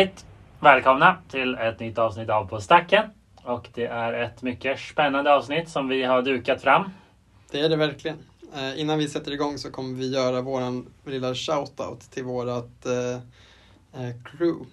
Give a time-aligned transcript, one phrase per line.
[0.00, 0.26] Hjärtligt
[0.60, 3.10] välkomna till ett nytt avsnitt av På stacken.
[3.42, 6.90] Och det är ett mycket spännande avsnitt som vi har dukat fram.
[7.50, 8.16] Det är det verkligen.
[8.54, 13.14] Eh, innan vi sätter igång så kommer vi göra vår lilla shoutout till vårt eh,
[14.02, 14.70] eh, crew.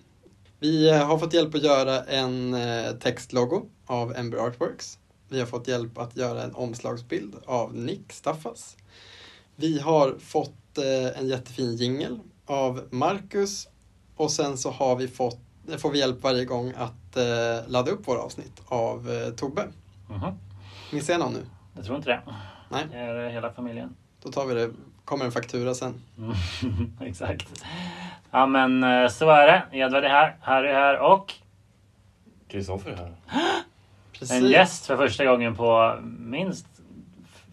[0.60, 5.00] Vi eh, har fått hjälp att göra en eh, textlogo av Ember Artworks.
[5.30, 8.78] Vi har fått hjälp att göra en omslagsbild av Nick Staffas.
[9.56, 13.68] Vi har fått eh, en jättefin jingel av Marcus
[14.18, 15.40] och sen så har vi fått,
[15.78, 19.68] får vi hjälp varje gång att eh, ladda upp våra avsnitt av eh, Tobbe.
[20.10, 20.34] Mhm.
[20.92, 21.46] Missar jag någon nu?
[21.76, 22.22] Jag tror inte det.
[22.70, 22.86] Nej.
[22.92, 23.96] Det är eh, hela familjen.
[24.24, 24.70] Då tar vi det,
[25.06, 26.02] kommer en faktura sen.
[26.18, 26.34] Mm,
[27.02, 27.64] Exakt.
[28.32, 29.78] Ja men eh, så är det.
[29.78, 31.34] Edvard är här, Harry är här och
[32.48, 33.16] Kristoffer är här.
[34.12, 34.32] Precis.
[34.32, 36.68] en gäst för första gången på minst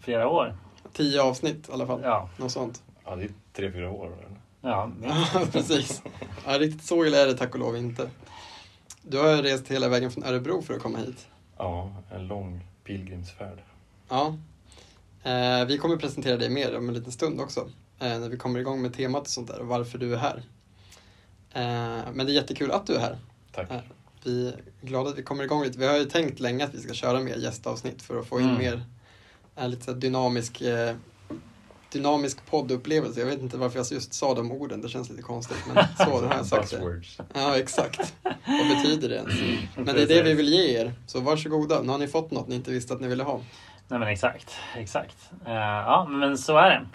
[0.01, 0.55] flera år.
[0.93, 2.01] Tio avsnitt i alla fall.
[2.03, 2.83] Ja, Något sånt.
[3.05, 4.11] Ja, det är tre, fyra år.
[4.65, 4.91] Ja.
[5.51, 6.01] Precis.
[6.45, 8.09] Ja, riktigt så illa är det tack och lov inte.
[9.01, 11.27] Du har rest hela vägen från Örebro för att komma hit.
[11.57, 13.59] Ja, en lång pilgrimsfärd.
[14.09, 14.37] Ja.
[15.23, 17.59] Eh, vi kommer presentera dig mer om en liten stund också.
[17.99, 20.43] Eh, när vi kommer igång med temat och sånt där och varför du är här.
[21.53, 23.17] Eh, men det är jättekul att du är här.
[23.51, 23.67] Tack.
[23.69, 23.81] Ja.
[24.23, 25.79] Vi är glada att vi kommer igång lite.
[25.79, 28.45] Vi har ju tänkt länge att vi ska köra mer gästavsnitt för att få in
[28.49, 28.57] Mm.
[28.57, 28.83] mer
[29.55, 30.95] eh, lite dynamisk, eh,
[31.95, 33.19] dynamisk poddupplevelse.
[33.19, 35.57] Jag vet inte varför jag just sa de orden, det känns lite konstigt.
[35.73, 37.01] Men så, det har jag sagt det.
[37.33, 38.13] Ja, exakt.
[38.23, 39.33] Vad betyder det ens?
[39.75, 40.93] Men det är det vi vill ge er.
[41.07, 43.41] Så varsågoda, nu har ni fått något ni inte visste att ni ville ha.
[43.87, 45.17] Nej men exakt, exakt.
[45.45, 46.85] Eh, ja men så är det.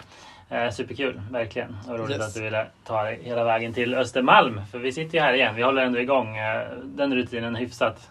[0.65, 1.77] Uh, superkul, verkligen.
[1.87, 2.27] Och roligt Yes.
[2.27, 4.61] att du ville ta dig hela vägen till Östermalm.
[4.71, 5.55] För vi sitter ju här igen.
[5.55, 8.09] Vi håller ändå igång eh, den rutinen hyfsat.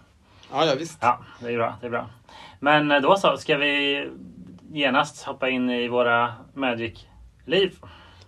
[0.53, 0.99] Ja, ja visst.
[1.01, 1.77] Ja, det är bra.
[1.81, 2.11] Det är bra.
[2.61, 4.09] Men då så, ska vi
[4.73, 7.77] genast hoppa in i våra Magic-liv.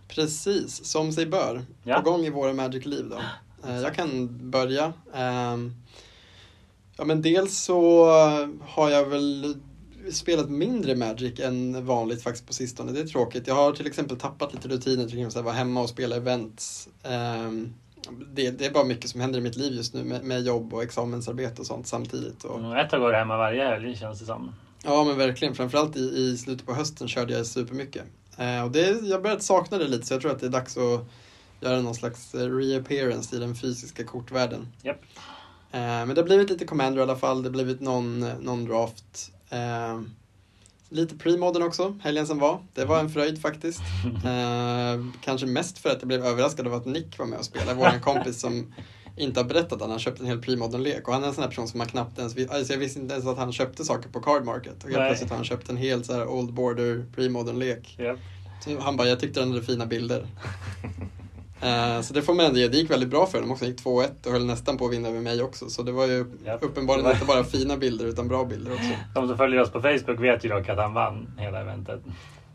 [0.09, 1.63] Precis, som sig bör.
[1.85, 2.01] Ja.
[2.01, 3.17] På gång i våra Magic-liv då.
[3.69, 4.93] Eh, Jag kan börja.
[5.15, 5.73] Ehm,
[6.97, 8.07] Ja, men dels så
[8.61, 9.55] har jag väl
[10.13, 12.93] spelat mindre Magic än vanligt faktiskt på sistone.
[12.93, 13.47] Det är tråkigt.
[13.47, 16.89] Jag har till exempel tappat lite rutiner kring att vara hemma och spela events.
[17.03, 17.75] Ehm,
[18.33, 20.75] Det, det är bara mycket som händer i mitt liv just nu med, med jobb
[20.75, 22.45] och examensarbete och sånt samtidigt.
[22.45, 24.55] Och, Mm, Ett tag går hemma varje helg känns det som.
[24.85, 28.05] Ja men verkligen, framförallt i, i slutet på hösten körde jag supermycket.
[28.39, 30.77] Eh, och det, jag börjat sakna det lite så jag tror att det är dags
[30.77, 31.07] att
[31.61, 34.69] göra någon slags eh, reappearance i den fysiska kortvärlden.
[34.83, 35.01] Japp.
[35.73, 38.65] Eh, men det har blivit lite commander i alla fall, det har blivit någon, någon
[38.65, 39.33] draft.
[39.51, 40.01] Eh,
[40.89, 42.67] lite premodern också, helgen som var.
[42.75, 43.81] Det var en fröjd faktiskt.
[44.25, 47.75] Eh, kanske mest för att jag blev överraskad av att Nick var med och spelade,
[47.75, 48.75] vår kompis som
[49.17, 51.09] inte har berättat att han har köpt en hel premodern-lek.
[51.09, 53.01] Och han är en sån här person som man knappt ens vis- alltså jag visste
[53.01, 54.85] inte ens att han köpte saker på Card Market.
[54.85, 57.95] Och helt plötsligt har han köpt en hel så här Old Border premodern-lek.
[58.65, 60.27] Så han bara, jag tyckte den hade fina bilder.
[61.65, 62.69] Eh, så det får man ändå ge.
[62.69, 63.65] Det gick väldigt bra för honom också.
[63.65, 65.69] Han gick 2-1 och höll nästan på att vinna över mig också.
[65.71, 66.63] Så det var ju Japp.
[66.65, 68.91] uppenbarligen inte bara fina bilder utan bra bilder också.
[69.15, 72.01] De som följer oss på Facebook vet ju dock att han vann hela eventet.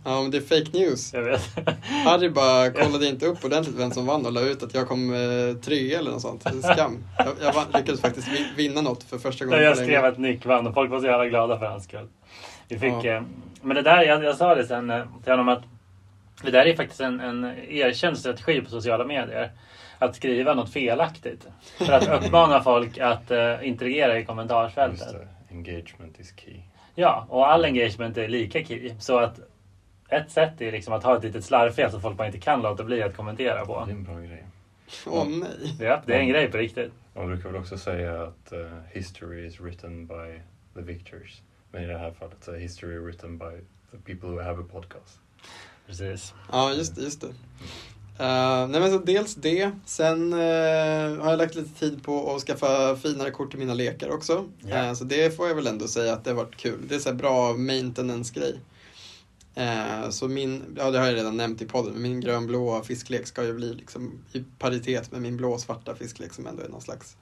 [0.07, 1.13] Ja, men det är fake news.
[1.13, 1.41] Jag vet.
[2.05, 5.13] Harry bara kollade inte upp ordentligt vem som vann och la ut att jag kom
[5.13, 6.43] eh, tre eller något sånt.
[6.43, 7.03] Det är skam.
[7.17, 10.45] Jag, jag vann, lyckades faktiskt vi- vinna något för första gången Jag skrev att Nick
[10.45, 12.07] vann och folk var så jävla glada för hans skull.
[12.67, 13.05] Vi fick, Ja.
[13.15, 13.21] eh,
[13.61, 15.63] men det där, jag, jag sa det sen eh, till honom att
[16.43, 19.51] det där är faktiskt en, en erkänd strategi på sociala medier.
[19.99, 21.47] Att skriva något felaktigt.
[21.77, 25.15] För att uppmana folk att eh, interagera i kommentarsfältet.
[25.51, 26.59] Engagement is key.
[26.95, 28.93] Ja, och all engagement är lika key.
[28.99, 29.39] Så att
[30.09, 32.83] ett sätt är liksom att ha ett litet slarvfel så folk bara inte kan låta
[32.83, 33.87] bli att kommentera Det är på.
[33.91, 34.45] en bra grej.
[35.05, 35.75] Åh nej.
[35.79, 36.91] Ja, det är en grej på riktigt.
[37.15, 38.59] Man brukar väl också säga att eh,
[38.91, 40.41] history is written by
[40.75, 41.41] the victors.
[41.71, 43.45] Men i det här fallet så är history written by
[43.91, 45.19] the people who have a podcast.
[45.87, 46.33] Precis.
[46.51, 47.01] Ja, just det.
[47.01, 47.27] Just det.
[48.19, 49.71] Eh, nej men så dels det.
[49.85, 50.39] Sen eh,
[51.23, 54.45] har jag lagt lite tid på att skaffa finare kort till mina lekar också.
[54.59, 54.75] Ja.
[54.75, 56.79] Eh, så det får jag väl ändå säga att det har varit kul.
[56.89, 58.59] Det är så här bra maintenance-grej.
[59.57, 63.27] Eh, så min, ja det har jag redan nämnt i podden, men min grönblåa fisklek
[63.27, 67.15] ska ju bli liksom i paritet med min blå-svarta fisklek som ändå är någon slags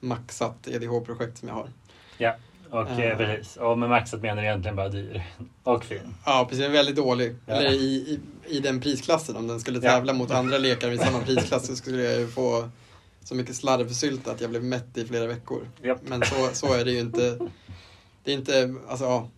[0.00, 1.68] maxat EDH-projekt som jag har.
[2.70, 3.00] Och Eh.
[3.00, 3.56] eh, precis.
[3.56, 5.22] Och med maxat menar du egentligen bara dyr.
[5.62, 6.14] Och fin.
[6.26, 6.62] Ja, precis.
[6.64, 7.36] Den är väldigt dålig.
[7.46, 7.54] Ja.
[7.54, 8.20] Eller i, i,
[8.56, 9.36] i den prisklassen.
[9.36, 9.90] Om den skulle Ja.
[9.90, 12.68] tävla mot andra lekar i samma prisklass så skulle jag ju få
[13.24, 15.68] så mycket slarvsylta att jag blev mätt i flera veckor.
[15.82, 15.98] Japp.
[16.04, 17.38] Men så, så är det ju inte.
[18.24, 19.28] Det är inte, alltså ja.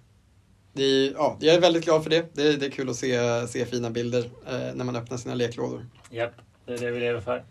[0.72, 2.34] Det är, ja, jag är väldigt glad för det.
[2.34, 5.34] Det är, det är kul att se, se fina bilder eh, när man öppnar sina
[5.34, 5.86] leklådor.
[6.10, 6.32] Japp,
[6.66, 7.44] det är det vi lever för.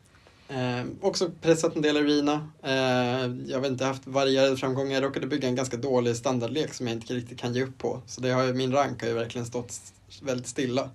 [0.50, 2.50] Eh, också pressat en del arena.
[2.63, 4.94] Eh, jag har inte haft varierade framgångar.
[4.94, 8.01] Jag råkade bygga en ganska dålig standardlek som jag inte riktigt kan ge upp på.
[8.06, 9.74] Så det har min rank har ju verkligen stått
[10.21, 10.89] väldigt stilla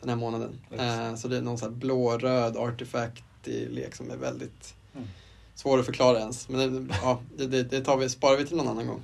[0.00, 0.60] den här månaden.
[0.70, 3.24] Eh, så det är någon sån här blå-röd artefakt
[3.70, 5.08] lek som är väldigt Mm.
[5.54, 6.48] svår att förklara ens.
[6.48, 9.00] Men det, ja, det, det, det tar vi, sparar vi till någon annan gång.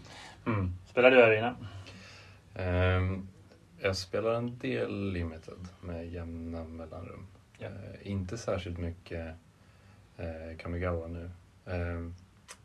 [0.46, 0.72] Mm.
[0.90, 1.56] Spelar du Arena?
[2.58, 3.28] Ehm,
[3.78, 7.26] jag spelar en del limited med jämna mellanrum.
[7.58, 7.66] Ja.
[7.66, 9.34] Eh, inte särskilt mycket
[10.16, 11.31] eh, Kamigawa nu.
[11.66, 12.14] Ehm,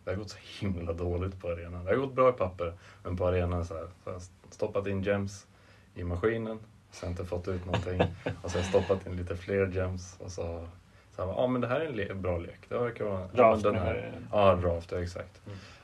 [0.03, 1.85] det har gått så himla dåligt på arenan.
[1.85, 2.73] Det har gått bra i papper,
[3.03, 5.47] men på arenan så här, så har jag stoppat in gems
[5.95, 6.59] i maskinen,
[6.91, 8.01] sen inte fått ut någonting.
[8.41, 10.67] och jag stoppat in lite fler gems och så
[11.15, 12.69] så här, ja men det här är en le- bra lek.
[12.69, 13.19] Det verkar vara...
[13.19, 14.11] ja, men Draft den här?
[14.31, 15.41] Ja, draft, ja, exakt.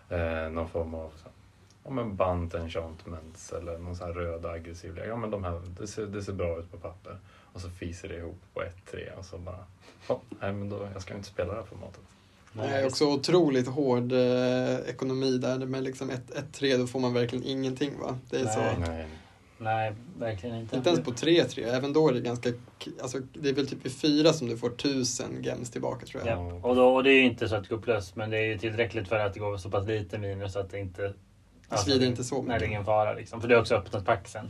[0.10, 1.30] Eh, någon form av så,
[1.90, 5.06] ja, men bunt enchantments eller någon sån här röd aggressiv lek.
[5.08, 7.18] Ja, men de här, det, ser, det ser bra ut på papper.
[7.54, 9.66] Och så fiser det ihop på 1-3 och så bara,
[10.08, 12.02] ja, nej men då, jag ska inte spela det här formatet.
[12.54, 15.58] Det är också otroligt hård eh, ekonomi där.
[15.66, 18.18] Med liksom 1-3 då får man verkligen ingenting va?
[18.30, 18.54] Det är Nej.
[18.54, 18.92] så.
[18.92, 19.08] Nej.
[19.62, 20.76] Nej, verkligen inte.
[20.76, 22.50] Inte ens på 3-3, även då är det ganska...
[23.02, 26.38] Alltså, det är väl typ i 4 som du får 1000 gems tillbaka tror jag.
[26.38, 26.54] Ja.
[26.70, 28.46] Och, då, och det är ju inte så att det går plus, men det är
[28.46, 31.14] ju tillräckligt för att det går så pass lite minus att det inte...
[31.69, 32.69] Det svider inte så Nej, det är mycket.
[32.69, 33.42] ingen fara liksom.
[33.42, 34.50] För det är också öppnat pack sen.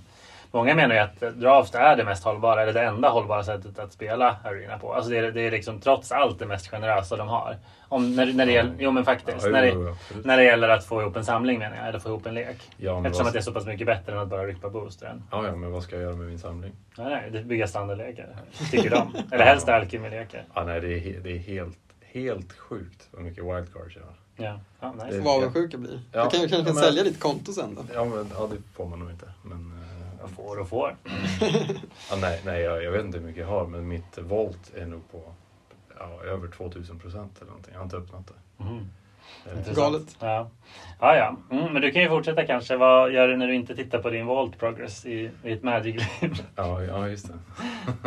[0.52, 3.94] Många menar ju att draft är det mest hållbara, eller det enda hållbara sättet att
[3.94, 4.94] spela Arena på.
[4.94, 7.58] Alltså det är, det är liksom trots allt det mest generösa de har.
[7.90, 9.46] Om, när, när det gäller, jo men faktiskt.
[9.46, 12.10] Ja, när, det, när det gäller att få ihop en samling menar jag, eller få
[12.10, 12.58] ihop en lek.
[12.78, 15.24] Ja, Eftersom vad, att det är så pass mycket bättre än att bara rippa boostern.
[15.32, 16.72] ja, ja, men vad ska jag göra med min samling?
[16.98, 18.28] Nej, nej, det bygga standardlekar.
[18.72, 19.16] Tycker de.
[19.32, 20.44] Eller helst alkemilekar.
[20.54, 24.14] Ja, nej, det är, det är helt, helt sjukt vad mycket wildcards jag har.
[24.40, 25.20] Ja, ja nice.
[25.20, 26.00] Vad avundsjuka blir.
[26.12, 27.82] Ja, du kan ju kanske ja, men- sälja ditt konto sen då.
[27.94, 29.30] Ja, men, ja, det får man nog inte.
[29.44, 30.96] Men, eh, Jag får och får.
[32.10, 34.86] Ja, nej, nej jag, jag vet inte hur mycket jag har, men mitt volt är
[34.86, 35.22] nog på
[36.00, 37.74] ja, över 2000 procent eller någonting.
[37.74, 38.64] Jag har inte öppnat det.
[38.64, 38.86] Mm.
[39.46, 39.78] Intressant.
[39.78, 40.18] Galet.
[40.20, 40.50] Ja,
[41.00, 41.16] ja.
[41.16, 41.58] ja.
[41.58, 42.78] Mm, men du kan ju fortsätta kanske.
[42.78, 46.34] Vad gör du när du inte tittar på din Vault Progress i, i ett Magic-liv?
[46.56, 47.34] Ja, ja, just det.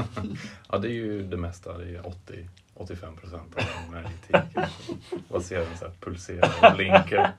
[0.71, 1.79] ja, det är ju det mesta.
[1.79, 4.93] Det är 80, 85 procent av Magic kanske.
[5.29, 7.33] Vad ser den så här pulserar och blinkar.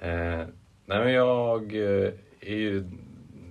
[0.00, 0.46] Eh,
[0.86, 2.84] nej, men jag eh, är ju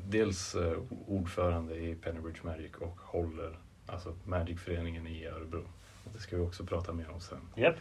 [0.06, 0.78] dels eh,
[1.08, 3.58] ordförande i Pennybridge Magic och håller
[3.88, 5.64] alltså Magic-föreningen i Örebro.
[6.14, 7.42] Det ska vi också prata mer om sen.
[7.56, 7.76] Japp.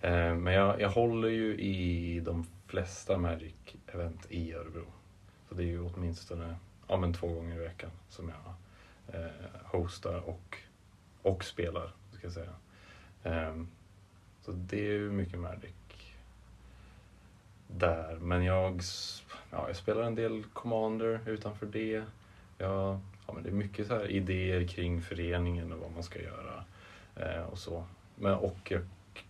[0.00, 4.84] Eh, Men jag, jag håller ju i de flesta Magic-event i Örebro.
[5.48, 6.56] Så det är ju åtminstone
[6.88, 8.54] ja, men två gånger i veckan som jag
[9.20, 9.30] eh,
[9.64, 10.58] hostar och,
[11.26, 11.92] och spelar.
[12.12, 12.52] Ska jag säga.
[13.24, 13.68] Ehm,
[14.42, 15.72] så det är ju mycket Magic
[17.68, 18.16] där.
[18.20, 18.80] Men jag,
[19.50, 22.02] ja, jag spelar en del Commander utanför det.
[22.58, 26.22] Jag, ja, men det är mycket så här idéer kring föreningen och vad man ska
[26.22, 26.64] göra.
[27.16, 27.84] Eh, och så.
[28.14, 28.80] Men, och jag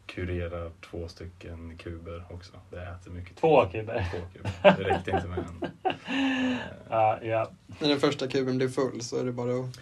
[0.07, 2.53] kurerar två stycken kuber också.
[2.71, 3.37] Det äter mycket tid.
[3.37, 4.07] Två kuber?
[4.11, 4.53] Två kuber.
[4.63, 5.63] Det räckte inte med en.
[5.63, 6.59] Eh,
[6.91, 7.51] Ja, ja.
[7.81, 9.81] När den första kuben blir full så är det bara att...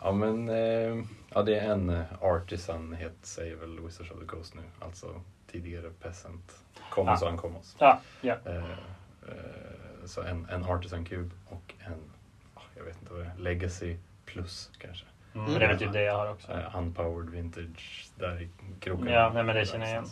[0.00, 1.04] Ja men, eh,
[1.34, 4.62] ja det är en eh, artisan, het, säger väl Wizards of the Coast nu.
[4.78, 5.20] Alltså
[5.50, 6.62] tidigare peasant.
[6.90, 7.26] Commons Ja.
[7.26, 7.76] och uncommons.
[7.78, 8.36] ja, ja.
[8.46, 12.10] Eh, eh, så en, en artisan kub och en,
[12.54, 15.06] ah, jag vet inte vad det är, legacy plus kanske.
[15.34, 16.52] Mm, men det är typ det jag har också.
[16.52, 18.48] Eh, unpowered vintage där i
[18.80, 19.06] kroken.
[19.06, 20.06] Ja, men det känner jag igen.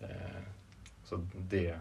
[0.00, 0.08] Eh,
[1.04, 1.78] så det,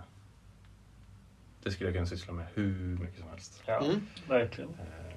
[1.64, 3.64] det skulle jag kunna syssla med hur mycket som helst.
[3.66, 4.08] Ja, Mm.
[4.28, 4.70] verkligen.
[4.70, 5.16] Eh,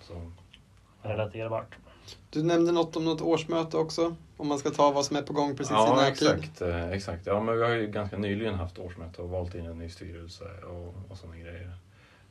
[0.00, 0.32] så,
[1.02, 1.76] Relaterbart.
[2.30, 4.16] Du nämnde något om något årsmöte också.
[4.36, 6.28] Om man ska ta vad som är på gång precis i ja, närtid.
[6.28, 7.26] exakt, eh, exakt.
[7.26, 10.44] Ja, men vi har ju ganska nyligen haft årsmöte och valt in en ny styrelse
[10.44, 11.72] och, och sådana grejer.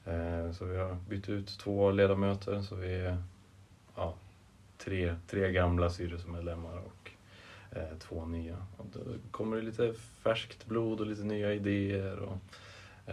[0.06, 3.18] Eh, så vi har bytt ut två ledamöter, så vi är
[3.96, 4.14] ja,
[4.78, 7.12] tre, tre gamla styrelsemedlemmar och
[7.78, 8.58] eh, två nya.
[8.78, 9.00] Och då
[9.32, 12.38] kommer det lite färskt blod och lite nya idéer och,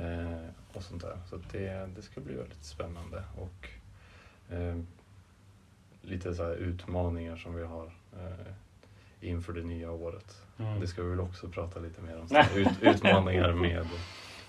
[0.00, 1.18] eh, och sånt där.
[1.30, 3.22] Så det, det ska bli väldigt spännande.
[3.36, 3.68] Och
[4.54, 4.78] eh,
[6.08, 8.52] lite så här utmaningar som vi har eh,
[9.20, 10.42] inför det nya året.
[10.58, 10.80] Mm.
[10.80, 12.28] Det ska vi väl också prata lite mer om.
[12.28, 13.86] Så här, ut, utmaningar med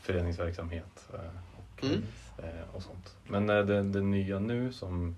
[0.01, 1.19] föreningsverksamhet eh,
[1.57, 2.03] och, Mm.
[2.37, 3.15] eh, och sånt.
[3.27, 5.15] Men eh, det, det nya nu som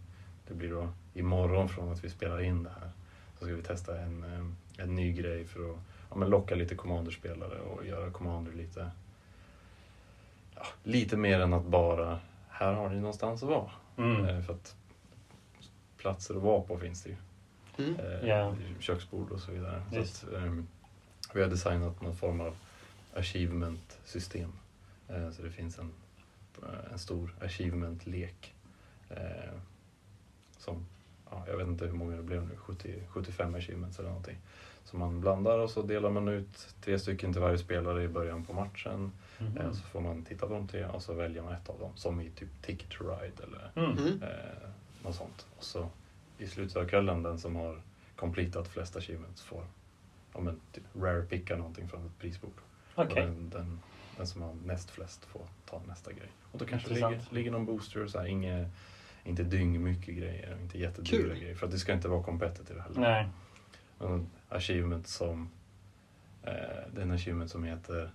[0.48, 2.90] det blir då imorgon från att vi spelar in det här
[3.40, 5.78] så ska vi testa en, en ny grej för att
[6.10, 8.92] ja, men locka lite commanderspelare och göra commander lite
[10.56, 12.20] ja, lite mer än att bara
[12.50, 13.72] här har ni någonstans att vara.
[13.98, 14.26] Mm.
[14.26, 14.76] Eh, För att
[16.02, 17.16] platser att vara på finns det ju.
[17.78, 18.00] Mm.
[18.00, 18.56] Eh, Ja.
[18.80, 19.84] Köksbord och så vidare.
[19.92, 20.68] Så att, ehm,
[21.34, 22.56] vi har designat någon form av
[23.14, 24.52] achievement-system.
[25.10, 25.92] Eh, så det finns en,
[26.64, 28.54] eh, en stor achievement-lek.
[29.10, 29.54] Eh,
[30.58, 30.86] som,
[31.32, 34.38] ja, jag vet inte hur många det blev nu, 70, 75 achievements eller någonting.
[34.84, 38.46] Som man blandar och så delar man ut tre stycken till varje spelare i början
[38.46, 39.12] på matchen.
[39.40, 41.92] Eh, så får man titta på de tre och så väljer man ett av dem.
[41.96, 43.98] Som i typ Ticket to Ride eller Mm.
[43.98, 44.24] Mm.
[44.24, 44.70] eh,
[45.04, 45.48] något sånt.
[45.58, 45.90] Och så
[46.38, 47.82] i slutet av kvällen, den som har
[48.16, 49.64] completat flest achievements får
[50.34, 52.62] ja, men, typ rare picka någonting från ett prisbord.
[52.96, 53.80] Och den, den,
[54.18, 56.30] den som har näst flest får ta nästa grej.
[56.52, 58.70] Och då kanske ligger, ligger någon booster och så här, inge,
[59.24, 61.56] inte dyngmycket grejer, inte jättedyra grejer.
[61.56, 63.02] För att det ska inte vara competitive heller.
[63.02, 63.28] Nej.
[64.00, 65.50] En achievement som,
[66.44, 66.52] eh,
[66.94, 68.12] det är en achievement som heter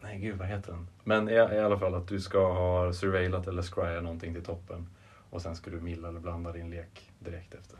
[0.00, 0.88] Nej gud vad heter den?
[1.04, 4.86] Men i, i alla fall att du ska ha surveilat eller scryat någonting till toppen
[5.36, 7.78] och sen ska du milla eller blanda din lek direkt efter.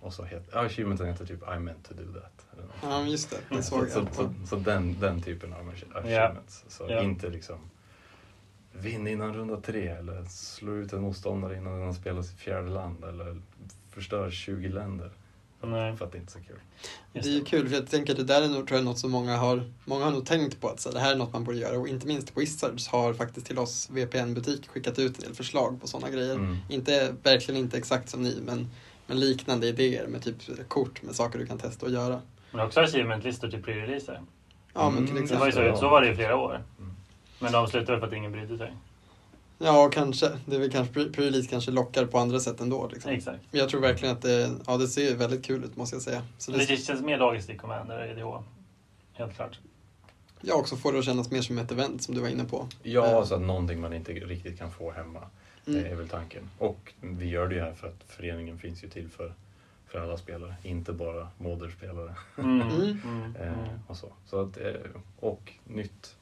[0.00, 2.46] Och så heter, achievementen heter typ I meant to do that.
[2.52, 2.76] Eller något.
[2.82, 3.56] Ja, just det.
[3.56, 4.14] Så, såg så, jag.
[4.14, 6.64] så, så den, den typen av ach- achievements.
[6.68, 7.02] Så Ja.
[7.02, 7.58] inte liksom
[8.72, 12.68] vinn innan runda tre eller slå ut en motståndare innan den har spelat sitt fjärde
[12.68, 13.40] land eller
[13.90, 15.10] förstör 20 länder.
[15.70, 15.96] Nej.
[15.96, 16.56] För att det inte är så kul.
[17.12, 18.84] Det Just är ju kul, för jag tänker att det där är nog, tror jag,
[18.84, 21.32] något som många har, många har nog tänkt på att så, det här är något
[21.32, 25.22] man borde göra och inte minst Wizards har faktiskt till oss VPN-butik skickat ut en
[25.24, 26.34] del förslag på sådana grejer.
[26.34, 26.56] Mm.
[26.68, 28.70] Inte, verkligen inte exakt som ni, men,
[29.06, 32.20] men liknande idéer med typ kort med saker du kan testa och göra.
[32.50, 34.20] Men också achievement-listor till pre-releaser.
[34.74, 35.74] Ja, men till Mm, Det var ju exempel.
[35.74, 36.62] så, så var det i flera år.
[36.78, 36.92] Mm.
[37.38, 38.72] Men de slutade för att ingen brydde sig.
[39.58, 40.38] Ja, kanske.
[40.46, 42.88] Det är väl kanske, pre- pre-release kanske lockar på andra sätt ändå.
[42.92, 43.10] Liksom.
[43.10, 43.40] Exakt.
[43.50, 46.22] Men jag tror verkligen att det, ja, det ser väldigt kul ut måste jag säga.
[46.38, 48.42] Så det, Det känns mer logiskt i Commander och EDH.
[49.12, 49.58] Helt klart.
[50.40, 52.68] jag också får det att kännas mer som ett event som du var inne på.
[52.82, 53.24] Ja, Eh.
[53.24, 55.20] så att någonting man inte riktigt kan få hemma.
[55.66, 55.82] Mm.
[55.82, 56.50] Det är väl tanken.
[56.58, 59.34] Och vi gör det ju här för att föreningen finns ju till för,
[59.86, 62.14] för alla spelare, inte bara moderspelare.
[62.38, 62.60] Mm.
[62.60, 62.72] Mm.
[63.04, 63.36] Mm.
[63.40, 63.68] Eh, Mm.
[63.86, 64.12] och så.
[64.26, 64.72] Så att, eh,
[65.20, 66.15] och nytt,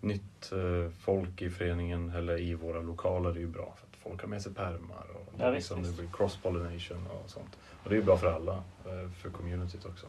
[0.00, 4.20] nytt eh, folk i föreningen eller i våra lokaler är ju bra för att folk
[4.20, 7.58] har med sig pärmar och Ja, liksom, det blir cross-pollination och sånt.
[7.82, 10.06] Och det är ju bra för alla, eh, för communityt också.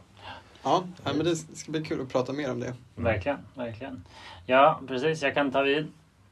[0.64, 2.74] Ja, nej, men det ska bli kul att prata mer om det.
[2.96, 4.04] Verkligen, verkligen.
[4.46, 5.24] Ja, precis.
[5.24, 5.92] Jag kan ta vid.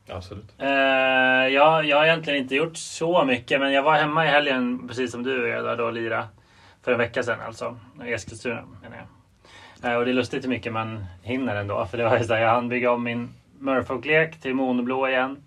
[0.09, 0.53] Absolut.
[0.57, 4.87] Eh, ja, jag har egentligen inte gjort så mycket, men jag var hemma i helgen,
[4.87, 6.27] precis som du är där då, och lira.
[6.81, 7.79] För en vecka sedan alltså.
[8.05, 8.97] I Eskilstuna menar
[9.81, 9.99] jag.
[9.99, 11.85] Och det är lustigt hur mycket man hinner ändå.
[11.85, 15.43] För det var ju så här, jag hann bygga om min Murfolk-lek till monblå igen.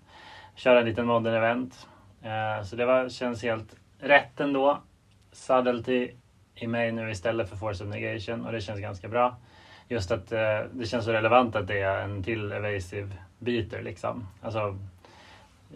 [0.55, 1.87] Köra en liten modern event.
[2.21, 4.81] Eh, så det var, känns helt rätt ändå.
[5.31, 6.11] Subtlety
[6.55, 9.37] i mig nu istället för Force of Negation och det känns ganska bra.
[9.87, 14.27] Just att eh, det känns så relevant att det är en till evasive beater liksom.
[14.41, 14.77] Alltså,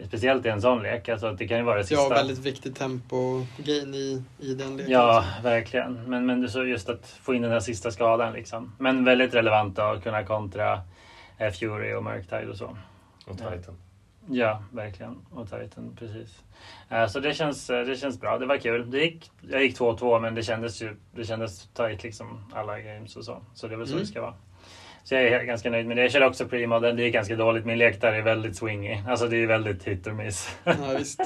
[0.04, 1.08] speciellt i en sån lek.
[1.08, 2.02] Alltså, det kan ju vara det sista.
[2.02, 4.92] Ja, väldigt viktigt tempo-gain i, i den leken.
[4.92, 6.04] Ja, verkligen.
[6.06, 8.72] Men, men just att få in den här sista skadan liksom.
[8.78, 10.80] Men väldigt relevant att kunna kontra
[11.38, 12.76] Fury och Murktide och så.
[13.26, 13.38] Och.
[13.38, 13.76] Titan.
[14.28, 15.26] Ja, verkligen.
[15.30, 16.42] Och Titan, precis.
[16.90, 18.38] Eh, Så det känns, eh, det känns bra.
[18.38, 18.90] Det var kul.
[18.90, 23.16] Det gick, jag gick 2-2 men det kändes ju det kändes tight liksom alla games
[23.16, 23.42] och så.
[23.54, 24.02] Så det är väl så Mm.
[24.04, 24.34] det ska vara.
[25.04, 26.02] Så jag är ganska nöjd med det.
[26.02, 26.96] Jag körde också premodern.
[26.96, 27.64] Det är ganska dåligt.
[27.66, 28.96] Min lek där är väldigt swingy.
[29.08, 30.58] Alltså det är väldigt hit or miss.
[30.64, 31.20] Ja, visst.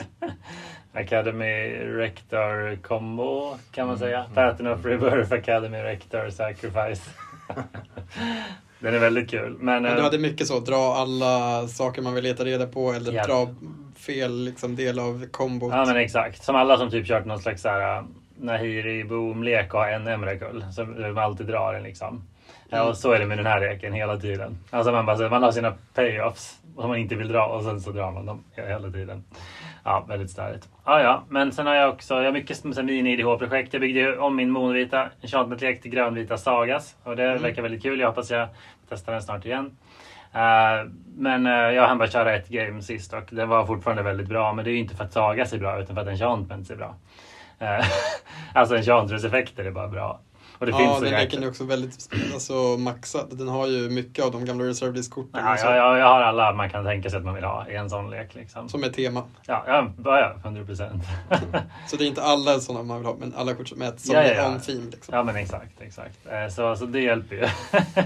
[0.92, 4.08] Academy Rector combo kan man Mm.
[4.08, 4.20] säga.
[4.24, 4.34] Mm.
[4.34, 7.10] Pattern of Rebirth Academy Rector Sacrifice.
[8.80, 9.56] Den är väldigt kul.
[9.60, 12.92] Men, Men eh, du hade mycket så, dra alla saker man vill leta reda på
[12.92, 13.24] eller Ja.
[13.26, 13.48] dra
[13.96, 15.72] fel liksom, del av kombot.
[15.72, 16.44] Ja men exakt.
[16.44, 18.04] Som alla som typ kört någon slags såhär
[18.36, 20.64] Nahiri Boom-lek och har en Emrakul.
[20.72, 22.22] Som alltid drar den liksom.
[22.68, 24.58] Ja, och så är det med den här leken hela tiden.
[24.70, 27.90] Alltså man, bara, man har sina payoffs som man inte vill dra och sen så
[27.90, 29.24] drar man dem hela tiden.
[29.84, 30.68] Ja, väldigt stärkt.
[30.84, 33.72] Ja, ja, men sen har jag också, jag har mycket mini-IDH-projekt.
[33.72, 36.96] Jag byggde ju om min monvita enchantment-lek till grönvita Sagas.
[37.04, 37.42] Och det Mm.
[37.42, 38.00] verkar väldigt kul.
[38.00, 38.48] Jag hoppas jag
[38.88, 39.76] testar den snart igen.
[40.32, 44.28] Eh, men uh, jag hann bara köra ett game sist och det var fortfarande väldigt
[44.28, 44.52] bra.
[44.52, 46.76] Men det är ju inte för att Sagas är bra utan för att enchantments är
[46.76, 46.94] bra.
[47.62, 47.84] Uh,
[48.54, 50.20] alltså enchantress-effekter är bara bra.
[50.60, 53.38] Och det ja, finns den leken är också väldigt alltså, maxad.
[53.38, 55.00] Den har ju mycket av de gamla reserve
[55.32, 57.68] Ja, och så, jag, jag, har alla man kan tänka sig att man vill ha
[57.68, 58.34] i en sån lek.
[58.34, 58.68] Liksom.
[58.68, 59.22] som är tema.
[59.46, 61.02] Ja, ja, ja, 100 procent.
[61.86, 64.14] Så det är inte alla sådana man vill ha, men alla kort som är som
[64.14, 64.48] Ja, ja, ja.
[64.48, 64.90] on theme.
[64.90, 65.14] Liksom.
[65.14, 66.18] ja, men exakt, exakt.
[66.30, 67.42] Eh, Så, så det hjälper ju.
[67.72, 68.02] Ja,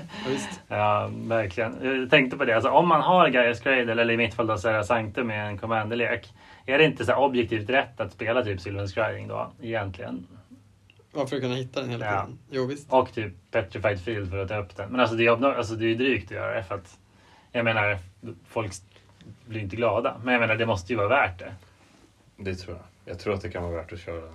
[0.76, 2.00] ja, verkligen.
[2.00, 4.58] Jag tänkte på det, alltså, om man har Gaius Cradle, eller i mitt fall då
[4.58, 6.32] Serra Sanctum med en commanderlek.
[6.66, 10.26] Är det inte så objektivt rätt att spela typ Sylvan Scrying då, egentligen?
[11.14, 12.20] Ja, för att kunna hitta den hela Ja.
[12.24, 12.38] tiden.
[12.50, 12.92] Jo, visst.
[12.92, 14.90] Och typ Petrified Field för att ta upp den.
[14.90, 16.98] Men alltså det är, alltså, det är ju drygt att göra det för att
[17.52, 17.98] jag menar,
[18.48, 18.72] folk
[19.46, 20.20] blir inte glada.
[20.24, 21.54] Men jag menar, det måste ju vara värt det.
[22.36, 22.84] Det tror jag.
[23.12, 24.32] Jag tror att det kan vara värt att köra.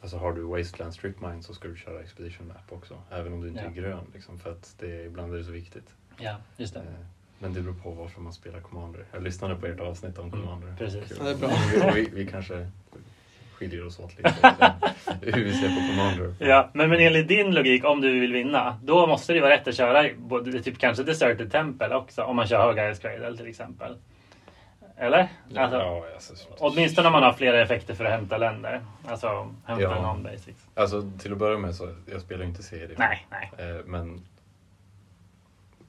[0.00, 2.98] Alltså har du Wasteland Strip Mine så ska du köra Expedition Map också.
[3.10, 3.66] Även om du inte Ja.
[3.66, 4.04] är grön.
[4.14, 5.94] Liksom, för att det, ibland är det så viktigt.
[6.18, 6.80] Ja, just det.
[6.80, 6.86] Eh,
[7.38, 9.04] Men det beror på varför man spelar Commander.
[9.12, 10.74] Jag lyssnade på ert avsnitt om Mm, Commander.
[10.78, 11.08] precis.
[11.08, 11.16] Kul.
[11.20, 11.92] Ja, det är bra.
[11.94, 12.70] Vi, vi, vi kanske
[13.58, 14.34] skiljer oss åt lite.
[15.22, 16.34] hur vi ser på Commander.
[16.38, 19.68] Ja, men, men enligt din logik, om du vill vinna, då måste det vara rätt
[19.68, 23.96] att köra både, typ kanske Deserted Temple också, om man kör Gaius Cradle till exempel.
[24.98, 25.28] Eller?
[25.48, 28.84] Ja, Alltså, ja, alltså, åtminstone om man har flera effekter för att hämta länder.
[29.08, 29.90] Alltså hämta Ja.
[30.16, 30.68] non-basics.
[30.74, 32.88] Alltså till att börja med så jag spelar inte serie.
[32.98, 33.50] Nej, nej.
[33.58, 34.20] Eh, Men,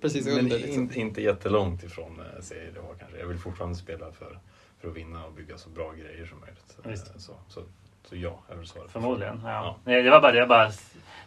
[0.02, 0.84] Precis men under liksom.
[0.84, 3.20] in, inte jättelångt ifrån eh, serie det var kanske.
[3.20, 4.40] Jag vill fortfarande spela för,
[4.82, 6.78] för att vinna och bygga så bra grejer som möjligt.
[6.84, 7.22] Visst.
[7.22, 7.62] Så, så,
[8.04, 8.88] så ja, jag vill svara.
[8.88, 9.42] Förmodligen.
[9.44, 9.50] Ja.
[9.50, 9.76] Ja.
[9.84, 10.38] Nej, det var bara det.
[10.38, 10.72] Jag bara,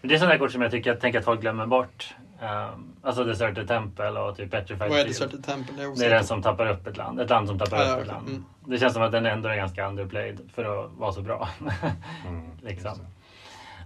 [0.03, 2.15] det är sådana kort som jag tycker jag tänker att folk glömmer bort.
[2.43, 5.05] Um, alltså Deserted Temple och typ Petrified Vad är.
[5.05, 5.83] Deserted Temple?
[5.85, 7.21] Är Det är den som tappar upp ett land.
[7.21, 8.29] Ett land som tappar Ja, upp ja, ett land.
[8.29, 8.45] mm.
[8.65, 11.49] Det känns som att den ändå är ganska underplayed för att vara så bra.
[12.27, 12.99] Mm, liksom.
[12.99, 13.05] det.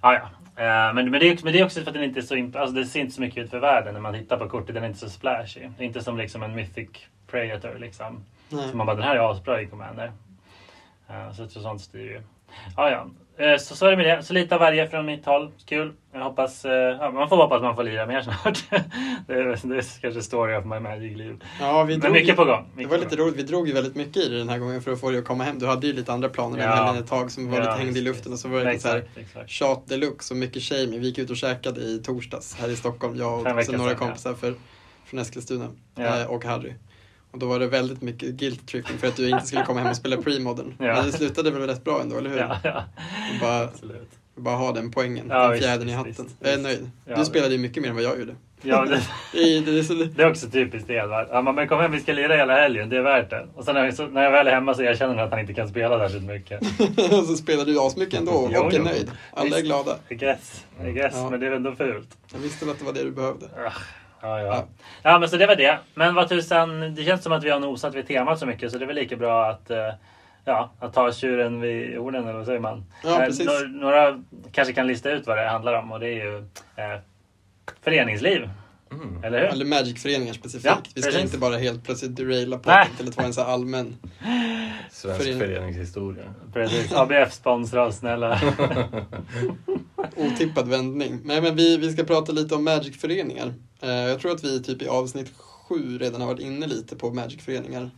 [0.02, 0.28] ja, ja.
[0.56, 2.59] Eh, men, men, det är, men det är också för att den inte är så
[2.59, 4.75] alltså det ser inte så mycket ut för världen när man tittar på kortet.
[4.75, 5.68] Den är inte så splashy.
[5.78, 6.88] Det är inte som liksom en Mythic
[7.26, 8.25] Predator liksom.
[8.48, 8.68] Nej.
[8.70, 10.12] Så man bara, den här är asbra i Commander.
[11.08, 12.22] Eh, så, så sånt styr ju.
[12.76, 13.06] Ja, ja.
[13.44, 14.22] Eh, Så, så är det med det.
[14.22, 15.50] Så lite av varje från mitt håll.
[15.66, 15.92] Kul.
[16.12, 18.64] Jag hoppas, eh, ja, man får hoppas man får lira mer snart.
[19.26, 21.44] det, är, det är kanske story of my magic-liv.
[21.60, 22.64] Ja, vi Men drog mycket ju- på gång.
[22.70, 24.58] Det Mycket var på lite roligt, vi drog ju väldigt mycket i det den här
[24.58, 25.58] gången för att få dig att komma hem.
[25.58, 26.88] Du hade ju lite andra planer Ja.
[26.90, 28.82] än ett tag som var Ja, lite hängde i luften och så var det lite
[28.82, 30.86] så här Exakt, tjat deluxe och mycket shame.
[30.98, 34.54] Vi gick ut och käkade i torsdags här i Stockholm, jag och några kompisar för,
[35.04, 36.28] från Eskilstuna Ja.
[36.28, 36.72] och Harry.
[37.34, 39.90] Och då var det väldigt mycket guilt tripping för att du inte skulle komma hem
[39.90, 40.74] och spela pre-modern.
[40.78, 40.84] Ja.
[40.94, 42.38] Men det slutade väl rätt bra ändå, eller hur?
[42.38, 42.84] Ja, ja.
[43.40, 44.08] Bara, Absolut.
[44.36, 46.14] bara ha den poängen, Ja, den fjädern i hatten.
[46.18, 46.90] visst, jag är nöjd.
[47.06, 48.34] Ja, du spelade ju mycket mer än vad jag gjorde.
[48.62, 49.00] Ja, det,
[49.32, 51.06] Det är, det är så, det är också typiskt det.
[51.06, 51.26] Va?
[51.30, 52.88] Ja, men kom hem, vi ska lira hela helgen.
[52.88, 53.46] Det är värt det.
[53.54, 55.40] Och sen när, jag, så, när jag väl är hemma så erkänner han att han
[55.40, 56.60] inte kan spela särskilt mycket.
[57.12, 58.82] och så spelar du asmycket ändå och Jo, är jo.
[58.84, 59.10] nöjd.
[59.32, 59.64] Alla är Visst.
[59.64, 59.96] glada.
[60.08, 60.64] I guess.
[60.86, 61.12] I guess.
[61.16, 61.30] Ja.
[61.30, 62.08] Men det är ändå fult.
[62.32, 63.46] Jag visste väl att det var det du behövde.
[64.25, 64.64] Ja, ja.
[65.02, 65.19] Ja.
[65.19, 65.78] men så det var det.
[65.95, 68.78] Men vad tusan, det känns som att vi har nosat vid temat så mycket så
[68.78, 69.93] det är väl lika bra att, eh,
[70.45, 72.85] ja, att ta tjuren vid orden, eller vad säger man?
[73.04, 73.47] Ja, Eh, precis.
[73.47, 76.38] Några, några kanske kan lista ut vad det handlar om och det är ju
[76.76, 76.99] eh,
[77.83, 78.50] föreningsliv,
[78.93, 79.25] Mm.
[79.25, 79.47] eller hur?
[79.49, 80.65] Eller Magic-föreningar specifikt.
[80.65, 81.25] Ja, vi ska precis.
[81.25, 82.87] inte bara helt plötsligt deraila på Nej.
[82.97, 83.97] till att vara en så här allmän.
[84.91, 85.39] Svensk Förening.
[85.41, 86.25] föreningshistoria.
[86.52, 86.93] Precis.
[86.93, 88.41] ABF sponsrar snälla.
[90.17, 91.21] otippad vändning.
[91.25, 93.54] Nej, men vi, vi ska prata lite om Magic-föreningar.
[93.80, 97.10] Eh, jag tror att vi typ i avsnitt sju redan har varit inne lite på
[97.10, 97.90] Magic-föreningar.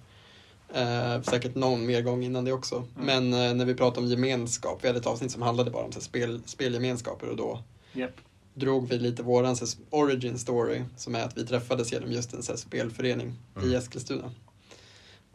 [0.75, 2.85] Eh, säkert någon mer gång innan det också.
[2.97, 5.92] Men eh, när vi pratade om gemenskap, vi hade ett avsnitt som handlade bara om
[5.92, 8.11] så här, spel, spelgemenskaper och då Japp.
[8.55, 12.35] drog vi lite våran så här, origin story som är att vi träffades genom just
[12.35, 13.71] en så här, spelförening Mm.
[13.71, 14.31] i Eskilstuna.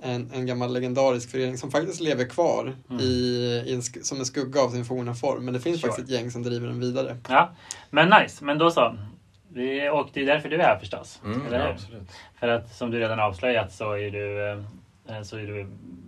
[0.03, 3.01] En, en gammal legendarisk förening som faktiskt lever kvar Mm.
[3.01, 3.05] i,
[3.67, 5.45] i en, som en skugga av sin forna form.
[5.45, 5.91] Men det finns Sure.
[5.91, 7.17] faktiskt ett gäng som driver den vidare.
[7.29, 7.49] Ja,
[7.89, 8.45] men nice.
[8.45, 8.97] Men då så.
[9.53, 11.21] Vi, och det är därför du är här förstås.
[11.25, 12.09] Mm, eller ja, absolut.
[12.39, 14.51] För att som du redan avslöjat så är du,
[15.15, 15.67] eh, så är du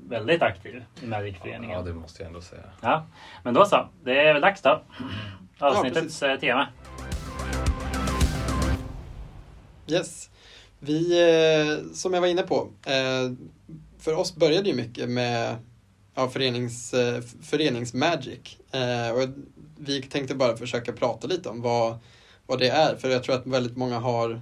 [0.10, 1.78] väldigt aktiv i Magic-föreningen.
[1.80, 2.64] Ja, det måste jag ändå säga.
[2.82, 3.06] Ja,
[3.44, 3.88] men då så.
[4.04, 4.82] Det är väl dags då.
[5.60, 6.24] Avsnittets precis.
[6.24, 6.68] eh, tema.
[9.88, 10.30] Yes.
[10.80, 13.32] Vi, eh, som jag var inne på, eh,
[14.04, 15.58] för oss började ju mycket med
[16.16, 18.58] ja, förenings, eh, föreningsmagic.
[18.72, 19.30] Eh, och
[19.78, 21.98] vi tänkte bara försöka prata lite om vad,
[22.46, 24.42] vad det är, för jag tror att väldigt många har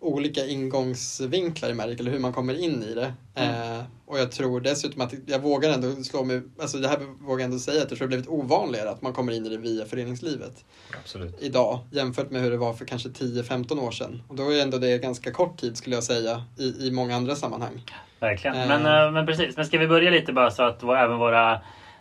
[0.00, 3.12] olika ingångsvinklar i Magic, eller hur man kommer in i det.
[3.34, 7.40] Eh, och jag tror dessutom att jag vågar ändå slå mig, alltså det här vågar
[7.40, 9.84] jag ändå säga att det har blivit ovanligare att man kommer in i det via
[9.84, 10.64] föreningslivet
[11.02, 11.36] Absolut.
[11.40, 14.22] idag jämfört med hur det var för kanske 10-15 år sedan.
[14.28, 17.36] Och då är ändå det ganska kort tid skulle jag säga i, i många andra
[17.36, 17.84] sammanhang.
[18.20, 18.56] Verkligen.
[18.56, 18.68] Eh.
[18.68, 19.56] Men, eh, men precis.
[19.56, 21.60] Men ska vi börja lite bara så att även våra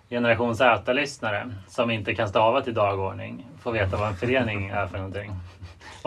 [0.09, 4.97] generation Z-lyssnare som inte kan stava till dagordning får veta vad en förening är för
[4.97, 5.31] någonting.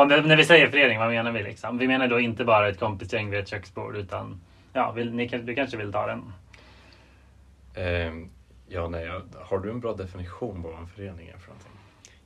[0.04, 1.78] När vi säger förening, vad menar vi liksom?
[1.78, 4.40] Vi menar då inte bara ett kompisgäng vid ett köksbord utan
[4.72, 6.32] ja, vill, ni, du kanske vill ta den?
[7.74, 8.30] Ehm,
[8.68, 11.72] ja, nej, har du en bra definition på vad en förening är för någonting?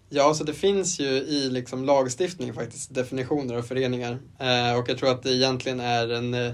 [0.09, 4.19] Ja, så det finns ju i liksom lagstiftning faktiskt definitioner av föreningar.
[4.39, 6.53] Eh, och jag tror att det egentligen är en, eh,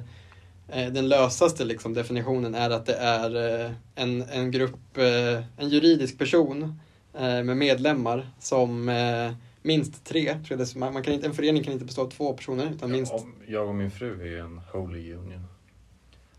[0.68, 5.68] eh, den lösaste liksom definitionen är att det är eh, en, en grupp, eh, en
[5.68, 6.80] juridisk person
[7.14, 9.32] eh, med medlemmar som eh,
[9.62, 10.37] minst tre,
[10.77, 13.35] man man kan inte, en förening kan inte bestå av två personer utan minst Om
[13.46, 15.46] jag och min fru är en holy union.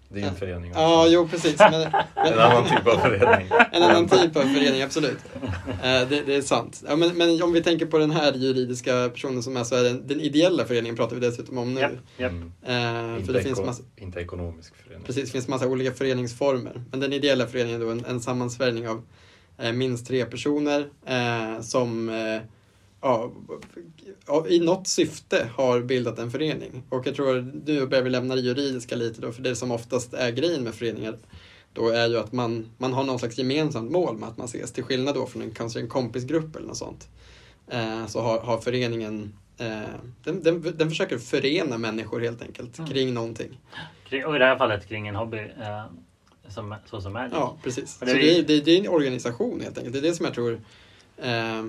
[0.09, 0.35] Det är en Ja.
[0.39, 0.71] förening.
[0.75, 1.13] Ja, också.
[1.13, 1.59] jo precis.
[1.59, 1.73] Men,
[2.15, 3.47] En annan typ av förening.
[3.71, 5.17] En annan typ av förening, absolut.
[5.67, 6.83] Eh, det, det är sant.
[6.87, 9.83] Ja, men, men om vi tänker på den här juridiska personen som är så är
[9.83, 11.81] den, den ideella föreningen pratar vi dessutom om nu.
[11.81, 12.31] Japp, japp.
[12.31, 12.51] Mm.
[12.63, 15.05] Eh, Inte, för det finns massa, inte ekonomisk förening.
[15.05, 16.83] precis, det finns massa olika föreningsformer.
[16.91, 19.01] Men den ideella föreningen är då en, en sammansvärjning av
[19.57, 20.89] eh, minst tre personer
[21.61, 22.09] som
[23.03, 26.83] ja, i något syfte har bildat en förening.
[26.89, 30.13] Och jag tror, nu börjar vi lämna det juridiska lite då, för det som oftast
[30.13, 31.17] är grejen med föreningar
[31.73, 34.71] då är ju att man, man har någon slags gemensamt mål med att man ses.
[34.71, 37.07] Till skillnad då från en, kanske en kompisgrupp eller något sånt.
[37.67, 39.67] Eh, så har, har föreningen, eh,
[40.23, 42.91] den, den, den försöker förena människor helt enkelt Mm.
[42.91, 43.59] kring någonting.
[44.25, 45.37] Och i det här fallet kring en hobby.
[45.37, 45.83] Eh,
[46.47, 47.33] som, så som Magic.
[47.35, 47.83] Ja, precis.
[47.83, 49.93] Och Så det är- det är, det, är, det är en organisation helt enkelt.
[49.93, 50.61] Det är det som jag tror
[51.17, 51.63] eh,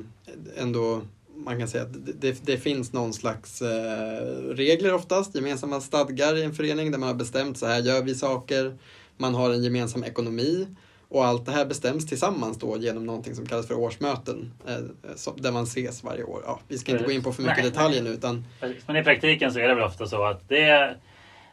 [0.57, 1.03] ändå
[1.37, 6.43] man kan säga att det, det, finns någon slags eh, regler oftast, gemensamma stadgar i
[6.43, 8.79] en förening där man har bestämt så här gör vi saker,
[9.17, 10.67] man har en gemensam ekonomi
[11.09, 15.53] och allt det här bestäms tillsammans då genom någonting som kallas för årsmöten eh, där
[15.53, 16.43] man ses varje år.
[16.47, 18.45] Ja, vi ska inte gå in på för mycket Nej, detaljer nu utan.
[18.87, 20.91] Men i praktiken så är det väl ofta så att det är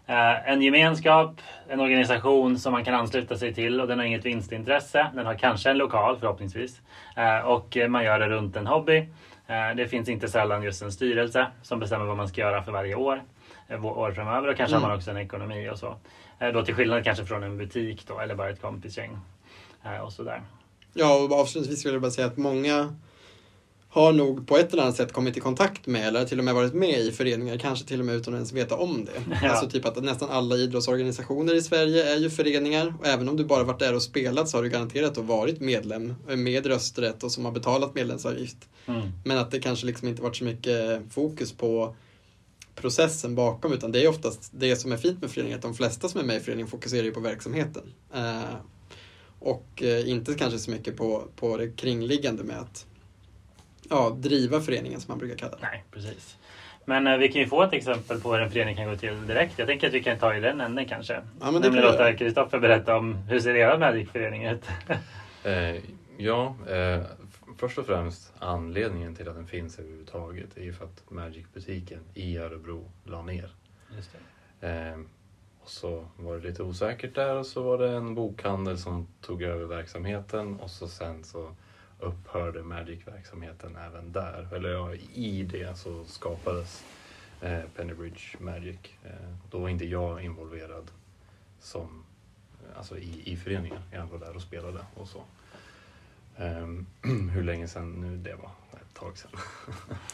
[0.05, 4.25] eh, en gemenskap, en organisation som man kan ansluta sig till och den har inget
[4.25, 5.07] vinstintresse.
[5.15, 6.81] Den har kanske en lokal förhoppningsvis.
[7.45, 9.07] Och man gör det runt en hobby.
[9.51, 12.71] Eh, Det finns inte sällan just en styrelse som bestämmer vad man ska göra för
[12.71, 13.23] varje år.
[13.67, 14.81] eh, År framöver och kanske Mm.
[14.83, 15.95] har man också en ekonomi och så.
[16.39, 19.17] Eh, Då till skillnad kanske från en butik då eller bara ett kompisgäng.
[20.03, 20.41] Och sådär.
[20.93, 22.95] Ja, och avslutningsvis vill jag bara säga att många
[23.93, 26.53] har nog på ett eller annat sätt kommit i kontakt med eller till och med
[26.53, 29.11] varit med i föreningar, kanske till och med utan att ens veta om det.
[29.41, 29.49] Ja.
[29.49, 33.45] Alltså typ att nästan alla idrottsorganisationer i Sverige är ju föreningar och även om du
[33.45, 37.23] bara varit där och spelat så har du garanterat då varit medlem eh, med rösträtt
[37.23, 38.57] och som har betalat medlemsavgift.
[38.85, 39.01] Mm.
[39.25, 41.95] Men att det kanske liksom inte varit så mycket fokus på
[42.75, 46.09] processen bakom utan det är oftast det som är fint med föreningar, att de flesta
[46.09, 47.83] som är med i föreningen fokuserar ju på verksamheten.
[48.13, 48.55] Eh,
[49.39, 52.85] och eh, inte kanske så mycket på, på det kringliggande med att
[53.91, 55.61] ja, driva föreningen som man brukar kalla det.
[55.61, 56.37] Nej, precis.
[56.85, 59.27] Men eh, vi kan ju få ett exempel på hur en förening kan gå till
[59.27, 59.59] direkt.
[59.59, 61.13] Jag tänker att vi kan ta i den änden kanske.
[61.13, 62.13] Ja, men det Nämligen låta.
[62.13, 64.63] Kristoffer berätta om hur ser er Magic-förening ut?
[65.43, 65.75] Eh,
[66.17, 67.01] ja, eh,
[67.57, 72.37] först och främst anledningen till att den finns överhuvudtaget är ju för att Magic-butiken i
[72.37, 73.49] Örebro la ner.
[73.95, 74.09] Just
[74.59, 74.67] det.
[74.67, 74.99] Eh,
[75.63, 79.43] och så var det lite osäkert där och så var det en bokhandel som tog
[79.43, 81.55] över verksamheten och så sen så
[82.01, 84.47] upphörde Magic-verksamheten även där.
[84.55, 86.83] Eller ja, i det så skapades
[87.41, 88.79] eh, Pennybridge Magic.
[89.03, 89.11] Eh,
[89.51, 90.91] då var inte jag involverad
[91.59, 92.03] som,
[92.75, 93.79] alltså i, i föreningen.
[93.91, 95.23] Jag var där och spelade och så.
[96.37, 96.85] Ehm,
[97.33, 98.51] hur länge sedan nu det var?
[98.73, 99.31] Ett tag sedan.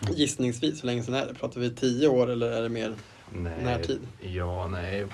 [0.15, 1.33] Gissningsvis, hur länge sedan är det?
[1.33, 2.95] Pratar vi tio år eller är det mer
[3.29, 3.99] Nej, närtid?
[4.19, 5.05] Ja, nej.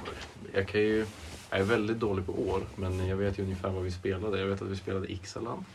[0.53, 1.05] Jag kan ju...
[1.49, 4.39] Jag är väldigt dålig på år, men jag vet ju ungefär vad vi spelade.
[4.39, 5.65] Jag vet att vi spelade Ixalan.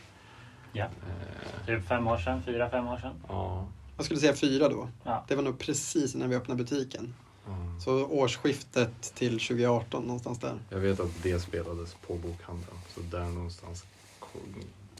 [0.73, 0.83] Ja.
[0.85, 3.13] Eh, Typ fem år sedan, fyra, fem år sedan.
[3.27, 3.67] ja.
[3.97, 4.89] Jag skulle säga fyra då.
[5.03, 5.25] Ja.
[5.27, 7.13] Det var nog precis när vi öppnade butiken.
[7.47, 7.79] mm.
[7.79, 10.59] Så årsskiftet till 2018 någonstans där.
[10.69, 13.85] Jag vet att det spelades på bokhandeln, så där någonstans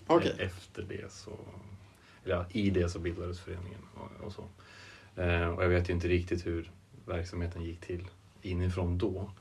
[0.07, 0.35] Okej.
[0.39, 1.31] efter det så...
[2.25, 4.43] Eller ja, i det så bildades föreningen och, och så.
[5.21, 6.71] Eh, och jag vet ju inte riktigt hur
[7.05, 8.07] verksamheten gick till
[8.41, 9.31] inifrån då.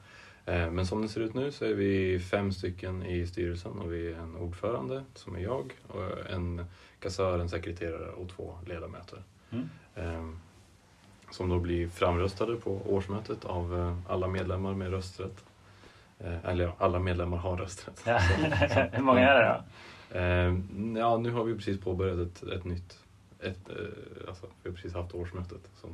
[0.48, 3.92] Eh, men som det ser ut nu så är vi fem stycken i styrelsen och
[3.92, 6.64] vi är en ordförande som är jag och en
[7.00, 9.22] kassör, en sekreterare och två ledamöter.
[9.50, 9.68] Mm.
[9.94, 10.28] Eh,
[11.30, 15.44] som då blir framröstade på årsmötet av eh, alla medlemmar med rösträtt.
[16.44, 18.02] Eller ja, alla medlemmar har rösträtt.
[18.06, 18.18] Ja.
[18.92, 19.64] Hur många är det då?
[20.98, 22.98] Ja, nu har vi precis påbörjat ett, ett nytt.
[23.40, 23.70] Ett,
[24.28, 25.70] alltså, vi har precis haft årsmötet.
[25.80, 25.88] Så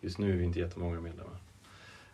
[0.00, 1.36] just nu är vi inte jättemånga medlemmar.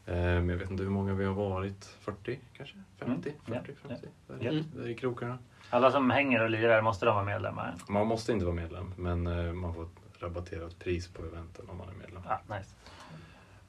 [0.07, 1.85] Eh, men jag vet inte hur många vi har varit.
[1.85, 2.77] 40 kanske?
[2.99, 3.29] 50?
[3.29, 4.07] Mm, ja, 40, 50?
[4.27, 4.51] Där, ja.
[4.53, 5.39] i- där i krokarna.
[5.71, 7.75] Alla som hänger och lirar, måste de vara medlemmar?
[7.89, 11.77] Man måste inte vara medlem, men eh, man får ett rabatterat pris på eventen om
[11.77, 12.23] man är medlem.
[12.29, 12.71] Ja, nice.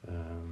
[0.08, 0.50] Eh,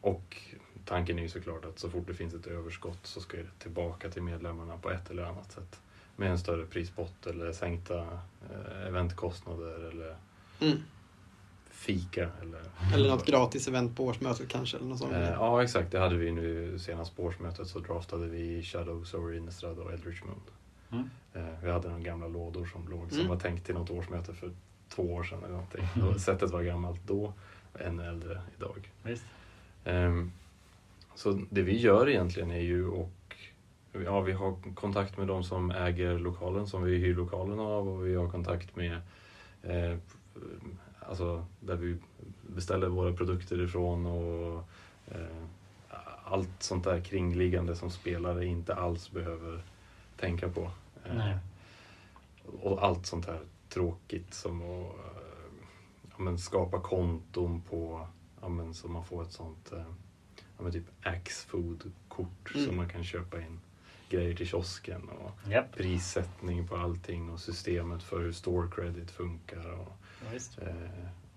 [0.00, 0.36] och
[0.84, 4.10] tanken är ju såklart att så fort det finns ett överskott så ska det tillbaka
[4.10, 5.80] till medlemmarna på ett eller annat sätt.
[6.16, 7.98] Med en större prispott eller sänkta
[8.50, 10.16] eh, eventkostnader eller
[10.60, 10.78] Mm.
[11.80, 12.28] Fika.
[12.42, 12.60] Eller,
[12.94, 14.76] Eller något gratis event på årsmötet kanske.
[14.76, 15.12] Eller något sånt.
[15.12, 15.92] Eh, ja, exakt.
[15.92, 20.22] Det hade vi nu senast på årsmötet så draftade vi Shadows over Innistrad och Eldritch
[20.22, 20.40] Moon.
[20.92, 21.10] Mm.
[21.34, 23.28] Eh, vi hade några gamla lådor som låg som Mm.
[23.30, 24.50] var tänkt till något årsmöte för
[24.88, 26.02] två år sedan eller någonting.
[26.14, 27.32] Och Sättet var gammalt då,
[27.78, 28.90] ännu äldre idag.
[29.02, 29.24] Visst.
[29.84, 30.32] Ehm,
[31.14, 33.10] så det vi gör egentligen är ju och
[34.04, 38.06] Ja, vi har kontakt med de som äger lokalen som vi hyr lokalen av och
[38.06, 39.00] vi har kontakt med
[39.62, 39.96] eh,
[41.10, 41.96] alltså där vi
[42.42, 44.64] beställer våra produkter ifrån och
[45.06, 45.44] eh,
[46.24, 49.62] allt sånt där kringliggande som spelare inte alls behöver
[50.16, 50.70] tänka på.
[51.04, 51.36] Eh, Nej.
[52.62, 55.52] och allt sånt här tråkigt som att eh,
[56.10, 58.06] ja, men skapa konton på,
[58.40, 59.84] ja, men så man får ett sånt eh,
[60.36, 62.66] ja, men typ Axfood-kort Mm.
[62.66, 63.60] som man kan köpa in
[64.08, 65.72] grejer till kiosken och Japp.
[65.76, 69.92] prissättning på allting och systemet för hur store credit funkar och,
[70.32, 70.58] Visst.
[70.58, 70.66] eh,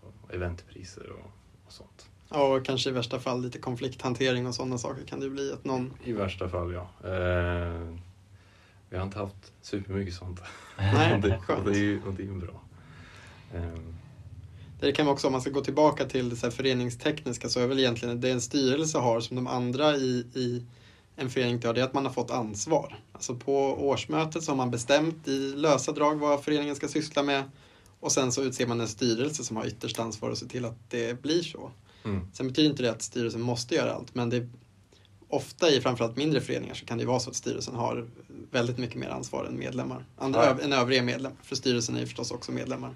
[0.01, 1.31] och eventpriser och,
[1.65, 2.09] och sånt.
[2.29, 5.51] Ja, och kanske i värsta fall lite konflikthantering och sådana saker kan det bli.
[5.53, 5.93] Att någon...
[6.03, 7.09] I värsta fall ja.
[7.09, 7.95] Eh,
[8.89, 10.39] vi har inte haft supermycket sånt.
[10.77, 11.59] Nej, och, det, skönt.
[11.59, 12.61] och, det är ju, och det är ju bra.
[13.53, 13.79] Eh,
[14.79, 17.67] Det kan också, om man ska gå tillbaka till det så här föreningstekniska, så är
[17.67, 20.65] väl egentligen det en styrelse har som de andra i, i
[21.15, 22.95] en förening till det är att man har fått ansvar.
[23.11, 23.55] Alltså på
[23.87, 27.43] årsmötet så har man bestämt i lösa drag vad föreningen ska syssla med
[28.03, 30.89] och sen så utser man en styrelse som har ytterst ansvar att se till att
[30.89, 31.71] det blir så.
[32.05, 32.27] Mm.
[32.33, 34.49] Sen betyder inte det att styrelsen måste göra allt, men det är,
[35.27, 38.07] ofta i framförallt mindre föreningar så kan det vara så att styrelsen har
[38.51, 40.05] väldigt mycket mer ansvar än medlemmar.
[40.17, 40.59] Andra, Ja.
[40.63, 42.95] än övriga medlemmar, för styrelsen är ju förstås också medlemmar.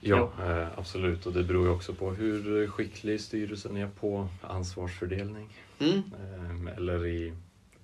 [0.00, 1.26] Ja, eh, absolut.
[1.26, 5.48] Och det beror ju också på hur skicklig styrelsen är på ansvarsfördelning.
[5.78, 7.32] Mm, Eh, eller, i,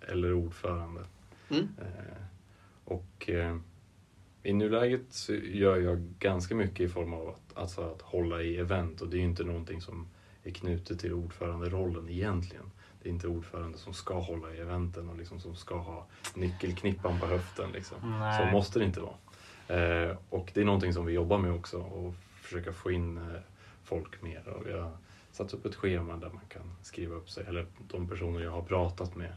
[0.08, 1.00] eller ordförande.
[1.50, 2.22] mm, Eh,
[2.84, 3.30] och
[4.44, 8.56] i nuläget så gör jag ganska mycket i form av att, alltså att hålla i
[8.56, 10.08] event och det är ju inte någonting som
[10.42, 12.70] är knutet till ordföranderollen egentligen.
[13.02, 17.20] Det är inte ordförande som ska hålla i eventen och liksom som ska ha nyckelknippan
[17.20, 17.72] på höften.
[17.72, 18.18] Liksom.
[18.18, 18.38] Nej.
[18.38, 19.14] Så måste det inte vara.
[19.68, 23.40] Eh, och det är någonting som vi jobbar med också och försöka få in eh,
[23.84, 24.48] folk mer.
[24.48, 24.96] Och vi har
[25.32, 28.62] satt upp ett schema där man kan skriva upp sig, eller de personer jag har
[28.62, 29.32] pratat med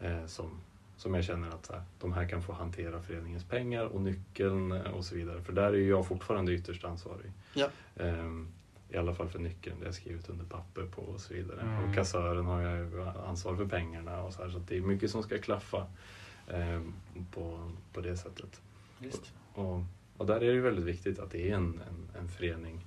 [0.00, 0.60] eh, som,
[1.00, 4.72] som jag känner att så här, de här kan få hantera föreningens pengar och nyckeln
[4.72, 5.42] eh, och så vidare.
[5.42, 7.32] För där är ju jag fortfarande ytterst ansvarig.
[7.54, 7.68] Ja.
[7.96, 8.48] Ehm,
[8.88, 11.60] I alla fall för nyckeln, det har jag skrivit under papper på och så vidare.
[11.60, 11.88] Mm.
[11.88, 15.10] Och kassören har jag ansvar för pengarna och så här, så att det är mycket
[15.10, 15.86] som ska klaffa
[16.48, 16.94] ehm,
[17.32, 18.60] på, på det sättet.
[18.98, 19.32] Visst.
[19.54, 19.82] Och,
[20.16, 22.86] och där är det väldigt viktigt att det är en, en, en förening.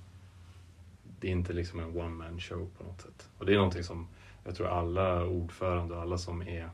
[1.20, 3.28] Det är inte liksom en one man show på något sätt.
[3.38, 4.08] Och det är någonting som
[4.44, 6.70] jag tror alla ordförande och alla som är,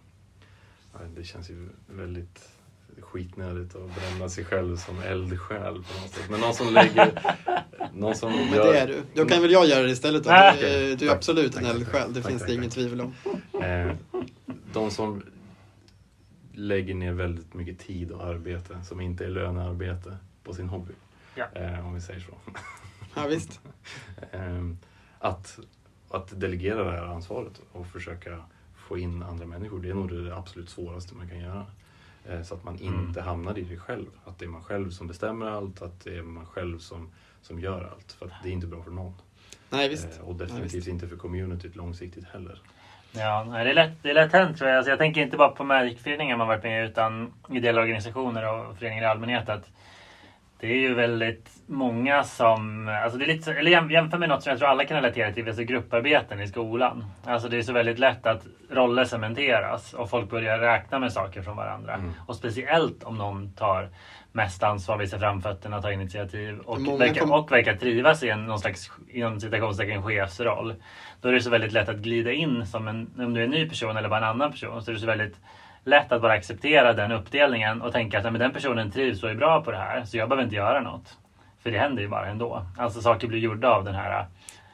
[1.17, 2.49] det känns ju väldigt
[3.01, 6.31] skitnödigt att bränna sig själv som eldsjäl på något sätt.
[6.31, 7.35] Men någon som lägger,
[7.95, 9.03] någon som men gör, det är du.
[9.15, 10.31] Då kan väl jag göra det istället då.
[10.31, 12.73] Ah, Du, är- du är absolut Tack, en eldsjäl, det tack, finns tack, det inget
[12.73, 13.15] tvivel om.
[13.63, 13.93] Eh,
[14.73, 15.23] de som
[16.53, 20.93] lägger ner väldigt mycket tid och arbete som inte är lönearbete på sin hobby.
[21.35, 21.47] Ja.
[21.55, 22.33] Eh, om vi säger så.
[23.15, 23.61] Ja, visst.
[24.33, 24.79] Ehm,
[25.19, 25.59] att,
[26.11, 28.43] att delegera det här ansvaret och försöka
[28.91, 31.67] få in andra människor, det är nog det absolut svåraste man kan göra.
[32.29, 33.07] Eh, Så att man Mm.
[33.07, 34.07] inte hamnar i det själv.
[34.25, 37.11] Att det är man själv som bestämmer allt, att det är man själv som,
[37.43, 38.13] som gör allt.
[38.13, 39.15] För att det är inte bra för någon.
[39.71, 40.19] Nej, visst.
[40.21, 42.59] Eh, Och definitivt inte för communityt långsiktigt heller.
[43.13, 44.77] Ja, nej, det är lätt, det är lätt hänt tror jag.
[44.77, 48.77] Alltså, jag tänker inte bara på Magic-föreningar man varit med i utan ideella organisationer och
[48.79, 49.49] föreningar i allmänhet.
[49.49, 49.71] Att
[50.61, 54.43] det är ju väldigt många som, alltså det är lite, eller jäm- jämför med något
[54.43, 57.05] som jag tror alla kan relatera till, alltså grupparbeten i skolan.
[57.25, 61.43] Alltså det är så väldigt lätt att roller cementeras och folk börjar räkna med saker
[61.43, 61.95] från varandra.
[61.95, 62.11] Mm.
[62.27, 63.89] Och speciellt om någon tar
[64.33, 68.59] mest ansvar, visar framfötterna, tar initiativ och, verkar, kom- och verkar trivas i en någon
[68.59, 70.75] slags inom citationstecken chefsroll.
[71.21, 73.51] Då är det så väldigt lätt att glida in som en, om du är en
[73.51, 74.83] ny person eller bara en annan person.
[74.83, 75.37] Så är det så väldigt
[75.85, 79.31] lätt att bara acceptera den uppdelningen och tänka att "Nej, men den personen trivs och
[79.31, 81.19] är bra på det här så jag behöver inte göra något.
[81.63, 82.67] För det händer ju bara ändå.
[82.79, 84.27] Alltså saker blir gjorda av den här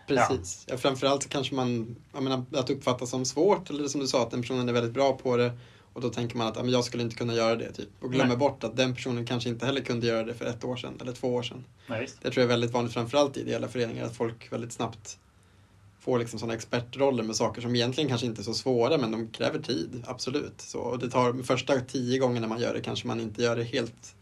[0.08, 0.66] Precis.
[0.70, 0.76] Ja.
[0.76, 4.30] framförallt så kanske man, jag menar, att uppfatta som svårt eller som du sa att
[4.30, 5.52] den personen är väldigt bra på det
[5.92, 8.12] och då tänker man att ja, men jag skulle inte kunna göra det typ och
[8.12, 8.36] glömmer Nej.
[8.36, 11.12] bort att den personen kanske inte heller kunde göra det för ett år sedan eller
[11.12, 11.64] två år sedan.
[11.86, 12.08] Nej.
[12.22, 15.18] Det tror jag är väldigt vanligt framförallt i ideella föreningar att folk väldigt snabbt
[16.06, 19.28] får liksom sådana expertroller med saker som egentligen kanske inte är så svåra men de
[19.28, 20.60] kräver tid, absolut.
[20.60, 23.64] Så, och det tar första tio gångerna man gör det kanske man inte gör det
[23.64, 24.14] helt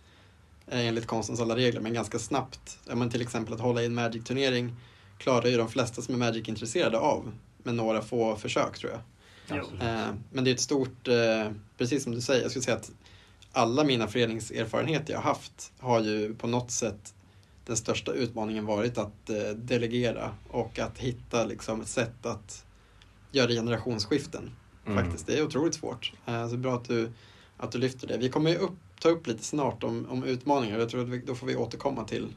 [0.67, 2.79] eh, enligt konstens alla regler men ganska snabbt.
[2.89, 4.77] Ja, men till exempel att hålla i en Magic-turnering
[5.19, 9.01] klarar ju de flesta som är Magic-intresserade av med några få försök tror jag.
[9.59, 12.91] Eh, men det är ett stort, eh, precis som du säger, jag skulle säga att
[13.53, 17.15] alla mina föreningserfarenheter jag har haft har ju på något sätt
[17.67, 22.65] den största utmaningen varit att eh, delegera och att hitta liksom ett sätt att
[23.33, 24.51] göra generationsskiften.
[24.87, 25.05] Mm.
[25.05, 26.13] Faktiskt, det är otroligt svårt.
[26.27, 27.13] Eh, så bra att du,
[27.57, 28.17] att du lyfter det.
[28.19, 30.79] Vi kommer ju upp, ta upp lite snart om, om utmaningar.
[30.79, 32.29] Jag tror att vi, då får vi återkomma till,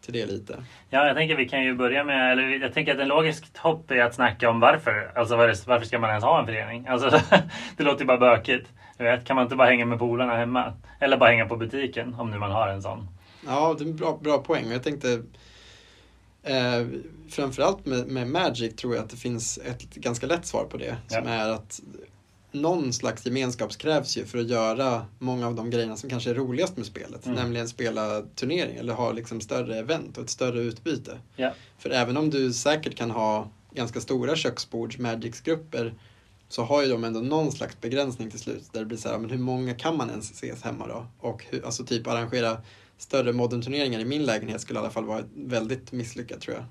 [0.00, 0.64] till det lite.
[0.90, 3.90] Ja, jag tänker vi kan ju börja med, eller jag tänker att en logisk hopp
[3.90, 5.12] är att snacka om varför.
[5.14, 6.86] Alltså var- varför ska man ens ha en förening?
[6.86, 7.10] Alltså
[7.76, 8.68] det låter ju bara bökigt.
[8.98, 10.72] Vet, kan man inte bara hänga med polarna hemma?
[10.98, 13.08] Eller bara hänga på butiken om nu man har en sån.
[13.46, 14.70] Ja, det är en bra, bra poäng.
[14.70, 15.22] Jag tänkte
[16.42, 16.86] eh,
[17.28, 20.96] framförallt med, med Magic tror jag att det finns ett ganska lätt svar på det.
[21.08, 21.30] Som Ja.
[21.30, 21.80] är att
[22.52, 26.34] någon slags gemenskap krävs ju för att göra många av de grejerna som kanske är
[26.34, 27.26] roligast med spelet.
[27.26, 27.38] Mm.
[27.38, 31.18] Nämligen spela turnering eller ha liksom större event och ett större utbyte.
[31.36, 31.52] Ja.
[31.78, 35.94] För även om du säkert kan ha ganska stora köksbords Magic-grupper
[36.48, 38.64] så har ju de ändå någon slags begränsning till slut.
[38.72, 41.06] Där det blir så här, men hur många kan man ens ses hemma då?
[41.18, 42.56] Och hur, alltså typ arrangera
[43.00, 46.64] större modern-turneringar i min lägenhet skulle i alla fall vara väldigt misslyckat tror jag.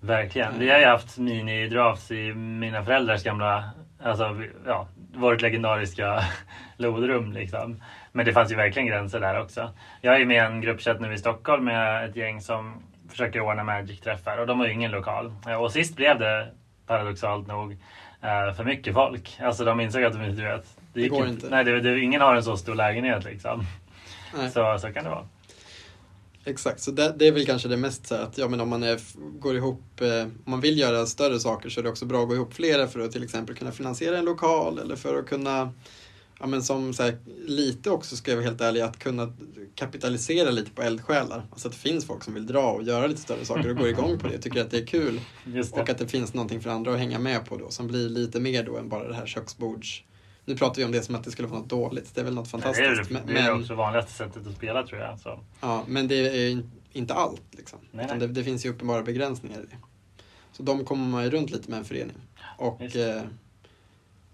[0.00, 0.58] Verkligen.
[0.58, 3.70] Vi har ju haft mini-drafts i mina föräldrars gamla,
[4.02, 6.24] alltså ja, vårt legendariska
[6.76, 7.82] lodrum liksom.
[8.12, 9.70] Men det fanns ju verkligen gränser där också.
[10.00, 13.64] Jag är med i en gruppchatt nu i Stockholm med ett gäng som försöker ordna
[13.64, 15.32] Magic-träffar och de har ju ingen lokal.
[15.60, 16.48] Och sist blev det
[16.86, 17.72] paradoxalt nog
[18.22, 19.38] eh, för mycket folk.
[19.40, 20.76] Alltså de insåg att de inte vet.
[20.92, 21.48] Det gick går inte.
[21.50, 23.64] Nej, det, det, ingen har en så stor lägenhet liksom.
[24.36, 24.50] Nej.
[24.50, 25.28] Så, så kan det vara.
[26.44, 28.82] Exakt, så det, det är väl kanske det mest så att ja, men om man
[28.82, 29.00] är,
[29.38, 32.28] går ihop, eh, om man vill göra större saker så är det också bra att
[32.28, 35.72] gå ihop flera för att till exempel kunna finansiera en lokal eller för att kunna,
[36.40, 39.32] ja men som så här, lite också ska jag vara helt ärlig, att kunna
[39.74, 41.46] kapitalisera lite på eldsjälar.
[41.50, 43.88] Alltså att det finns folk som vill dra och göra lite större saker och går
[43.88, 45.20] igång på det och tycker att det är kul.
[45.44, 45.72] Det.
[45.72, 48.40] Och att det finns någonting för andra att hänga med på då som blir lite
[48.40, 50.04] mer då än bara det här köksbords...
[50.48, 52.34] Nu pratar vi om det som att det skulle vara något dåligt, det är väl
[52.34, 53.08] något Det är fantastiskt.
[53.08, 55.18] det, men- det är men- också vanligaste sättet att spela tror jag.
[55.18, 55.40] Så.
[55.60, 57.42] Ja, men det är in- inte allt.
[57.50, 57.78] Liksom.
[57.90, 58.18] Nej, nej.
[58.18, 59.76] det, det finns ju uppenbara begränsningar i det.
[60.52, 62.16] Så de kommer man ju runt lite med en förening.
[62.58, 63.22] Och eh,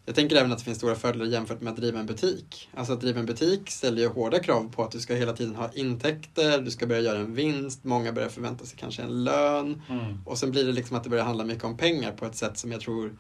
[0.07, 2.69] jag tänker även att det finns stora fördelar jämfört med att driva en butik.
[2.75, 5.55] Alltså att driva en butik ställer ju hårda krav på att du ska hela tiden
[5.55, 9.83] ha intäkter, du ska börja göra en vinst, många börjar förvänta sig kanske en lön.
[9.91, 10.19] Mm.
[10.27, 12.59] Och sen blir det liksom att det börjar handla mycket om pengar på ett sätt
[12.59, 13.13] som jag tror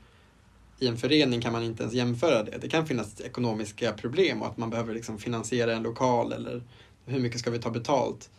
[0.78, 2.58] i en förening kan man inte ens jämföra det.
[2.60, 6.62] Det kan finnas ekonomiska problem och att man behöver liksom finansiera en lokal eller
[7.06, 8.30] hur mycket ska vi ta betalt.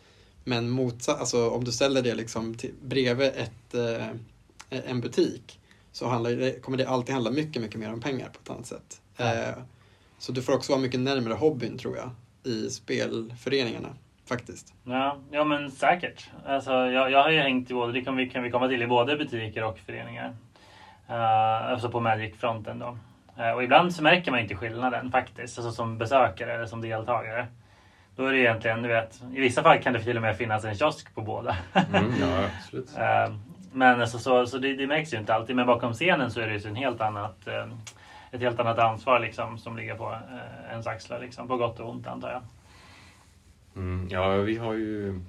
[0.43, 4.07] Men motsatt, alltså om du ställer det liksom till, bredvid ett, eh,
[4.69, 5.59] en butik
[5.91, 8.65] så handlar det, kommer det alltid handla mycket, mycket mer om pengar på ett annat
[8.65, 9.01] sätt.
[9.17, 9.63] Eh,
[10.19, 12.09] så du får också vara mycket närmare hobbyn tror jag
[12.53, 13.95] i spelföreningarna
[14.25, 14.73] faktiskt.
[14.83, 16.29] Ja, ja men säkert.
[16.45, 18.81] Alltså, jag, jag har ju hängt i både, det kan vi, kan vi komma till,
[18.81, 20.35] i både butiker och föreningar.
[21.09, 22.97] Uh, alltså på Magic-fronten då.
[23.37, 27.47] Eh, och ibland så märker man inte skillnaden faktiskt, alltså som besökare eller som deltagare.
[28.15, 30.65] Då är det egentligen, du vet, i vissa fall kan det till och med finnas
[30.65, 31.57] en kiosk på båda.
[31.73, 32.97] Mm, ja, absolut.
[32.97, 33.35] Eh,
[33.71, 35.55] men alltså, så, så det, det märks ju inte alltid.
[35.55, 37.47] Men bakom scenen så är det ju en helt annat,
[38.31, 40.17] ett helt annat ansvar liksom, som ligger på
[40.69, 41.19] ens axlar.
[41.19, 42.41] Liksom, på gott och ont antar jag.
[43.75, 45.21] Mm, ja, vi har ju...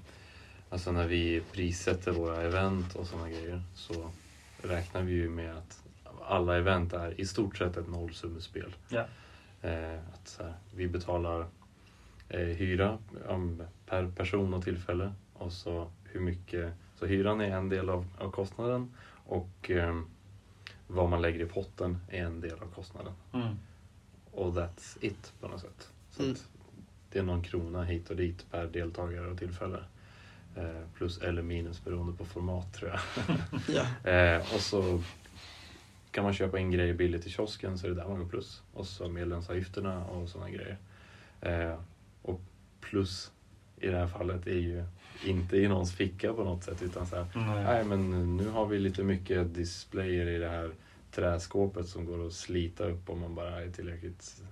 [0.71, 4.11] Alltså när vi prissätter våra event och sådana grejer så
[4.66, 5.83] räknar vi ju med att
[6.29, 8.74] alla event är i stort sett ett nollsummespel.
[8.88, 9.05] Ja.
[9.62, 11.46] Eh, att så här, vi betalar
[12.29, 12.98] eh, hyra
[13.29, 16.72] um, per person och tillfälle och så hur mycket...
[16.98, 18.94] Så hyran är en del av, av kostnaden
[19.26, 20.00] och eh,
[20.87, 23.12] vad man lägger i potten är en del av kostnaden.
[23.33, 23.57] Mm.
[24.33, 25.90] Och that's it på något sätt.
[26.11, 26.37] Så Mm.
[27.12, 29.79] det är någon krona hit och dit per deltagare och tillfälle.
[30.57, 33.01] Eh, plus eller minus beroende på format tror jag.
[34.05, 34.11] Ja.
[34.12, 35.03] eh, och så
[36.11, 38.62] kan man köpa in grejer billigt i kiosken så är det där man går plus.
[38.73, 40.77] Och så medlemsavgifterna och sådana grejer.
[41.40, 41.79] Eh,
[42.23, 42.40] och
[42.81, 43.31] plus
[43.81, 44.85] i det här fallet är ju
[45.25, 47.64] inte i någons ficka på något sätt utan så här, Mm.
[47.64, 50.71] Nej men nu har vi lite mycket displayer i det här
[51.12, 54.42] träskåpet som går att slita upp om man bara är tillräckligt,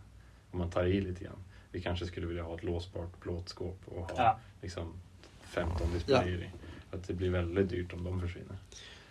[0.50, 1.38] om man tar i lite grann.
[1.70, 4.38] Vi kanske skulle vilja ha ett låsbart plåtskåp och ha Ja.
[4.62, 4.92] liksom
[5.54, 6.50] 15 displayer i.
[6.96, 8.56] Att det blir väldigt dyrt om de försvinner.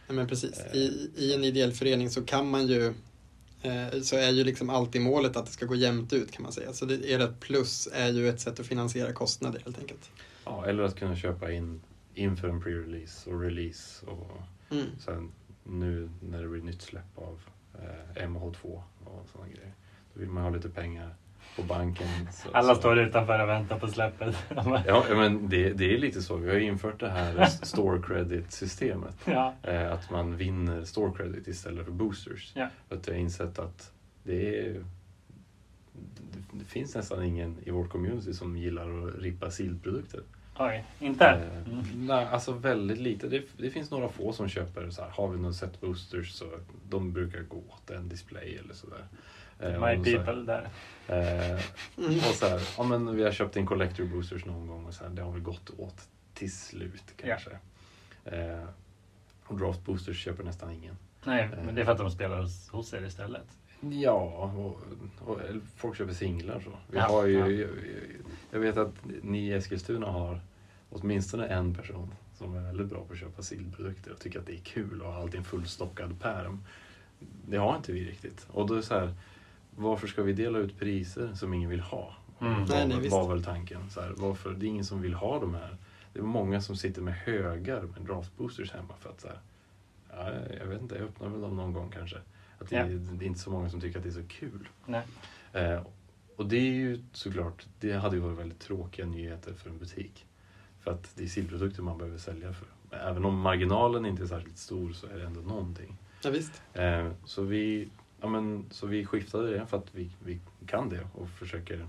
[0.08, 0.60] Ja, men precis.
[0.60, 0.76] Eh.
[0.76, 2.94] I, I en ideell förening så kan man ju
[3.62, 6.52] eh, så är ju liksom alltid målet att det ska gå jämnt ut kan man
[6.52, 6.74] säga.
[6.74, 10.10] Så det, ert plus är ju ett sätt att finansiera kostnader helt enkelt.
[10.46, 11.82] Ja, eller att kunna köpa in
[12.14, 14.38] inför en pre-release och release och
[14.70, 14.86] Mm.
[15.00, 15.32] sen
[15.64, 17.42] nu när det blir nytt släpp av
[17.74, 19.74] eh, MH2 och sådana grejer.
[20.14, 21.16] Då vill man ha lite pengar
[21.56, 22.08] på banken.
[22.32, 24.36] Så, Alla så- står utanför och väntar på släppet.
[24.88, 26.36] Ja, men det, det är lite så.
[26.36, 29.16] Vi har infört det här store credit-systemet.
[29.26, 29.54] ja.
[29.64, 32.52] Eh, att man vinner store credit istället för boosters.
[32.56, 32.68] Ja.
[32.90, 33.92] För att jag har insett att
[34.24, 34.84] det är...
[36.52, 40.22] Det, finns nästan ingen i vårt community som gillar att rippa silprodukter.
[40.60, 41.26] Oj, inte?
[41.26, 41.84] Eh, Mm.
[42.08, 43.28] nej, alltså väldigt lite.
[43.28, 46.46] Det, det finns några få som köper så här, har vi något set boosters så
[46.90, 49.04] de brukar gå åt en display eller sådär.
[49.64, 50.70] Eh, My people där.
[51.08, 51.56] Eh,
[52.30, 55.04] och så här, ja, men vi har köpt in collector boosters någon gång och så
[55.04, 57.50] här, det har väl gått åt till slut kanske.
[58.26, 58.64] Eh,
[59.46, 60.96] och draft boosters köper nästan ingen.
[61.26, 63.48] Nej, men det är för att de spelar hos, hos er istället.
[63.90, 64.12] Ja,
[64.56, 64.82] och,
[65.30, 65.40] och
[65.78, 66.70] folk köper singlar så.
[66.92, 67.48] Vi Ja, har ju, ja.
[67.50, 67.70] jag,
[68.52, 70.40] jag vet att ni i Eskilstuna har
[70.90, 74.54] åtminstone en person som är väldigt bra på att köpa sillprodukter och tycker att det
[74.54, 76.64] är kul och har alltid en fullstockad pärm.
[77.48, 78.48] Det har inte vi riktigt.
[78.52, 79.14] Och då är så här,
[79.76, 82.14] varför ska vi dela ut priser som ingen vill ha?
[82.42, 82.54] Mm.
[82.66, 83.90] Var, Nej, nej, var väl tanken.
[83.90, 84.54] Så här, varför?
[84.54, 85.78] Det är ingen som vill ha de här.
[86.14, 89.40] Det är många som sitter med högar med draft boosters hemma för att så här,
[90.10, 92.18] ja, jag vet inte, jag öppnar väl dem någon gång kanske.
[92.60, 92.84] Att det, Ja.
[92.86, 94.68] det är inte så många som tycker att det är så kul.
[94.86, 95.02] Nej.
[95.54, 95.82] Eh,
[96.36, 100.26] och det är ju såklart, det hade ju varit väldigt tråkiga nyheter för en butik.
[100.80, 102.68] För att det är sillprodukter man behöver sälja för.
[102.90, 105.98] Men Även om marginalen inte är särskilt stor så är det ändå någonting.
[106.24, 106.62] Ja, visst.
[106.74, 107.88] Eh, så, vi,
[108.24, 111.88] ja, men, så vi skiftade det för att vi, vi kan det och försöker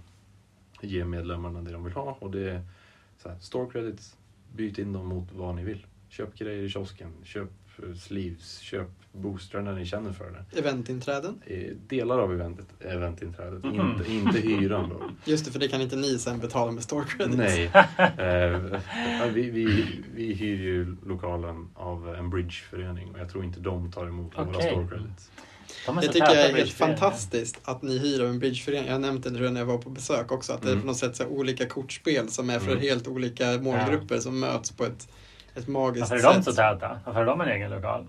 [0.81, 2.17] ge medlemmarna det de vill ha.
[2.21, 2.63] Och det är
[3.23, 4.17] så här, store credits,
[4.57, 5.87] byt in dem mot vad ni vill.
[6.09, 7.49] Köp grejer i kiosken, köp
[7.83, 10.59] eh, sleeves, köp boostrar när ni känner för det.
[10.59, 11.41] Eventinträden.
[11.47, 13.91] Eh, Delar av eventet, eventinträdet, Mhm.
[13.91, 15.03] inte, inte hyran då.
[15.31, 17.37] Just det, för det kan inte ni sen betala med store credits.
[17.37, 17.71] Nej.
[18.19, 23.93] Eh, vi, vi, vi hyr ju lokalen av en bridgeförening och jag tror inte de
[23.93, 24.71] tar emot våra Okej.
[24.71, 25.31] store credits.
[25.87, 28.87] De är Det tycker jag är helt fantastiskt att ni hyr av en bridgeförening.
[28.87, 30.53] Jag har nämnt det när jag var på besök också.
[30.53, 30.81] Att det är Mm.
[30.81, 32.81] på något sätt så olika kortspel som är för Mm.
[32.83, 35.09] helt olika målgrupper som möts på ett,
[35.55, 36.45] ett magiskt Varför är de sätt.
[36.45, 37.01] så täta?
[37.05, 38.07] Varför har de en egen lokal?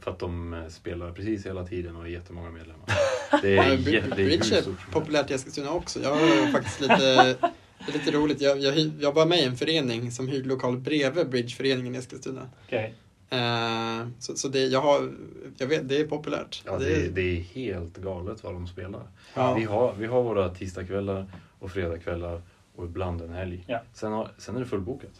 [0.00, 2.84] För att de eh, spelar precis hela tiden och har jättemånga medlemmar.
[3.42, 6.00] Det Ja, är, är hur Bridge är populärt i Eskilstuna också.
[6.02, 7.36] Jag har faktiskt lite, det
[7.88, 8.40] är lite roligt.
[8.40, 12.48] Jag, jag, jag var med i en förening som hyrde lokal bredvid Bridgeföreningen i Eskilstuna.
[12.66, 12.94] Okej.
[13.30, 15.12] Eh, så så det, jag har,
[15.58, 16.62] jag vet, det är populärt.
[16.66, 19.02] Ja, det, är, det är helt galet vad de spelar.
[19.34, 19.54] Ja.
[19.54, 21.26] Vi, har, vi har våra tisdagskvällar
[21.58, 22.42] och fredagskvällar
[22.76, 23.64] och ibland en helg.
[23.66, 23.80] Ja.
[23.92, 25.10] Sen, har, sen är det fullbokat.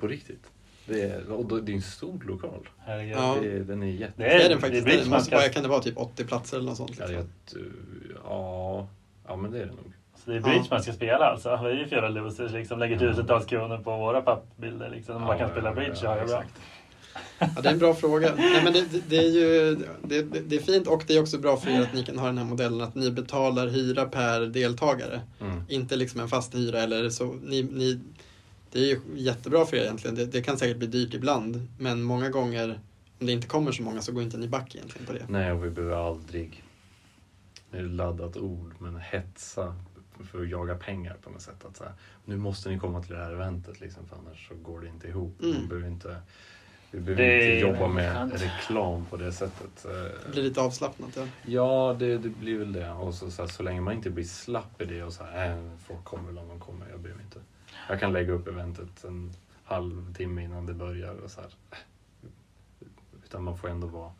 [0.00, 0.50] På riktigt.
[0.86, 2.68] Det är, och det är en stor lokal.
[2.78, 3.16] Herregud.
[3.16, 3.36] Ja.
[3.42, 4.12] Det, är- den är jätte...
[4.16, 4.86] Det Det är den det är faktiskt.
[4.86, 6.96] Det man måste vara, kan det vara typ 80 platser eller något sånt?
[6.98, 7.26] Ja, Liksom.
[7.52, 7.58] det,
[8.24, 8.88] ja,
[9.26, 9.92] ja, men det är det nog.
[10.24, 10.66] Så det är bridge Ja.
[10.70, 11.60] man ska spela alltså.
[11.64, 12.78] Vi är ju fyra losers liksom.
[12.78, 15.16] Lägger tusentals kronor på våra pappbilder liksom.
[15.16, 16.38] Om man kan spela bridge har jag bra.
[16.38, 16.60] exakt.
[17.38, 18.34] Ja, det är en bra fråga.
[18.36, 21.56] Nej, men det, det, är ju det, det, är fint och det är också bra
[21.56, 25.20] för er att ni kan ha den här modellen att ni betalar hyra per deltagare.
[25.40, 25.62] Mm.
[25.68, 27.36] Inte liksom en fast hyra eller så.
[27.42, 28.00] Ni, ni,
[28.72, 30.16] det är ju jättebra för er egentligen.
[30.16, 31.68] Det, det kan säkert bli dyrt ibland.
[31.78, 32.80] Men många gånger
[33.20, 35.26] om det inte kommer så många så går inte ni back egentligen på det.
[35.28, 36.64] Nej, och vi behöver aldrig,
[37.70, 39.74] det är laddat ord, men hetsa
[40.24, 41.64] för att jaga pengar på något sätt.
[41.64, 41.92] Att så här,
[42.24, 45.08] nu måste ni komma till det här eventet liksom, för annars så går det inte
[45.08, 45.42] ihop.
[45.42, 45.60] Mm.
[45.60, 46.16] Vi behöver inte,
[46.90, 49.86] vi behöver Det inte är jobba med reklam på det sättet.
[50.26, 51.10] Det blir lite avslappnat.
[51.16, 51.26] Ja.
[51.46, 52.90] Ja, det, det blir väl det.
[52.90, 55.50] Och så, så, här, så länge man inte blir slapp i det och så här,
[55.56, 57.38] äh, folk kommer väl om de kommer, jag bryr mig inte.
[57.88, 59.32] Jag kan lägga upp eventet en
[59.64, 61.50] halvtimme innan det börjar och så här.
[63.24, 64.10] Utan man får ändå vara,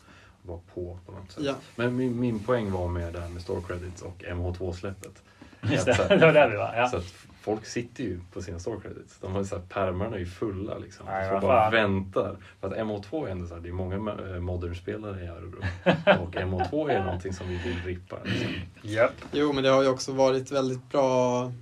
[0.42, 1.44] vara på på något sätt.
[1.44, 1.54] Ja.
[1.76, 5.22] Men min, min poäng var med det här med store credits och MH2-släppet.
[5.62, 6.74] Just Att så det, här- det var där vi var.
[6.76, 6.88] Ja.
[6.88, 9.18] Så att folk sitter ju på sina store credits.
[9.20, 11.06] De har så här, pärmarna är ju fulla liksom.
[11.06, 12.36] Nej, så bara väntar.
[12.60, 15.58] För att MH2 är ändå så här, det är många eh, modern-spelare i Örebro.
[16.22, 18.16] Och MH2 är någonting som vi vill rippa.
[18.24, 18.52] Liksom.
[18.82, 19.14] Japp.
[19.32, 21.52] Jo, men det har ju också varit väldigt bra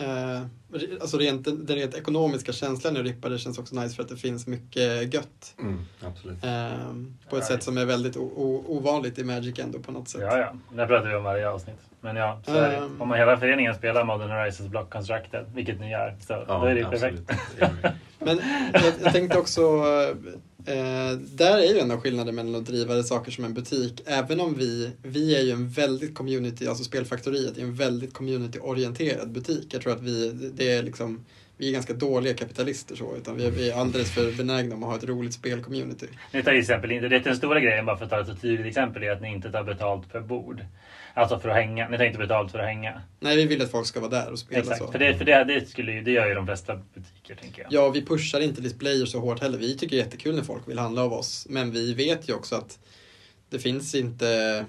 [0.00, 0.42] eh,
[1.00, 4.16] Alltså rent, den rent ekonomiska känslan i Rippa, det känns också nice för att det
[4.16, 5.54] finns mycket gött.
[5.60, 6.44] Mm, absolut.
[6.44, 6.68] Eh,
[7.30, 7.48] på ett Ja.
[7.48, 10.20] sätt som är väldigt ovanligt i Magic ändå på något sätt.
[10.24, 10.52] Ja, ja.
[10.76, 11.76] Det pratar vi om varje avsnitt.
[12.00, 12.76] Men ja, så är det.
[12.76, 13.02] Ehm.
[13.02, 16.74] Om man hela föreningen spelar Modern Horizons Block Constructed, vilket ni gör, så då är
[16.74, 17.22] det ju perfekt.
[18.18, 18.40] Men
[18.72, 19.60] jag, jag tänkte också,
[20.66, 24.02] eh, där är ju en av skillnaden mellan att driva saker som en butik.
[24.06, 29.28] Även om vi, vi är ju en väldigt community, alltså Spelfaktoriet är en väldigt community-orienterad
[29.28, 29.74] butik.
[29.74, 31.24] Jag tror att vi, det är liksom,
[31.56, 34.82] vi är ganska dåliga kapitalister så, utan vi är, vi är alldeles för benägna om
[34.82, 36.06] att ha ett roligt spelcommunity.
[36.32, 38.26] Ni tar till exempel inte, det är den stora grejen bara för att ta ett
[38.26, 40.64] så tydligt exempel är att ni inte tar betalt per bord.
[41.14, 41.88] Alltså för att hänga.
[41.88, 43.02] Ni tar inte betalt för att hänga.
[43.20, 44.78] Nej, vi vill att folk ska vara där och spela Exakt.
[44.78, 44.92] så.
[44.92, 47.72] För, det, för det, det, skulle ju, det gör ju de flesta butiker tänker jag.
[47.72, 49.58] Ja, vi pushar inte displayer så hårt heller.
[49.58, 51.46] Vi tycker det är jättekul när folk vill handla av oss.
[51.50, 52.78] Men vi vet ju också att
[53.50, 54.64] det finns inte...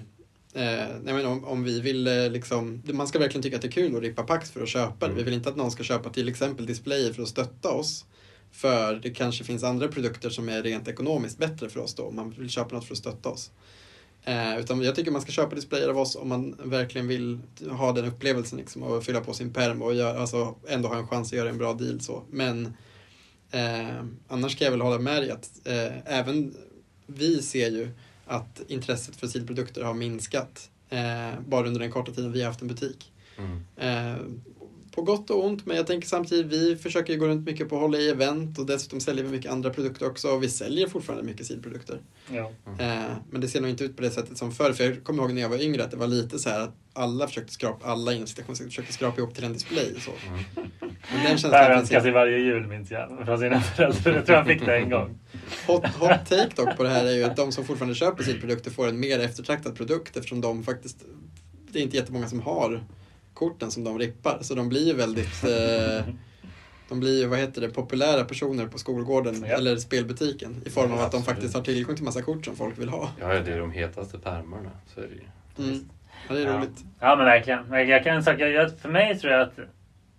[0.54, 2.82] Eh, nej men om, om vi vill eh, liksom...
[2.84, 5.06] Man ska verkligen tycka att det är kul att rippa Pax för att köpa det.
[5.06, 5.16] Mm.
[5.16, 8.04] Vi vill inte att någon ska köpa till exempel displayer för att stötta oss.
[8.52, 12.02] För det kanske finns andra produkter som är rent ekonomiskt bättre för oss då.
[12.02, 13.50] Om man vill köpa något för att stötta oss.
[14.24, 17.38] Eh, utan jag tycker man ska köpa displayer av oss om man verkligen vill
[17.70, 21.08] ha den upplevelsen liksom, och fylla på sin perm och göra, alltså, ändå ha en
[21.08, 22.00] chans att göra en bra deal.
[22.00, 22.22] Så.
[22.30, 22.74] Men
[23.52, 26.54] Eh, annars kan jag väl hålla med dig att eh, även
[27.06, 27.88] vi ser ju
[28.26, 32.62] att intresset för silprodukter har minskat eh, bara under den korta tiden vi har haft
[32.62, 33.12] en butik.
[33.38, 34.40] Mm.
[34.94, 37.74] På gott och ont, men jag tänker samtidigt, vi försöker ju gå runt mycket på
[37.76, 40.88] att hålla i event och dessutom säljer vi mycket andra produkter också och vi säljer
[40.88, 42.00] fortfarande mycket silprodukter.
[42.30, 42.52] Jo.
[42.78, 45.22] Eh, men det ser nog inte ut på det sättet som förr, för jag kommer
[45.22, 47.86] ihåg när jag var yngre att det var lite så här att alla försökte skrapa,
[47.86, 49.94] alla inom citationstecken försökte skrapa ihop till en display.
[50.00, 50.10] Så.
[50.28, 50.70] Mm.
[50.80, 52.00] Men den Det här inte.
[52.00, 53.22] sig varje jul minns jag.
[53.24, 54.14] Från sina föräldrar.
[54.14, 55.18] Jag tror han fick det en gång.
[55.66, 58.40] Hot, hot take dock på det här är ju att de som fortfarande köper sin
[58.40, 61.04] produkter får en mer eftertraktad produkt eftersom de faktiskt,
[61.72, 62.84] det är inte jättemånga som har
[63.42, 64.38] korten som de rippar.
[64.40, 66.04] Så de blir ju väldigt, eh,
[66.88, 69.56] de blir ju, vad heter det, populära personer på skolgården Ja.
[69.56, 71.36] eller spelbutiken i form av Ja, att de absolut.
[71.36, 73.10] faktiskt har tillgång till massa kort som folk vill ha.
[73.20, 74.70] Ja, det är de hetaste pärmarna.
[74.94, 75.68] Så är det ju.
[75.68, 75.88] Mm.
[76.28, 76.56] Ja, det är Ja.
[76.58, 76.84] roligt.
[77.00, 77.88] Ja men verkligen.
[77.88, 79.58] Jag kan, jag, jag, för mig tror jag att,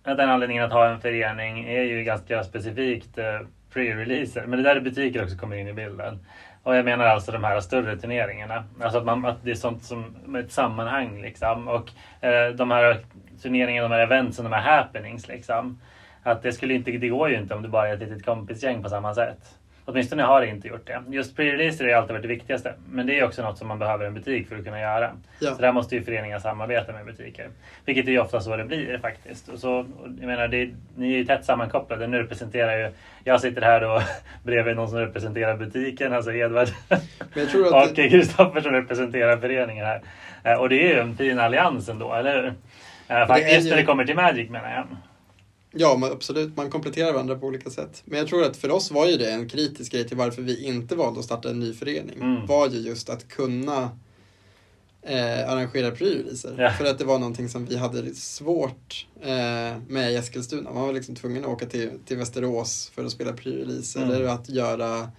[0.02, 3.24] att den anledningen att ha en förening är ju ganska specifikt eh,
[3.72, 4.46] pre-releaser.
[4.46, 6.18] Men det där är butiker också kommer in i bilden.
[6.64, 8.64] Och jag menar alltså de här större turneringarna.
[8.80, 11.68] Alltså att, man, att det är sånt som med ett sammanhang liksom.
[11.68, 11.90] Och
[12.24, 13.04] eh, de här
[13.42, 15.80] turneringarna, de här eventsen, de här happenings liksom.
[16.22, 18.82] Att det skulle inte, det går ju inte om det bara är ett litet kompisgäng
[18.82, 19.58] på samma sätt.
[19.86, 21.02] Åtminstone har det inte gjort det.
[21.08, 22.74] Just pre-releaser har alltid varit det viktigaste.
[22.90, 25.10] Men det är också något som man behöver en butik för att kunna göra.
[25.38, 25.54] Ja.
[25.54, 27.48] Så där måste ju föreningar samarbeta med butiker.
[27.84, 29.48] Vilket är ju ofta så det blir faktiskt.
[29.48, 29.86] Och så, och
[30.20, 32.06] jag menar, det, ni är ju tätt sammankopplade.
[32.06, 32.90] Nu representerar ju...
[33.24, 34.02] Jag sitter här då
[34.42, 36.68] bredvid någon som representerar butiken, alltså Edvard.
[37.90, 40.00] Och Kristoffer som representerar föreningen här.
[40.44, 42.52] Eh, Och det är ju en fin allians ändå, eller hur?
[43.08, 44.84] Eh, Faktiskt ju- när det kommer till Magic menar jag.
[45.76, 46.56] Ja, men absolut.
[46.56, 48.02] Man kompletterar varandra på olika sätt.
[48.04, 50.64] Men jag tror att för oss var ju det en kritisk grej till varför vi
[50.64, 52.18] inte valde att starta en ny förening.
[52.20, 52.46] Mm.
[52.46, 53.90] Var ju just att kunna
[55.02, 56.70] eh, arrangera pre-releaser.
[56.70, 60.72] För att det var någonting som vi hade svårt eh, med i Eskilstuna.
[60.72, 63.96] Man var liksom tvungen att åka till, till Västerås för att spela pre-release.
[63.98, 64.10] Mm.
[64.10, 65.10] Eller att göra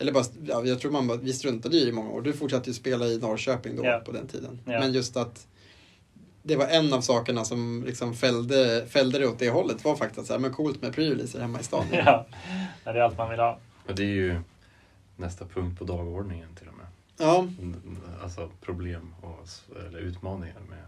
[0.00, 2.22] eller bara, ja, jag tror man bara, vi struntade ju i många år.
[2.22, 4.02] Du fortsatte ju spela i Norrköping då Ja.
[4.06, 4.58] på den tiden.
[4.64, 4.80] Ja.
[4.80, 5.46] Men just att
[6.48, 10.18] det var en av sakerna som liksom fällde, fällde det åt det hållet var faktiskt
[10.18, 11.84] att så här, men coolt med pre-releaser hemma i stan.
[11.92, 12.26] Ja,
[12.84, 13.58] det är allt man vill ha.
[13.86, 14.40] Men det är ju
[15.16, 16.86] nästa punkt på dagordningen till och med.
[17.18, 17.48] Ja,
[18.22, 19.48] Alltså problem och,
[19.88, 20.78] eller utmaningar med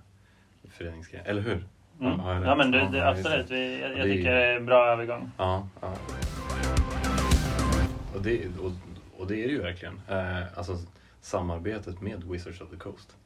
[0.73, 1.27] föreningsgrejen.
[1.27, 1.65] Eller hur?
[2.01, 2.21] Mm.
[2.21, 3.51] Ja, Ja men det, det, absolut.
[3.51, 5.31] Vi, jag, jag Det tycker det är en bra övergång.
[5.37, 5.95] Ja, ja.
[8.15, 8.73] Och det, och,
[9.19, 10.01] och det är det ju verkligen.
[10.09, 10.79] Eh, alltså
[11.21, 13.17] samarbetet med Wizards of the Coast.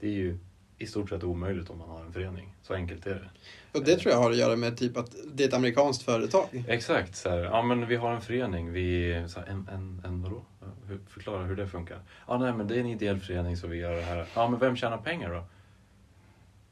[0.00, 0.38] Det är ju
[0.80, 2.54] i stort sett omöjligt om man har en förening.
[2.62, 3.78] Så enkelt är det.
[3.78, 6.64] och det tror jag har att göra med typ att det är ett amerikanskt företag.
[6.68, 10.22] Exakt, så här, ja men vi har en förening, vi, så här, en, en, en
[10.22, 10.42] vadå?
[10.86, 11.98] Hur, förklara hur det funkar.
[12.28, 14.26] Ja nej men det är en ideell förening så vi gör det här.
[14.34, 15.44] Ja men vem tjänar pengar då?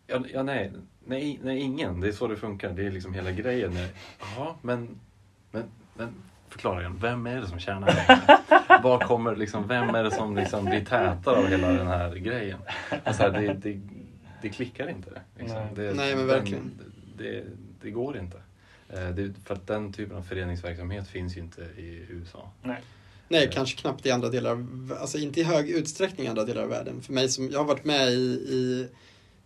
[0.06, 0.72] Ja, ja nej,
[1.04, 3.72] nej, nej ingen, det är så det funkar, det är liksom hela grejen.
[4.20, 5.00] Jaha men,
[5.50, 6.14] men, men
[6.48, 8.82] förklara igen, vem är det som tjänar pengar?
[8.82, 12.58] Var kommer liksom, vem är det som liksom blir tätare av hela den här grejen?
[13.04, 13.80] Alltså, det, det,
[14.42, 15.22] det klickar inte.
[15.38, 15.56] Liksom.
[15.56, 15.72] Nej.
[15.74, 16.70] Det, Nej, men verkligen.
[17.18, 17.44] Det,
[17.82, 18.36] det går inte.
[18.88, 22.50] Eh, Det, för att den typen av föreningsverksamhet finns ju inte i USA.
[22.62, 22.82] Nej.
[23.28, 24.66] Nej, kanske knappt i andra delar
[25.00, 27.02] alltså inte i hög utsträckning i andra delar av världen.
[27.02, 28.14] För mig som, jag har varit med i,
[28.48, 28.88] i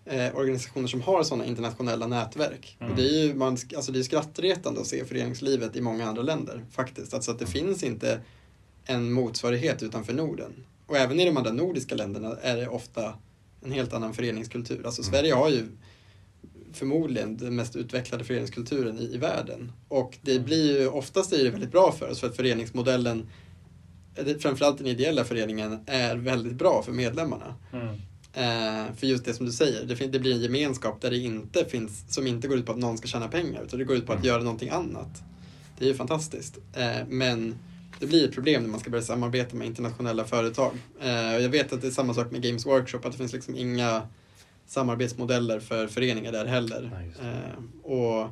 [0.05, 2.76] eh, organisationer som har sådana internationella nätverk.
[2.80, 2.90] Mm.
[2.93, 6.22] Och det är ju man, alltså det är skrattretande att se föreningslivet i många andra
[6.22, 7.14] länder faktiskt.
[7.14, 8.20] Alltså att det finns inte
[8.84, 10.53] en motsvarighet utanför Norden.
[10.86, 13.14] Och även i de andra nordiska länderna är det ofta
[13.65, 14.83] en helt annan föreningskultur.
[14.87, 15.13] Alltså Mm.
[15.13, 15.67] Sverige har ju
[16.73, 19.73] förmodligen den mest utvecklade föreningskulturen i, i världen.
[19.89, 23.27] Och det blir ju, oftast är det väldigt bra för oss för att föreningsmodellen,
[24.15, 27.55] eh, framförallt den ideella föreningen, är väldigt bra för medlemmarna.
[27.73, 27.89] Mm.
[28.35, 31.65] Eh, för just det som du säger, det, det blir en gemenskap där det inte
[31.65, 34.07] finns, som inte går ut på att någon ska tjäna pengar, utan det går ut
[34.07, 34.29] på att Mm.
[34.29, 35.23] göra någonting annat.
[35.79, 36.59] Det är ju fantastiskt.
[36.73, 37.59] Eh, men
[38.03, 40.72] det blir ett problem när man ska börja samarbeta med internationella företag.
[41.00, 43.57] Eh, jag vet att det är samma sak med Games Workshop, att det finns liksom
[43.57, 44.03] inga
[44.66, 46.90] samarbetsmodeller för föreningar där heller.
[46.92, 47.30] Nej.
[47.30, 48.28] Eh, och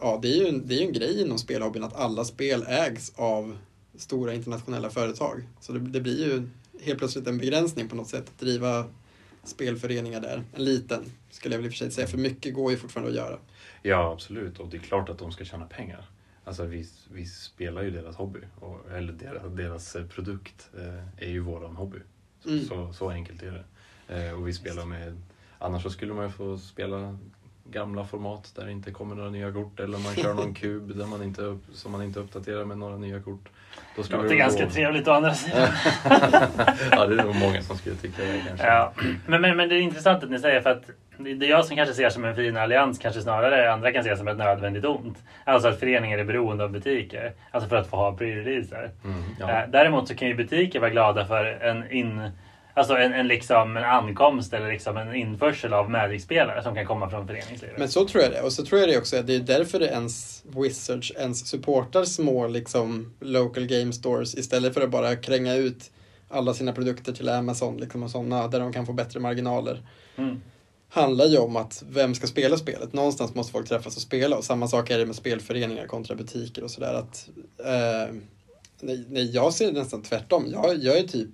[0.00, 2.64] ja, det är ju en, det är ju en grej inom spelhobbyn att alla spel
[2.68, 3.56] ägs av
[3.96, 5.48] stora internationella företag.
[5.60, 6.48] Så det, det blir ju
[6.82, 8.84] helt plötsligt en begränsning på något sätt att driva
[9.44, 10.42] spelföreningar där.
[10.54, 13.10] En liten, skulle jag väl i och för sig säga, för mycket går ju fortfarande
[13.10, 13.38] att göra.
[13.82, 14.58] Ja, absolut.
[14.58, 16.08] Och det är klart att de ska tjäna pengar.
[16.44, 18.40] Alltså vi, vi spelar ju deras hobby.
[18.60, 21.98] Och, eller deras, deras eh, produkt eh, är ju våran hobby.
[22.42, 22.64] Så, Mm.
[22.64, 23.64] så, så enkelt är
[24.08, 24.26] det.
[24.26, 25.20] Eh, och vi spelar med...
[25.58, 27.18] Annars så skulle man ju få spela
[27.64, 29.80] gamla format där det inte kommer några nya kort.
[29.80, 33.20] Eller man kör någon kub där man inte som man inte uppdaterar med några nya
[33.20, 33.48] kort.
[33.96, 35.68] Då Det låter ganska gå- trevligt å andra sidan.
[36.90, 38.66] ja, det är nog många som skulle tycka det kanske.
[38.66, 38.92] Ja.
[39.26, 40.84] Men, men, men det är intressant att ni säger för att
[41.18, 44.16] det är jag som kanske ser som en fin allians kanske snarare andra kan se
[44.16, 45.18] som ett nödvändigt ont.
[45.44, 47.32] Alltså att föreningar är beroende av butiker.
[47.50, 48.90] Alltså för att få ha pre-releaser.
[49.04, 49.50] Mm, ja.
[49.50, 52.30] Eh, Däremot så kan ju butiker vara glada för en in
[52.74, 57.10] Alltså en, en, liksom, en ankomst eller liksom en införsel av Magic-spelare som kan komma
[57.10, 57.78] från föreningslivet.
[57.78, 58.40] Men så tror jag det.
[58.40, 62.04] Och så tror jag det också att det är därför det ens Wizards ens supportar
[62.04, 65.90] små liksom local game stores istället för att bara kränga ut
[66.28, 69.82] alla sina produkter till Amazon liksom och sådana där de kan få bättre marginaler.
[70.16, 70.40] Mm.
[70.92, 72.92] Handlar ju om att vem ska spela spelet?
[72.92, 76.64] Någonstans måste folk träffas och spela och samma sak är det med spelföreningar kontra butiker
[76.64, 76.94] och sådär.
[76.94, 77.28] att
[77.58, 78.14] eh,
[78.80, 80.46] nej, nej, Jag ser det nästan tvärtom.
[80.52, 81.28] Jag, jag är typ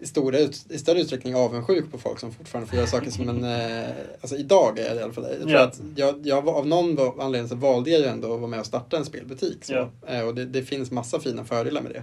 [0.00, 3.28] i, stora, ut- i större utsträckning avundsjuk på folk som fortfarande får göra saker som
[3.28, 3.44] en...
[3.44, 3.88] Eh,
[4.20, 5.36] alltså idag är jag i alla fall det.
[5.40, 5.60] Jag Ja.
[5.62, 8.66] att jag, jag, av någon anledning så valde jag ju ändå att vara med och
[8.66, 9.64] starta en spelbutik.
[9.64, 9.72] Så.
[9.72, 9.90] Ja.
[10.06, 12.02] Eh, och det, det finns massa fina fördelar med det.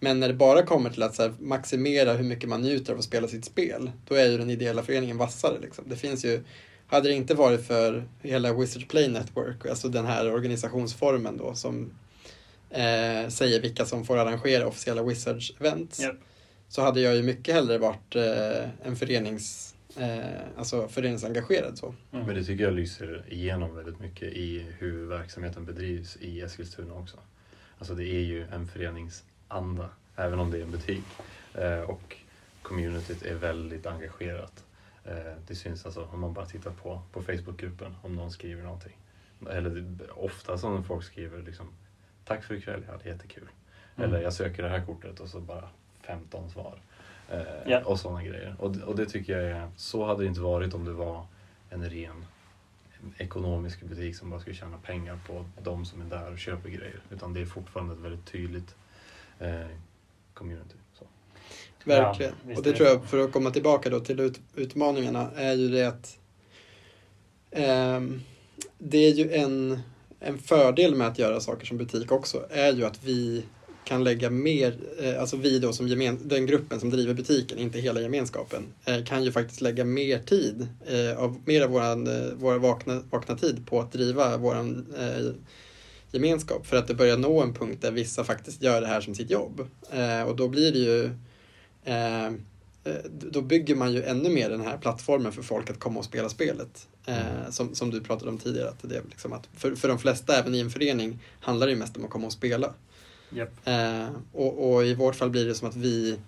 [0.00, 2.98] Men när det bara kommer till att så här, maximera hur mycket man njuter av
[2.98, 5.58] att spela sitt spel, då är ju den ideella föreningen vassare.
[5.60, 5.84] Liksom.
[5.88, 6.42] Det finns ju,
[6.86, 11.90] hade det inte varit för hela Wizards Play Network, alltså den här organisationsformen då som
[12.70, 16.16] eh, säger vilka som får arrangera officiella Wizards-events, Japp.
[16.68, 20.18] så hade jag ju mycket hellre varit eh, en förenings, eh,
[20.56, 21.78] alltså föreningsengagerad.
[21.78, 21.94] Så.
[22.12, 22.26] Mm.
[22.26, 27.16] Men det tycker jag lyser igenom väldigt mycket i hur verksamheten bedrivs i Eskilstuna också.
[27.78, 28.68] alltså det är ju en
[29.48, 31.04] föreningsanda, även om det är en butik.
[31.54, 32.16] Eh, och
[32.62, 34.64] communityt är väldigt engagerat.
[35.04, 38.96] Eh, det syns alltså om man bara tittar på, på Facebookgruppen, om någon skriver någonting.
[39.50, 41.68] Eller det, ofta som folk skriver liksom,
[42.24, 43.48] tack för ikväll, ja det är jättekul.
[43.96, 44.10] Mm.
[44.10, 45.68] Eller jag söker det här kortet och så bara
[46.02, 46.78] 15 svar.
[47.30, 47.84] Eh, Ja.
[47.84, 48.56] Och sådana grejer.
[48.58, 51.26] Och, och det tycker jag är, så hade det inte varit om det var
[51.70, 52.24] en ren
[53.18, 57.00] ekonomisk butik som bara skulle tjäna pengar på de som är där och köper grejer.
[57.10, 58.74] Utan det är fortfarande ett väldigt tydligt
[59.40, 59.66] eh,
[60.34, 60.74] community.
[60.98, 61.06] Så.
[61.84, 62.32] Verkligen.
[62.48, 65.68] Ja, och det tror jag, för att komma tillbaka då till ut, utmaningarna, är ju
[65.68, 66.18] det att
[67.50, 68.20] ehm,
[68.78, 69.80] det är ju en,
[70.20, 73.44] en fördel med att göra saker som butik också, är ju att vi
[73.88, 77.78] kan lägga mer, eh, alltså vi då som gemen, den gruppen som driver butiken, inte
[77.78, 82.32] hela gemenskapen, eh, kan ju faktiskt lägga mer tid, eh, av, mer av våran, eh,
[82.36, 85.32] vår vakna, vakna tid på att driva våran eh,
[86.12, 86.66] gemenskap.
[86.66, 89.30] För att det börjar nå en punkt där vissa faktiskt gör det här som sitt
[89.30, 89.68] jobb.
[89.90, 91.04] Eh, och då blir det ju
[91.84, 92.26] eh,
[92.84, 96.04] eh, då bygger man ju ännu mer den här plattformen för folk att komma och
[96.04, 96.88] spela spelet.
[97.06, 98.68] Eh, som, som du pratade om tidigare.
[98.68, 101.72] Att det är liksom att för, för de flesta, även i en förening, handlar det
[101.72, 102.74] ju mest om att komma och spela.
[103.30, 103.50] Japp.
[103.64, 106.18] Eh, och, och i vårt fall blir det som att vi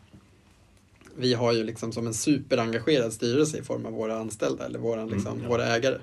[1.16, 5.03] vi har ju liksom som en superengagerad styrelse i form av våra anställda eller våran,
[5.03, 5.49] Mm, liksom, ja.
[5.49, 5.99] våra ägare.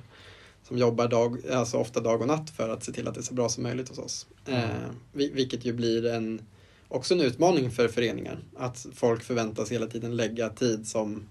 [0.68, 3.24] Som jobbar dag, alltså ofta dag och natt för att se till att det är
[3.24, 4.28] så bra som möjligt hos oss.
[4.45, 4.59] Mm.
[4.63, 4.70] Eh,
[5.13, 6.41] vi- vilket ju blir en,
[6.88, 8.39] också en utmaning för föreningar.
[8.57, 11.28] Att folk förväntas hela tiden lägga tid som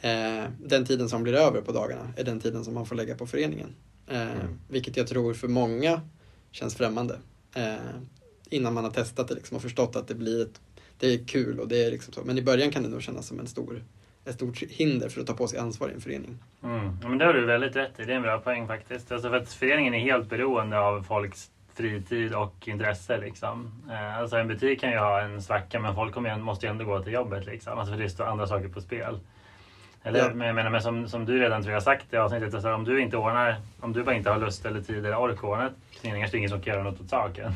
[0.00, 3.14] eh, den tiden som blir över på dagarna är den tiden som man får lägga
[3.14, 3.68] på föreningen.
[4.06, 4.58] Eh, Mm.
[4.68, 6.00] Vilket jag tror för många
[6.50, 7.18] känns främmande.
[7.54, 7.74] Eh,
[8.50, 10.60] innan man har testat det liksom och förstått att det blir ett,
[10.98, 12.20] det är kul och det är liksom så.
[12.24, 13.84] Men i början kan det nog kännas som en stor,
[14.24, 16.38] ett stort hinder för att ta på sig ansvar i en förening.
[16.64, 16.98] Mm.
[17.02, 18.04] Ja, men det har du väldigt rätt i.
[18.04, 19.12] Det är en bra poäng faktiskt.
[19.12, 23.18] Alltså för att föreningen är helt beroende av folks fritid och intresse.
[23.18, 23.72] Liksom.
[23.90, 26.70] Eh, alltså en butik kan ju ha en svacka men folk kommer ju, måste ju
[26.70, 27.46] ändå gå till jobbet.
[27.46, 27.78] Liksom.
[27.78, 29.18] Alltså för det står andra saker på spel.
[30.04, 30.30] Eller, Ja.
[30.34, 32.84] Men jag menar, men som, som du redan tror jag sagt i avsnittet, alltså, om
[32.84, 35.70] du inte ordnar, om du bara inte har lust eller tid eller ork att ordna
[36.02, 37.52] turneringar så är det ingen som kan göra något åt saken.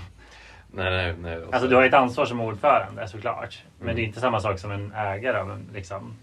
[0.70, 1.42] Nej, nej, nej.
[1.42, 3.62] Alltså så- du har ett ansvar som ordförande såklart.
[3.78, 3.96] Men Mm.
[3.96, 6.14] det är inte samma sak som en ägare av en, liksom,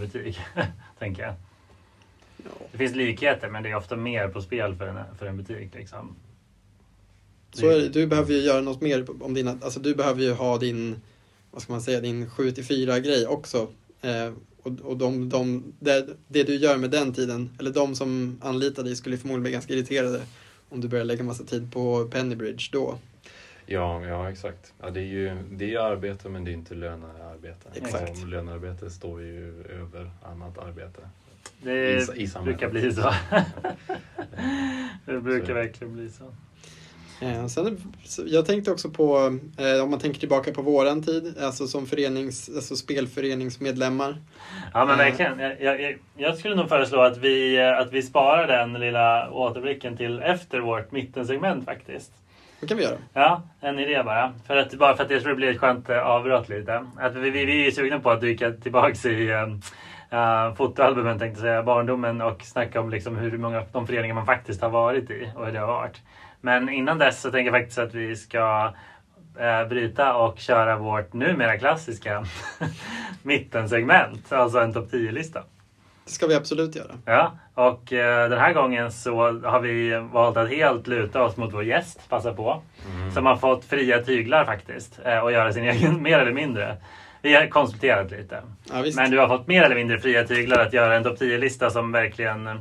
[0.00, 0.38] butik.
[0.98, 1.34] tänker jag.
[2.72, 5.74] Det finns likheter men det är ofta mer på spel för en, för en butik.
[5.74, 6.16] Liksom.
[7.52, 10.32] Så är det, du behöver ju göra något mer om dina, alltså du behöver ju
[10.32, 11.00] ha din,
[11.50, 13.68] vad ska man säga, din 7-4 grej också.
[14.00, 18.38] Eh, och och de, de, det, det du gör med den tiden, eller de som
[18.42, 20.20] anlitar dig skulle förmodligen bli ganska irriterade
[20.68, 22.98] om du börjar lägga massa tid på Pennybridge då.
[23.66, 24.72] Ja, ja exakt.
[24.82, 27.68] Ja, det är ju det är arbete men det är inte lönearbete.
[27.74, 28.22] Exakt.
[28.22, 31.00] Och lönearbete står ju över annat arbete.
[31.62, 33.10] Det I, i brukar bli så.
[35.04, 35.54] det brukar Så.
[35.54, 36.24] verkligen bli så.
[37.20, 41.38] Eh, sen, så jag tänkte också på, eh, om man tänker tillbaka på våran tid,
[41.40, 44.16] alltså som förenings, alltså spelföreningsmedlemmar.
[44.74, 45.04] Ja men Eh.
[45.06, 45.38] verkligen.
[45.38, 50.22] Jag, jag, jag skulle nog föreslå att vi, att vi sparar den lilla återblicken till
[50.22, 52.12] efter vårt mittensegment faktiskt.
[52.64, 52.96] Det kan vi göra.
[53.12, 54.32] Ja, en idé bara.
[54.46, 56.86] För att, bara för att jag tror det blir ett skönt eh, avbrott lite.
[56.96, 61.44] Att vi, vi, vi är sugna på att dyka tillbaks i uh, fotoalbumen tänkte jag
[61.44, 65.28] säga, barndomen och snacka om liksom hur många de föreningar man faktiskt har varit i
[65.34, 66.02] och hur det har varit.
[66.40, 68.72] Men innan dess så tänker jag faktiskt att vi ska
[69.38, 72.24] eh, bryta och köra vårt numera klassiska
[73.22, 74.32] mittensegment.
[74.32, 75.42] Alltså en topp 10-lista.
[76.04, 76.94] Det ska vi absolut göra.
[77.04, 81.54] Ja, och eh, den här gången så har vi valt att helt luta oss mot
[81.54, 82.62] vår gäst, passa på.
[82.94, 83.12] Mm.
[83.12, 86.76] Som har fått fria tyglar faktiskt eh, och göra sin egen, mer eller mindre.
[87.22, 88.42] Vi har konsulterat lite.
[88.72, 88.96] Ja, visst.
[88.96, 91.92] Men du har fått mer eller mindre fria tyglar att göra en topp 10-lista som
[91.92, 92.54] verkligen eh,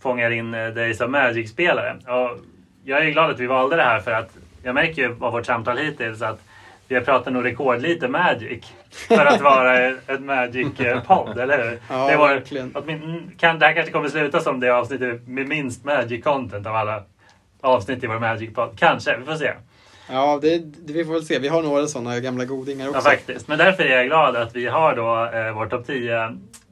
[0.00, 1.96] fångar in dig som Magic-spelare.
[2.06, 2.38] Och
[2.84, 4.30] jag är glad att vi valde det här för att
[4.62, 6.40] jag märker ju av vårt samtal hittills att
[6.88, 11.78] vi har pratat nog rekordlite Magic för att vara ett Magic-podd, eller hur?
[11.90, 12.72] Ja, det, vår- verkligen.
[12.72, 17.02] åtmin- kan, det här kanske kommer sluta som det avsnittet med minst Magic-content av alla
[17.60, 18.70] avsnitt i vår Magic-podd.
[18.78, 19.52] Kanske, vi får se.
[20.10, 21.38] Ja, det, det, vi får väl se.
[21.38, 23.02] Vi har några sådana gamla godingar Ja, också.
[23.02, 23.48] faktiskt.
[23.48, 26.16] Men därför är jag glad att vi har då eh, vår topp 10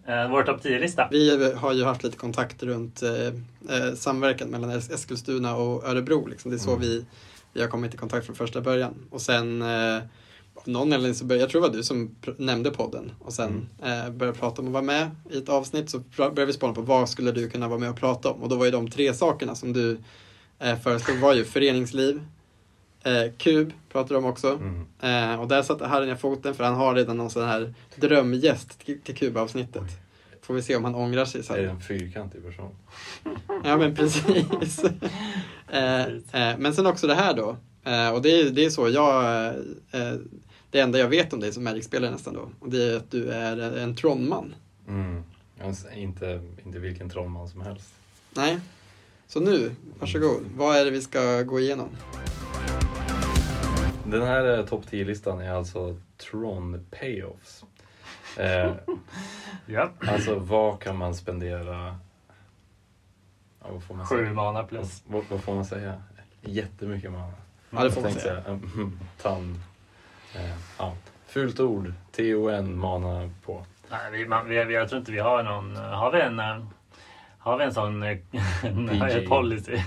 [0.07, 1.09] eh, vår topp 10-lista.
[1.11, 3.11] Vi har ju haft lite kontakt runt eh,
[3.77, 6.27] eh, samverkan mellan Es- Eskilstuna och Örebro.
[6.27, 6.51] Liksom.
[6.51, 6.81] Det är så Mm.
[6.81, 7.05] vi,
[7.55, 8.95] vi har kommit i kontakt från första början.
[9.11, 10.03] Och sen eh,
[10.65, 14.11] någon anledning så började, jag tror det var du som nämnde podden och sen eh,
[14.11, 17.09] började prata om att vara med i ett avsnitt så började vi spåna på vad
[17.09, 18.43] skulle du kunna vara med och prata om?
[18.43, 19.99] Och då var ju de tre sakerna som du
[20.59, 22.23] eh, föreslog var ju föreningsliv,
[23.03, 24.49] eh, kub pratade de om också.
[24.49, 25.33] Mm.
[25.33, 28.79] Eh, och där satte Harry ner foten för han har redan någon sån här drömgäst
[28.85, 30.04] till, Kuba-avsnittet.
[30.45, 31.69] Får vi se om han ångrar sig Är det sen.
[31.69, 32.71] en fyrkantig person?
[33.65, 34.85] Ja men precis.
[35.69, 37.57] eh, eh, men sen också det här då.
[37.85, 39.55] Eh, och det är, det är så jag...
[40.71, 42.49] Det enda jag vet om dig som Magic-spelare nästan då.
[42.61, 44.55] Och det är att du är en Tron-man.
[44.89, 45.23] Mm.
[45.95, 47.95] Inte, inte vilken trollman som helst.
[48.35, 48.59] Nej.
[49.27, 50.41] Så nu, varsågod.
[50.57, 51.89] Vad är det vi ska gå igenom?
[54.07, 57.65] Den här topp 10-listan är alltså Tron Payoffs.
[58.39, 58.73] Eh,
[59.67, 59.91] Ja.
[60.09, 61.99] alltså vad kan man spendera?
[63.63, 64.33] Ja, vad får man Sju säga?
[64.33, 65.03] mana plus.
[65.07, 66.03] Vad, vad får man säga?
[66.43, 67.33] Jättemycket mana.
[67.71, 68.23] Ja, det får man säga.
[68.43, 68.43] säga.
[68.47, 69.57] mm, Tand.
[70.35, 70.95] Eh, ja.
[71.27, 71.93] Fult ord.
[72.13, 73.65] T-O-N mana på.
[73.91, 75.77] Nej, vi, man, vi, jag tror inte vi har någon...
[75.77, 76.39] Har vi en...
[76.41, 76.65] eh,
[77.39, 78.19] Har vi en sån eh,
[78.63, 79.29] en, PG.
[79.29, 79.77] policy?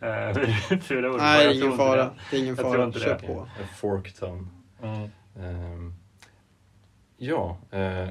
[0.00, 0.32] Eh,
[0.80, 1.16] Fula ord.
[1.20, 2.04] Nej, ingen fara.
[2.04, 2.10] det.
[2.30, 2.92] Det är ingen fara.
[2.92, 3.48] Kör på.
[3.60, 4.46] En forktone.
[4.82, 5.10] Mm.
[5.40, 5.94] Ehm,
[7.18, 7.56] ja.
[7.70, 8.08] Eh,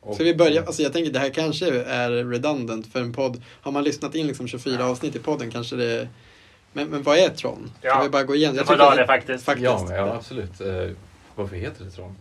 [0.00, 0.64] och- Ska vi börja?
[0.64, 3.42] Alltså jag tänker det här kanske är redundant för en podd.
[3.60, 6.08] Har man lyssnat in liksom 24 avsnitt i podden kanske det
[6.72, 7.70] men, men vad är Tron?
[7.82, 7.92] Ja.
[7.94, 8.56] Kan vi bara gå igenom?
[8.56, 9.44] Jag ta det faktiskt.
[9.44, 9.64] faktiskt.
[9.64, 10.60] Ja, men ja, absolut.
[10.60, 10.90] Eh,
[11.34, 12.16] varför heter det Tron?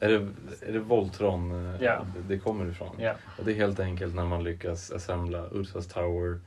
[0.00, 0.28] Är det,
[0.68, 2.06] är det Voltron eh, Ja.
[2.28, 2.96] det, kommer ifrån?
[2.98, 3.14] Ja.
[3.38, 6.40] Och det är helt enkelt när man lyckas assembla Ursas Tower,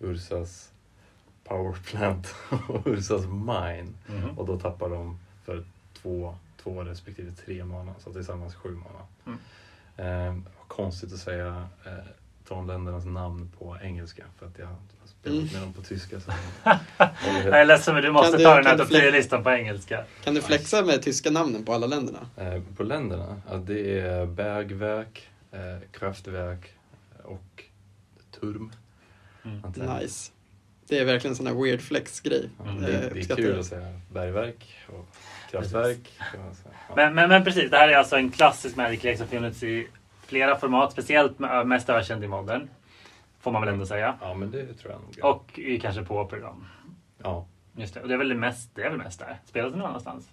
[0.00, 0.70] Ursas
[1.44, 2.34] Power Plant
[2.68, 3.88] och Ursas Mine.
[4.06, 4.38] Mhm.
[4.38, 5.64] Och då tappar de för
[6.02, 9.06] två, två respektive tre mana, så tillsammans sju mana.
[9.26, 9.38] Mm.
[10.36, 11.92] Eh, konstigt att säga eh,
[12.48, 15.52] Tronländernas namn på engelska för att jag har spelat Mm.
[15.52, 16.20] med dem på tyska.
[16.20, 16.32] Så
[17.44, 20.04] Jag är ledsen men du måste Kan du- ta den här topp 10-listan på engelska.
[20.24, 22.18] Kan du flexa med tyska namnen på alla länderna?
[22.36, 25.60] Eh, på länderna, ja, det är Bergwerk, eh,
[25.92, 26.70] Kraftwerk
[27.24, 27.64] och
[28.40, 28.72] Turm.
[29.44, 29.62] Mm.
[30.00, 30.32] Nice.
[30.88, 32.50] Det är verkligen en sån här weird flex-grej.
[32.64, 32.80] Mm.
[32.82, 35.08] det, Eh, det är uppskattar kul att säga bergverk och
[35.50, 36.12] kraftverk.
[36.18, 36.94] Ja.
[36.96, 39.88] Men, men, men precis, det här är alltså en klassisk Magic-lek som funnits i
[40.26, 40.92] flera format.
[40.92, 42.68] Speciellt med- mest ökänd i modern.
[43.40, 44.18] Får man väl ändå säga.
[44.20, 45.34] ja, men det tror jag nog.
[45.34, 46.66] Och i kanske på program.
[47.22, 47.46] Ja,
[47.76, 48.00] Just det.
[48.00, 49.38] Och det är väl det mest, det är väl mest där.
[49.46, 50.28] Spelas det någon annanstans?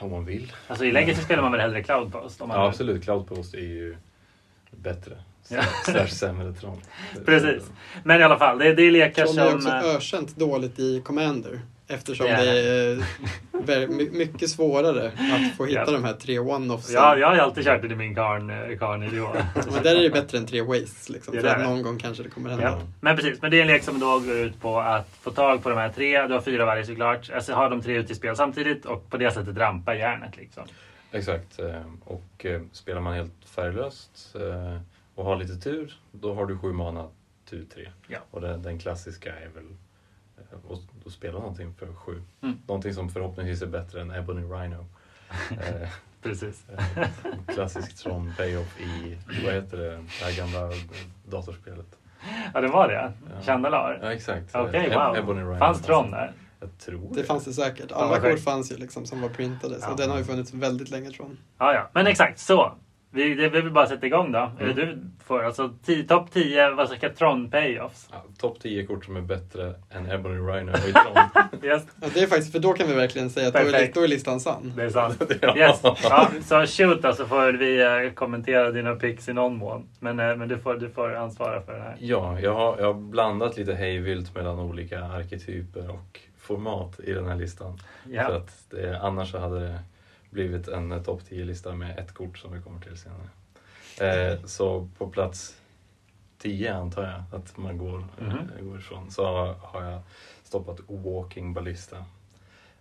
[0.00, 0.52] om man vill.
[0.66, 2.40] Alltså i Legacy spelar man väl hellre Cloudpost?
[2.40, 3.04] Om man Ja, absolut.
[3.04, 3.96] Cloudpost är ju
[4.70, 5.16] bättre.
[5.48, 5.62] Ja.
[5.84, 6.80] Slash sämre Tron.
[7.26, 7.70] Precis.
[8.04, 9.56] Men i alla fall, det, det är lekar Tron är som...
[9.56, 11.60] också eh, ökänt dåligt i Commander.
[11.90, 13.04] Eftersom Det är
[13.66, 15.90] det är mycket svårare att få hitta Ja.
[15.92, 16.92] de här tre one-offsen.
[16.94, 19.28] Ja, jag har ju alltid kört det i min karn, karnivå.
[19.72, 21.08] Men där är det bättre än tre wastes.
[21.08, 21.64] Liksom, Det för att det.
[21.64, 22.64] någon gång kanske det kommer hända.
[22.64, 22.80] Ja.
[23.00, 25.62] Men precis, men det är en lek som då går ut på att få tag
[25.62, 26.26] på de här tre.
[26.26, 27.30] Du har fyra varje såklart.
[27.34, 30.62] Alltså har de tre ute i spel samtidigt och på det sättet rampa järnet liksom.
[31.12, 31.58] Exakt.
[31.58, 34.80] eh, Och eh, spelar man helt färglöst eh,
[35.14, 37.08] och har lite tur, då har du sju mana
[37.50, 37.88] tur tre.
[38.08, 38.18] Ja.
[38.30, 39.64] Och den, den klassiska är väl
[40.52, 42.22] eh, att att spela någonting för sju.
[42.42, 42.56] Mm.
[42.66, 44.86] Någonting som förhoppningsvis är bättre än Ebony Rhino.
[45.50, 45.88] Eh,
[46.22, 46.64] Precis.
[46.96, 47.06] eh,
[47.54, 50.70] Klassisk Tron Payoff i, vad heter det, det här gamla
[51.30, 51.86] datorspelet.
[52.54, 52.94] Ja, det var det?
[53.34, 53.42] Ja.
[53.46, 53.98] Chandalar?
[54.02, 54.54] Ja, exakt.
[54.54, 55.16] Okej, Eb- wow.
[55.16, 55.58] Ebony Rhino.
[55.58, 56.32] Fanns Tron där?
[56.60, 57.92] Jag tror Det fanns det säkert.
[57.92, 59.80] Alla kort fanns ju liksom som var printade.
[59.80, 59.94] Så Ja.
[59.96, 61.36] den har ju funnits väldigt länge tror jag.
[61.66, 61.88] Ja, ja.
[61.92, 62.72] Men exakt så.
[63.12, 64.50] Vi, det vill vi bara sätta igång då.
[64.60, 64.76] Mm.
[64.76, 65.70] Du får alltså
[66.08, 68.08] topp 10, vad ska Tron payoffs?
[68.12, 71.16] Ja, Topp 10 kort som är bättre än Ebony Rhino i Tron.
[71.62, 74.02] Yes, Ja, det är faktiskt, för då kan vi verkligen säga att då är, då
[74.02, 74.72] är listan sann.
[74.76, 75.22] det är sant.
[75.42, 75.56] Ja.
[75.56, 75.80] Yes.
[75.82, 79.88] Ja, så shoot då så får vi eh, kommentera dina picks i någon mån.
[79.98, 81.96] Men, eh, men du, får, du får ansvara för det här.
[82.00, 87.26] Ja, jag har, jag har blandat lite hejvilt mellan olika arketyper och format i den
[87.28, 87.78] här listan.
[88.04, 88.36] För Ja.
[88.36, 89.78] att det, annars så hade det
[90.30, 93.28] blivit en topp 10-lista med ett kort som vi kommer till senare.
[94.00, 95.56] Eh, så på plats
[96.38, 99.24] 10 antar jag att man går, eh, går ifrån, så
[99.62, 100.02] har jag
[100.42, 102.04] stoppat Walking Ballista.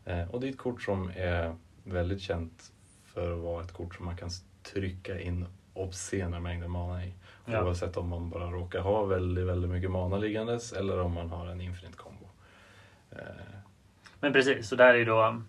[0.06, 2.72] Eh, och det är ett kort som är väldigt känt
[3.06, 4.30] för att vara ett kort som man kan
[4.64, 7.14] trycka in obscena mängder mana i.
[7.45, 7.64] Ja.
[7.64, 11.47] Oavsett om man bara råkar ha väldigt, väldigt mycket mana liggandes eller om man har
[11.47, 12.26] en infinite combo.
[13.12, 13.18] Eh,
[14.20, 15.41] Men precis, så där är ju då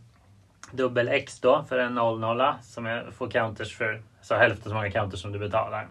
[0.73, 4.91] dubbel X då för en 0-0 som är, får counters för så hälften så många
[4.91, 5.87] counters som du betalar.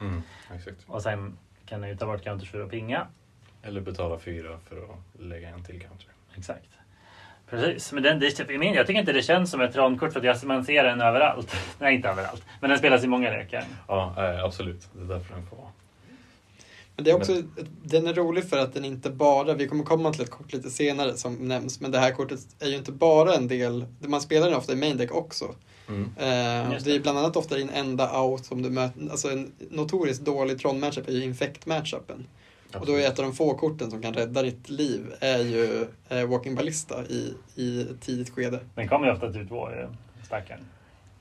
[0.00, 0.22] mm.
[0.86, 3.06] Och sen kan du ta bort counters för att pinga.
[3.62, 6.08] Eller betala fyra för att lägga en till counter.
[6.36, 6.68] Exakt.
[7.50, 10.44] Precis, men den, det, jag tycker inte det känns som ett tronkort för att jag,
[10.44, 11.56] man ser den överallt.
[11.78, 12.44] Nej, inte överallt.
[12.60, 13.64] Men den spelas i många lekar.
[13.88, 14.88] Ja, eh, absolut.
[14.92, 15.68] Det är därför den får vara.
[16.96, 17.42] Men det är också,
[17.82, 20.70] den är rolig för att den inte bara, vi kommer komma till ett kort lite
[20.70, 24.46] senare som nämns, men det här kortet är ju inte bara en del, man spelar
[24.46, 25.54] den ofta i main deck också.
[25.88, 26.02] Mm.
[26.02, 30.24] Eh, det är bland annat ofta din enda out som du möter, alltså en notoriskt
[30.24, 32.26] dålig Tron-matchup är ju infect-matchupen.
[32.80, 35.86] Och då är ett av de få korten som kan rädda ditt liv är ju
[36.08, 38.60] eh, Walking Ballista i, i ett tidigt skede.
[38.74, 39.88] Den kommer ju ofta till två, ju,
[40.26, 40.64] stackaren.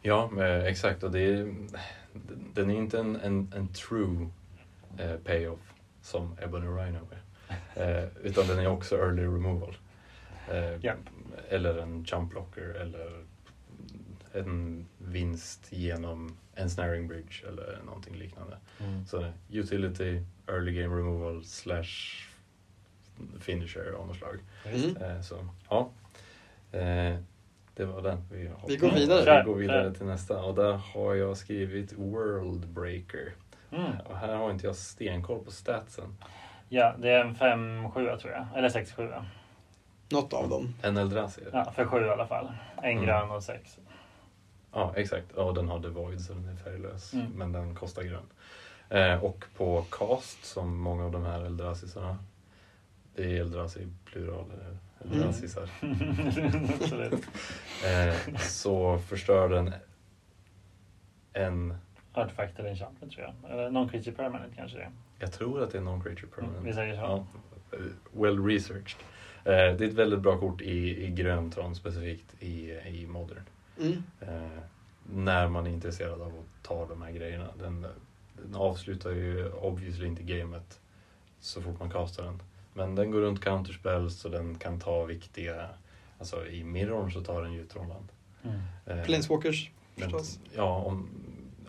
[0.01, 1.03] Ja, men, exakt.
[1.03, 1.55] Och det är,
[2.53, 4.29] den är inte en, en, en true
[4.97, 7.23] eh, payoff som Ebony Rhino är.
[7.75, 9.75] Eh, utan den är också early removal.
[10.51, 10.93] Eh, Ja.
[11.49, 13.23] Eller en jump blocker eller
[14.33, 18.57] en vinst genom en snaring bridge eller någonting liknande.
[18.79, 19.05] Mm.
[19.05, 22.27] Så utility, early game removal slash
[23.39, 24.39] finisher av något slag.
[24.65, 24.97] Mm.
[24.97, 25.89] Eh, så ja,
[26.71, 27.17] eh,
[27.75, 29.43] det var den vi Vi går vidare.
[29.43, 33.33] Vi går vidare till nästa och där har jag skrivit World Breaker.
[33.75, 33.91] Mm.
[34.05, 36.15] Och här har inte jag stenkoll på statsen.
[36.69, 38.45] Ja, det är en 5-7 tror jag.
[38.55, 39.23] Eller 6-7.
[40.09, 40.73] Något av dem.
[40.81, 41.41] En Eldrazi?
[41.53, 41.71] Ja.
[41.71, 42.51] För 7 i alla fall.
[42.77, 43.05] En Mm.
[43.05, 43.79] grön och 6.
[44.73, 45.25] ja, exakt.
[45.35, 47.13] Ja, den har Devoid så den är färglös.
[47.13, 47.31] Mm.
[47.35, 48.25] Men den kostar grön.
[48.89, 52.17] Eh, och på cast, som många av de här Eldrasisarna.
[53.15, 54.45] Det är Eldrazi plural,
[55.03, 55.69] Eldrasisar.
[56.81, 57.23] Absolut.
[57.85, 59.73] Eh, så förstör den
[61.33, 61.77] en,
[62.13, 63.51] Artifact eller enchantment tror jag.
[63.51, 64.91] Eller non-creature permanent kanske det är.
[65.19, 66.57] jag tror att det är non-creature permanent.
[66.57, 67.01] Mm, vi säger så.
[67.01, 67.25] Ja,
[68.11, 68.99] well researched.
[69.45, 73.43] Eh, det är ett väldigt bra kort i, i gröntron specifikt i, i modern.
[73.79, 74.03] Mm.
[74.21, 74.59] Eh,
[75.13, 77.47] när man är intresserad av att ta de här grejerna.
[77.59, 77.81] Den,
[78.43, 80.79] den avslutar ju obviously inte gamet
[81.39, 82.41] så fort man kastar den.
[82.73, 85.69] Men den går runt counterspells så den kan ta viktiga,
[86.19, 88.07] alltså i mirrorn så tar den ju Tronland.
[88.43, 88.59] Mm.
[88.85, 90.39] Eh, Planeswalkers men- förstås.
[90.55, 91.09] Ja, om,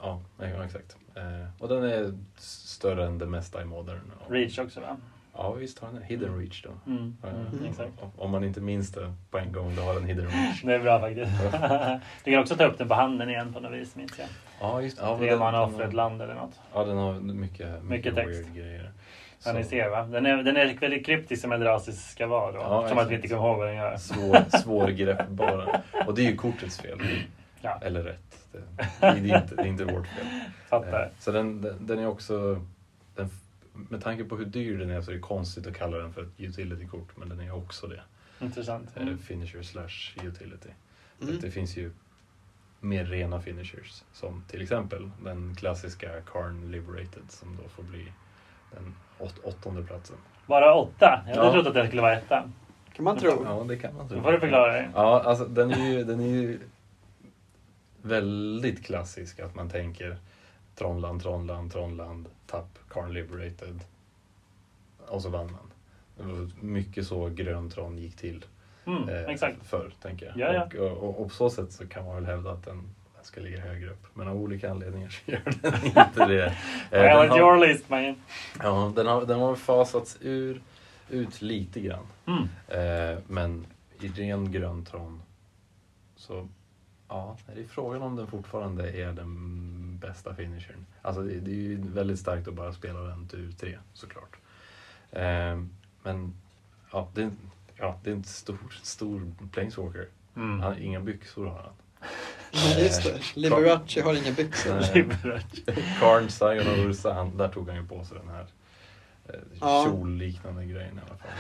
[0.05, 0.97] ja, ja exakt.
[1.15, 4.01] Eh, och den är större än det mesta i modern.
[4.27, 4.97] Och- Reach också va?
[5.37, 6.07] Ja visst har den det.
[6.07, 6.71] Hidden reach då.
[6.91, 7.17] Mm.
[7.25, 7.65] Mm.
[7.71, 7.93] Exakt.
[8.19, 10.63] om- man inte minns det på en gång, då har den hidden reach.
[10.65, 11.31] Det är bra faktiskt.
[12.25, 14.29] du kan också ta upp den på handen igen på något vis minns jag.
[14.61, 16.61] Ja, just ja, Tre den- mana den off har- ett land eller något.
[16.75, 18.31] Ja, den har mycket, mycket, Mycket text.
[18.41, 18.91] weird grejer.
[19.45, 20.03] Ja, ni Så- ser va?
[20.03, 22.59] Den är, den är väldigt kryptisk som Eldrasis ska vara då.
[22.59, 23.97] Ja, som att vi inte kommer ihåg vad den gör.
[23.97, 25.81] Svår, svårgreppbara.
[26.07, 26.99] Och det är ju kortets fel.
[27.61, 27.79] Ja.
[27.83, 28.24] Eller rätt.
[29.01, 30.27] Det, det, är inte, det är inte vårt fel.
[30.69, 31.03] Fattar.
[31.03, 32.65] Eh, Så den, den, den är också...
[33.15, 33.29] Den,
[33.73, 36.23] med tanke på hur dyr den är så är det konstigt att kalla den för
[36.23, 37.17] ett utility-kort.
[37.17, 38.01] Men den är också det.
[38.41, 38.89] Intressant.
[38.97, 39.19] Eh, Mm.
[39.19, 40.69] Finisher slash utility.
[41.23, 41.39] Mm.
[41.41, 41.91] Det finns ju
[42.81, 44.03] mer rena finishers.
[44.13, 48.13] Som till exempel den klassiska Karn Liberated som då får bli
[48.75, 50.17] den åt, åttonde platsen.
[50.47, 51.23] Bara åtta?
[51.27, 51.53] Jag hade Ja.
[51.53, 52.51] trott att den skulle vara etta.
[52.93, 53.45] Kan man tro.
[53.45, 54.17] Ja, det kan man tro.
[54.17, 54.89] Nu får du förklara dig.
[54.95, 56.61] Ja, alltså den är ju, den är ju
[58.05, 60.17] väldigt klassisk att man tänker
[60.75, 63.81] Tronland, Tronland, Tronland, tapp, Karn Liberated
[65.07, 65.71] och så vann man.
[66.17, 68.45] Det var mycket så grön Tron gick till
[68.87, 69.67] Mm, eh, exakt.
[69.67, 70.39] förr, tänker jag.
[70.39, 70.81] Ja, ja.
[70.81, 72.83] Och, och, och på så sätt så kan man väl hävda att den,
[73.23, 74.07] ska ligga högre upp.
[74.15, 76.57] Men av olika anledningar så gör den inte det.
[76.91, 78.15] Eh, want har- your list man.
[78.63, 80.63] Ja, den har, den har fasats ur,
[81.09, 82.07] ut lite grann.
[82.27, 82.43] Mm.
[82.69, 83.67] Eh, men
[84.01, 85.23] i ren grön tron
[86.17, 86.49] så
[87.15, 90.87] ja, det är frågan om den fortfarande är den bästa finishern.
[91.03, 94.37] Alltså det, det är ju väldigt starkt att bara spela den tur tre såklart.
[95.13, 95.63] Eh,
[96.03, 96.35] men
[96.93, 97.31] ja, det är,
[97.77, 100.09] ja, det är en stor, stor planeswalker.
[100.37, 100.61] Mm.
[100.61, 101.73] Han, inga byxor har han.
[102.53, 103.21] Nej, just det.
[103.41, 104.75] Liberace har inga byxor.
[105.25, 105.47] Nej.
[106.01, 108.47] Karn, Sion och Ursa, han, där tog han ju på sig den här
[109.29, 109.85] eh, Ja.
[109.85, 111.31] kjolliknande grejen i alla fall.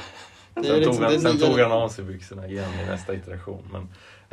[0.55, 3.69] Sen, liksom tog, han, sen tog han av sig byxorna igen i nästa iteration.
[3.73, 3.89] Men,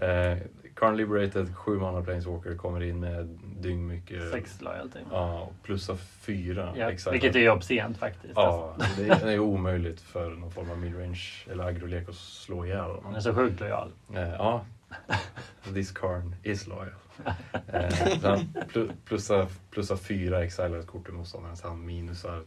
[0.09, 0.37] eh,
[0.81, 3.25] Karn Liberated, sju mana Planeswalker, kommer in med
[3.59, 4.31] dyng mycket.
[4.31, 4.99] Sex loyalty.
[5.11, 6.73] Ja, och plussa fyra.
[6.77, 7.13] Ja, exakt.
[7.13, 8.33] vilket är obscent faktiskt.
[8.35, 12.65] Ja, det är, det är omöjligt för någon form av midrange eller agrolek att slå
[12.65, 13.15] ihjäl Han honom.
[13.15, 13.91] är så sjukt lojal.
[14.13, 14.65] Eh, ja,
[15.73, 16.89] this Karn is loyal.
[17.73, 17.89] Eh,
[18.21, 18.39] så han
[18.73, 22.43] plu- plussar, plussar fyra exilade kort i motståndarens hand, minusar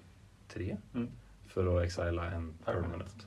[0.49, 1.09] tre Mm.
[1.49, 2.65] för att exila en Permanent.
[2.65, 3.27] permanent.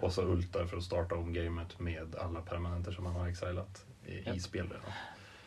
[0.00, 3.84] Och så ultar för att starta om gamet med alla permanenter som man har exilat
[4.08, 4.34] i, Ja.
[4.34, 4.92] i spel redan.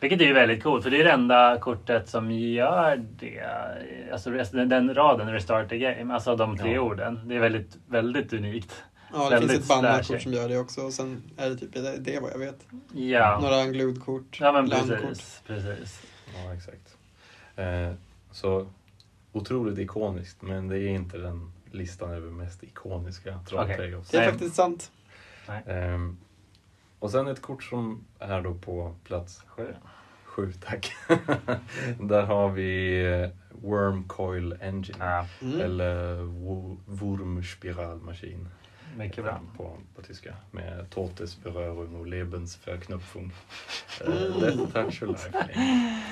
[0.00, 3.42] Vilket är ju väldigt coolt, för det är det enda kortet som gör det.
[4.12, 6.80] Alltså rest- den, den raden, Restart the Game, alltså de tre Ja.
[6.80, 7.20] orden.
[7.28, 8.82] Det är väldigt, väldigt unikt.
[9.14, 10.14] Ja, det Väldigt finns ett bannat slashig.
[10.16, 10.80] kort som gör det också.
[10.80, 12.66] Och sen är det typ det, det är vad jag vet.
[12.92, 15.42] Ja, Några gludkort, ja men precis.
[15.46, 16.02] precis.
[16.44, 16.96] Ja, exakt.
[17.56, 17.92] Eh,
[18.30, 18.66] så
[19.32, 23.76] otroligt ikoniskt, men det är inte den listan över mest ikoniska troll Okej.
[23.76, 24.10] playoffs.
[24.10, 24.90] Det är faktiskt sant.
[25.66, 26.18] Ehm,
[27.02, 29.74] och sen ett kort som är då på plats Sju.
[30.24, 30.92] sju, tack.
[32.00, 33.28] Där har vi eh,
[33.62, 35.26] Worm Coil Engine.
[35.40, 35.60] Mm.
[35.60, 36.14] Eller
[36.86, 38.48] Wurmspiralmaskin
[38.96, 39.40] mycket bra.
[39.56, 40.34] på, på tyska.
[40.50, 43.30] Med Todesberührung och Lebensverknüpfung.
[44.06, 44.18] Mm.
[44.18, 45.50] Uh, Death Touch och Lifelink.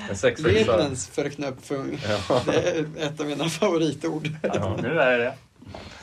[0.09, 0.77] En sexsexa.
[0.77, 1.99] Lebens förknöpfung.
[2.29, 2.41] Ja.
[2.45, 4.29] Det är ett av mina favoritord.
[4.41, 5.33] Ja, nu är det.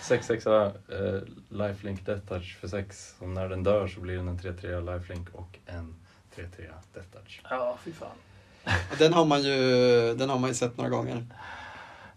[0.03, 3.15] 6-6 uh, lifelink death touch för 6.
[3.19, 5.95] Och när den dör så blir den en 3-3 lifelink och en
[6.37, 6.47] 3-3
[6.95, 7.43] death touch.
[7.51, 8.17] Ja, fy fan.
[8.99, 9.55] Den har man ju,
[10.15, 11.27] den har man ju sett några gånger.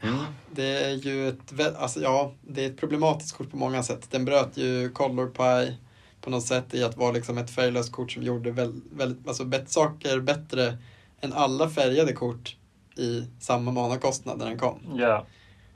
[0.02, 0.20] Mm.
[0.52, 4.12] Det är ju ett, alltså ja, det är ett problematiskt kort på många sätt.
[4.12, 5.78] Den bröt ju Color Pie
[6.22, 9.46] på något sätt i att vara liksom ett färglöst kort som gjorde väl, väl, alltså
[9.46, 10.78] bet, saker bättre
[11.22, 12.56] än alla färgade kort
[12.96, 14.80] i samma manakostnad när den kom.
[14.96, 15.26] Ja.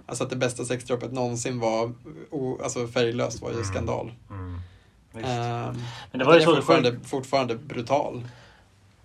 [0.06, 1.94] Alltså att det bästa sexdroppet någonsin var
[2.32, 3.66] o, alltså färglöst var ju Mm.
[3.66, 4.12] skandal.
[4.30, 4.60] Mm.
[5.12, 5.28] Visst.
[5.28, 5.76] Ehm,
[6.12, 8.24] Men det var ju så fortfarande, fortfarande brutal.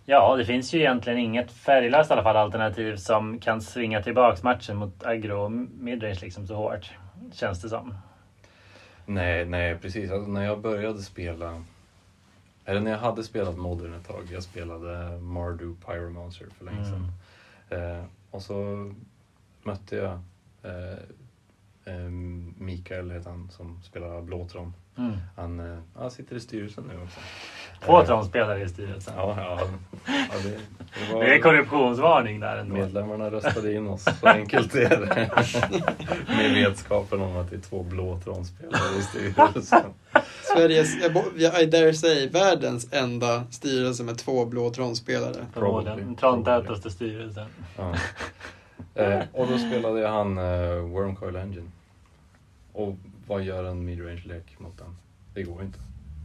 [0.07, 4.43] Ja, det finns ju egentligen inget färglöst i alla fall alternativ som kan svinga tillbaks
[4.43, 6.91] matchen mot aggro och midrange liksom så hårt.
[7.33, 7.95] Känns det som.
[9.07, 10.11] Nej, nej precis.
[10.11, 11.65] Alltså, när jag började spela,
[12.65, 17.13] eller när jag hade spelat Modern ett tag, jag spelade Mardu Pyromancer för länge sedan.
[17.71, 18.55] Eh, och så
[19.63, 20.21] mötte jag
[22.59, 24.75] Mikael, heter han, som spelar Blåtron.
[24.99, 25.17] Mm.
[25.37, 27.21] Han, eh, han sitter i styrelsen nu också.
[27.85, 29.15] Två Eh, Tron-spelare i styrelsen.
[29.17, 29.61] Ja, ja.
[30.07, 31.25] ja det, det var...
[31.25, 32.75] Det är korruptionsvarning där ändå.
[32.75, 35.31] Medlemmarna röstade in oss, så enkelt är det.
[36.37, 39.85] Med vetskapen om att det är två blåtronspelare i styrelsen.
[40.43, 40.95] Sveriges,
[41.61, 45.47] I dare say, världens enda styrelse med två blå tronspelare.
[45.55, 46.17] Förmodligen.
[46.17, 47.47] Tron-tätaste styrelsen.
[47.77, 47.95] Ja.
[48.95, 51.71] Eh, och då spelade jag han eh, Wormcoil Engine.
[52.73, 54.97] Och vad gör en midrange-lek mot den?
[55.35, 55.79] Det går inte.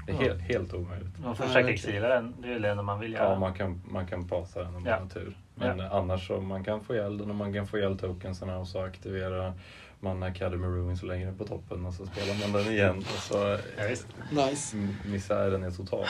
[0.05, 0.21] Det är Ja.
[0.21, 1.19] helt, helt omöjligt.
[1.23, 2.33] Man får Ja, försöka exila den.
[2.41, 3.29] Det är det enda man vill göra.
[3.33, 4.99] Ja, man kan, man kan passa den om man Ja.
[4.99, 5.37] har tur.
[5.55, 8.67] Men annars så man kan få ihjäl den och man kan få ihjäl tokensarna och
[8.67, 9.53] så aktivera
[9.99, 12.97] man Academy Ruin så länge den är på toppen och så spelar man den igen.
[12.97, 14.07] Och så Ja, visst.
[14.31, 14.77] Nice.
[15.05, 16.05] misären är total.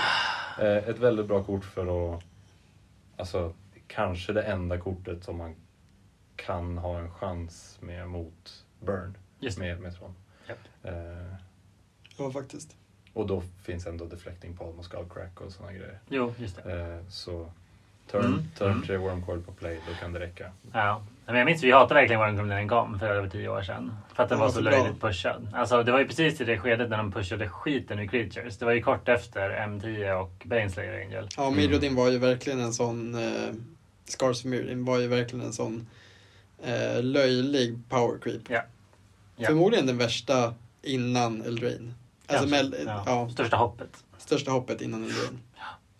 [0.61, 2.23] Eh, ett väldigt bra kort för att,
[3.17, 3.53] alltså
[3.87, 5.55] kanske det enda kortet som man
[6.35, 10.15] kan ha en chans med mot Burn Just med, med Tron.
[10.47, 10.57] Japp.
[10.83, 10.93] Eh,
[12.17, 12.75] Ja, faktiskt.
[13.13, 15.99] och då finns ändå Deflecting Palm och Skullcrack och sådana grejer.
[16.09, 16.81] Jo, just det.
[16.81, 17.51] Eh, så
[18.11, 18.43] turn, Mm.
[18.57, 18.81] turn Mm.
[18.83, 20.51] 3 Wormcoil på play, då kan det räcka.
[20.73, 21.03] Ja.
[21.25, 23.93] Men jag minns vi hatade verkligen Wormcoil när den kom för över tio år sedan.
[24.13, 24.71] För att den var var så bra.
[24.71, 25.47] löjligt pushad.
[25.53, 28.57] Alltså det var ju precis i det skedet när de pushade skiten ur Creatures.
[28.57, 31.29] Det var ju kort efter M10 och Baneslayer Angel.
[31.37, 33.53] Ja, Mirrodin var ju verkligen en sån, eh,
[34.05, 35.87] Scars of Mirrodin var ju verkligen en sån
[36.63, 38.41] eh, löjlig power creep.
[38.49, 38.61] Ja.
[39.35, 39.47] Ja.
[39.47, 41.93] Förmodligen den värsta innan Eldrain.
[42.27, 43.03] Alltså med, ja.
[43.05, 43.29] ja.
[43.29, 44.03] Största hoppet.
[44.17, 45.39] största hoppet innan Eldrain.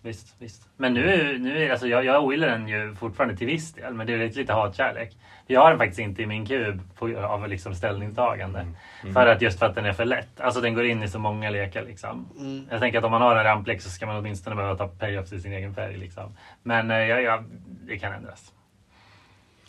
[0.02, 0.70] Visst, visst.
[0.78, 3.94] Men nu, nu är alltså jag, jag ogillar den ju fortfarande till viss del.
[3.94, 5.18] Men det är lite, lite hatkärlek.
[5.48, 8.60] Jag har den faktiskt inte i min kub på, av liksom ställningstagande.
[8.60, 8.76] Mm.
[9.02, 9.14] Mm.
[9.14, 10.42] För att just för att den är för lätt.
[10.42, 12.30] Alltså den går in i så många lekar liksom.
[12.40, 12.68] Mm.
[12.72, 15.34] Jag tänker att om man har en ramplek så ska man åtminstone behöva ta payoffs
[15.34, 16.38] i sin egen färg liksom.
[16.64, 17.44] Men eh, ja, ja,
[17.86, 18.52] det kan ändras.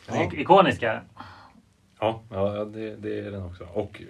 [0.09, 0.31] Ja.
[0.33, 1.03] ikoniska.
[2.01, 3.65] Ja, ja det, det är den också.
[3.65, 4.03] Och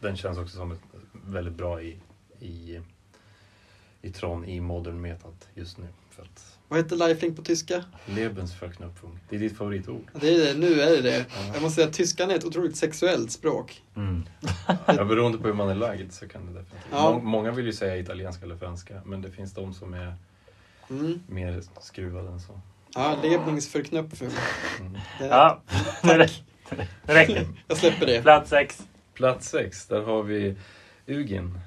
[0.00, 0.80] den känns också som ett,
[1.12, 1.98] väldigt bra i,
[2.40, 2.80] i,
[4.02, 5.86] i Tron i modern metat just nu.
[6.10, 7.84] För att Vad heter lifelink på tyska?
[8.06, 10.10] Lebensverknüpfung, det är ditt favoritord.
[10.20, 11.26] Det är det, nu är det det.
[11.34, 11.52] Ja.
[11.54, 13.82] Jag måste säga att tyskan är ett otroligt sexuellt språk.
[13.96, 14.22] Mm.
[14.86, 16.88] Ja, beroende på hur man är lagd så kan det definitivt.
[16.92, 17.12] Ja.
[17.12, 20.14] Må- Många vill ju säga italienska eller franska, men det finns de som är
[20.90, 21.20] Mm.
[21.26, 22.60] mer skruvade än så.
[22.94, 23.16] Ja.
[24.80, 24.92] Mm.
[25.18, 25.62] Det- Ja,
[26.02, 26.28] det.
[27.02, 27.46] räcker.
[27.68, 28.22] Jag släpper det.
[28.22, 28.86] Plats sex.
[29.14, 30.56] Plats sex, där har vi
[31.06, 31.60] Ugin.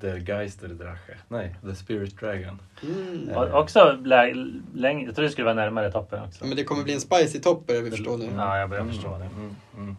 [0.00, 1.16] Der Geister Drache.
[1.28, 2.60] Nej, The Spirit Dragon.
[2.82, 3.28] Mm.
[3.36, 4.34] Och också lä-
[4.74, 5.04] längre.
[5.06, 6.46] Jag tror det skulle vara närmare toppen också.
[6.46, 8.28] Men det kommer bli en spicy topper, vi förstår nu.
[8.36, 9.24] Ja, jag börjar Mm, förstå det.
[9.24, 9.96] Mm, mm.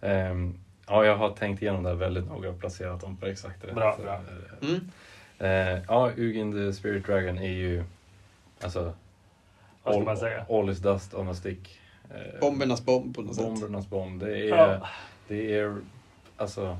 [0.00, 0.54] Ehm,
[0.86, 3.74] ja, jag har tänkt igenom det här väldigt noga och placerat dem på exakt rätt.
[3.74, 4.14] Bra, bra.
[4.14, 4.90] Eh, Mm.
[5.38, 7.84] eh, ja, Ugin the Spirit Dragon är ju
[8.62, 8.94] alltså
[9.82, 10.46] Vad all, man säga?
[10.50, 11.78] all is dust on a stick.
[12.10, 13.44] Eh, Bombernas bomb på något sätt.
[13.44, 14.20] Bombernas bomb.
[14.20, 14.88] Det är, Ja.
[15.28, 15.76] det är
[16.36, 16.78] alltså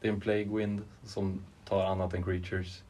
[0.00, 2.82] det är en plague wind som tar annat än creatures.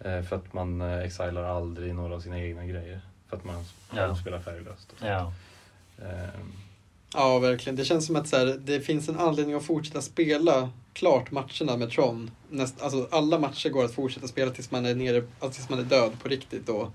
[0.00, 3.00] Eh, för att man eh, exilar aldrig några av sina egna grejer.
[3.28, 3.64] För att man
[3.96, 4.16] Ja.
[4.16, 4.94] spelar färglöst.
[5.02, 5.32] Ja.
[6.02, 6.52] Ehm,
[7.14, 7.76] Ja, verkligen.
[7.76, 11.76] Det känns som att så här, det finns en anledning att fortsätta spela klart matcherna
[11.76, 12.30] med Tron.
[12.50, 15.78] Näst, alltså, alla matcher går att fortsätta spela tills man är nere, alltså, tills man
[15.78, 16.90] är död på riktigt då.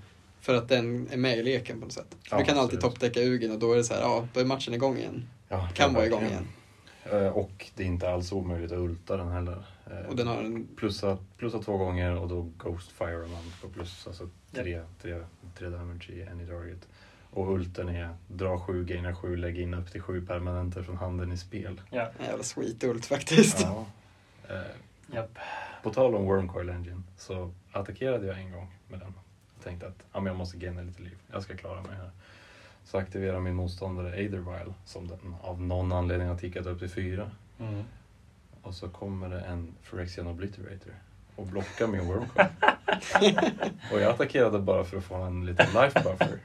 [0.46, 2.16] För att den är med i leken på något sätt.
[2.32, 4.46] Ja, du kan alltid toppdäcka Ugin och då är det så här, ja, då är
[4.46, 5.28] matchen igång igen.
[5.50, 6.48] ja, Kan ja, vara igång igen.
[7.04, 9.64] Eh, och det är inte alls omöjligt att ulta den heller.
[9.91, 13.70] Eh, Och den har en, plussa, plussa två gånger och då Ghost Fire man på
[13.70, 14.08] plus.
[14.08, 15.24] Alltså tre, tre,
[15.58, 16.88] tre damage i any target.
[17.32, 21.32] Och ulten är dra sju, gaina sju, lägg in upp till sju permanenter från handen
[21.32, 21.82] i spel.
[21.89, 22.10] Ja.
[22.20, 23.62] en jävla sweet ult faktiskt.
[23.62, 23.86] Ja.
[24.50, 25.38] Eh, Japp.
[25.84, 29.14] På tal om Wormcoil Engine så attackerade jag en gång med den.
[29.66, 32.09] Tänkte att ja, men jag måste gaina lite liv, jag ska klara mig här.
[32.84, 37.32] Så aktiverar min motståndare Aethervile som den av någon anledning har tickat upp till fyra.
[37.59, 37.84] Mm.
[38.61, 40.93] Och så kommer det en Phyrexian Obliterator
[41.36, 42.47] och blockar min Wormcoil.
[43.91, 46.39] och jag attackerade bara för att få en liten life buffer.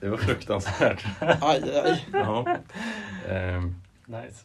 [0.00, 1.06] Det var fruktansvärt.
[1.20, 2.06] Aj, aj.
[2.12, 2.56] Ja.
[3.28, 3.74] Ehm,
[4.06, 4.44] Nice.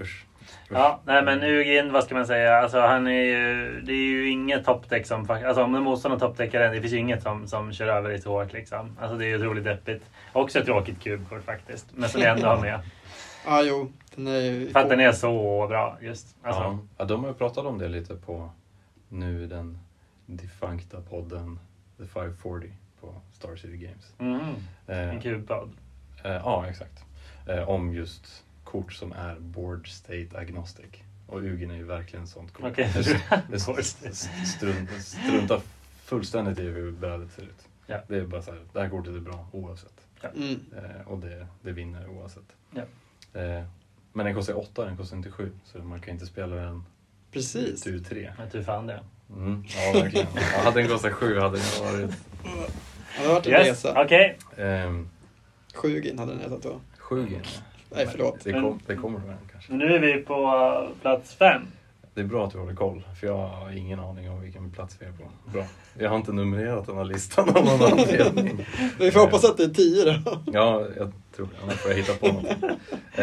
[0.00, 0.26] usch.
[0.72, 2.56] Ja, nej men Ugin, vad ska man säga?
[2.58, 5.30] Alltså han är ju, det är ju inget toppdäck som...
[5.30, 8.20] Alltså om en motståndare toppdäckar den, det finns ju inget som, som kör över dig
[8.20, 8.96] så hårt liksom.
[9.00, 10.10] Alltså det är ju otroligt deppigt.
[10.32, 11.86] Också ett tråkigt kubkort faktiskt.
[11.94, 12.80] Men som jag ändå har med.
[13.46, 13.92] Ja, jo.
[14.14, 14.70] Den är ju...
[14.70, 16.36] För att den är så bra just.
[16.42, 16.78] Alltså, Ja.
[16.98, 18.50] ja, de har ju pratat om det lite på
[19.08, 19.78] nu den
[20.26, 21.58] defunkta podden
[21.98, 22.70] The 540
[23.00, 24.14] på Star City Games.
[24.18, 24.54] mm,
[24.86, 25.72] Eh, en kubpodd.
[26.24, 27.04] eh, ja, exakt.
[27.48, 30.90] Eh, om just kort som är board state agnostic.
[31.26, 32.64] Och Ugin är ju verkligen ett sånt kort.
[32.70, 32.90] Okej.
[32.94, 33.02] Det,
[33.50, 33.84] det Board
[34.46, 35.60] strunt, struntar
[36.04, 37.68] fullständigt i hur brädet ser ut.
[37.86, 37.98] Ja.
[38.08, 40.06] Det är bara så här, det här kortet är bra oavsett.
[40.34, 40.60] Mm.
[40.76, 42.56] Eh, och det, det vinner oavsett.
[42.70, 42.82] Ja.
[43.40, 43.64] Eh,
[44.12, 45.50] men den kostar 8, den kostar inte 7.
[45.64, 46.84] Så man kan inte spela den
[47.32, 47.80] Precis.
[47.82, 48.32] tur 3.
[48.38, 49.00] Jag tror fan det.
[49.30, 50.26] Mm, ja, verkligen.
[50.34, 52.10] Ja, hade den kostat 7 hade den varit...
[52.44, 52.66] Ja,
[53.18, 54.02] det har varit en Yes, resa.
[54.04, 54.38] okej.
[54.56, 55.08] ehm,
[55.74, 56.80] Sju gin hade den hetat då.
[56.98, 57.40] 7 G.
[57.94, 58.40] Nej, förlåt.
[58.44, 59.72] Det, kom, det kommer en kanske.
[59.72, 61.62] Nu är vi på plats fem.
[62.14, 64.96] Det är bra att du håller koll, för jag har ingen aning om vilken plats
[65.00, 65.24] vi är på.
[65.52, 65.64] Bra.
[65.98, 68.66] Jag har inte numrerat den här listan av någon anledning.
[68.98, 70.42] Vi får hoppas att det är tio då.
[70.52, 71.62] Ja, jag tror det.
[71.62, 72.70] Annars får jag hitta på någonting.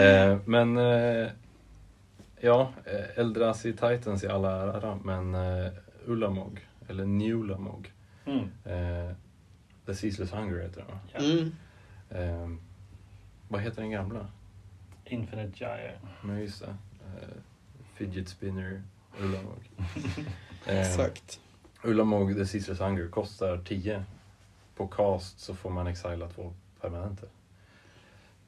[0.02, 1.28] Eh, men eh,
[2.42, 5.72] ja, eh, Eldrazi Titans i alla ära, men eh,
[6.08, 7.92] Ulamog, eller Newlamog,
[8.26, 8.40] Mm.
[8.66, 9.12] eh,
[9.86, 11.00] The Ceaseless Hunger heter den va?
[11.20, 11.52] Mm.
[12.10, 12.50] Eh,
[13.48, 14.28] vad heter den gamla?
[15.10, 16.00] Infinite Gyre.
[16.22, 16.68] Men just det.
[16.68, 17.28] Eh,
[17.96, 18.82] Fidget Spinner
[19.20, 19.70] Ulamog.
[20.66, 21.40] Eh, Exakt.
[21.84, 24.04] Ulamog The Ceaseless Hunger kostar 10.
[24.76, 27.30] På cast så får man exila två permanenter.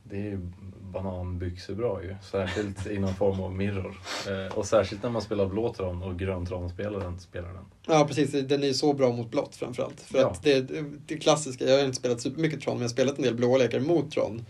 [0.03, 0.39] Det är ju
[0.81, 3.99] bananbyxebra ju, särskilt i någon form av mirror.
[4.29, 7.65] Eh, och särskilt när man spelar blå tron och grön tron-spelaren spelar den.
[7.87, 8.31] Ja, precis.
[8.31, 10.01] Den är ju så bra mot blått framförallt.
[10.01, 10.29] För Ja.
[10.29, 10.61] att det,
[11.07, 13.57] det klassiska, jag har inte spelat supermycket Tron, men jag har spelat en del blåa
[13.57, 14.45] lekar mot Tron.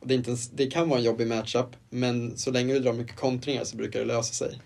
[0.00, 2.92] Det, är inte ens, det kan vara en jobbig matchup, men så länge du drar
[2.92, 4.60] mycket kontringar så brukar det lösa sig.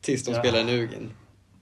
[0.00, 0.38] Tills de Ja.
[0.40, 1.10] spelar en Ugin.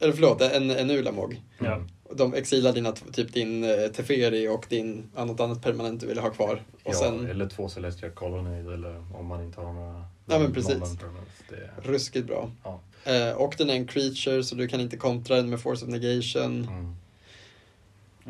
[0.00, 1.42] Eller förlåt, en, en Ulamog.
[1.58, 1.82] Ja.
[2.04, 6.18] Och De exilar dina, typ din eh, Teferi och din, något annat permanent du vill
[6.18, 6.62] ha kvar.
[6.72, 10.52] Och Ja, sen Eller två Celestial Colonnade eller om man inte har några Ja, men
[10.52, 10.78] precis.
[11.48, 12.50] Det, ruskigt bra.
[12.64, 12.80] ja.
[13.04, 15.90] Eh, och den är en creature så du kan inte kontra den med force of
[15.90, 16.64] negation.
[16.68, 16.94] mm.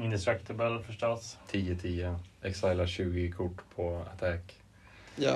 [0.04, 1.36] Indestructible förstås.
[1.52, 2.16] 10-10,
[2.46, 4.54] exila 20 kort på attack.
[5.18, 5.32] Ja.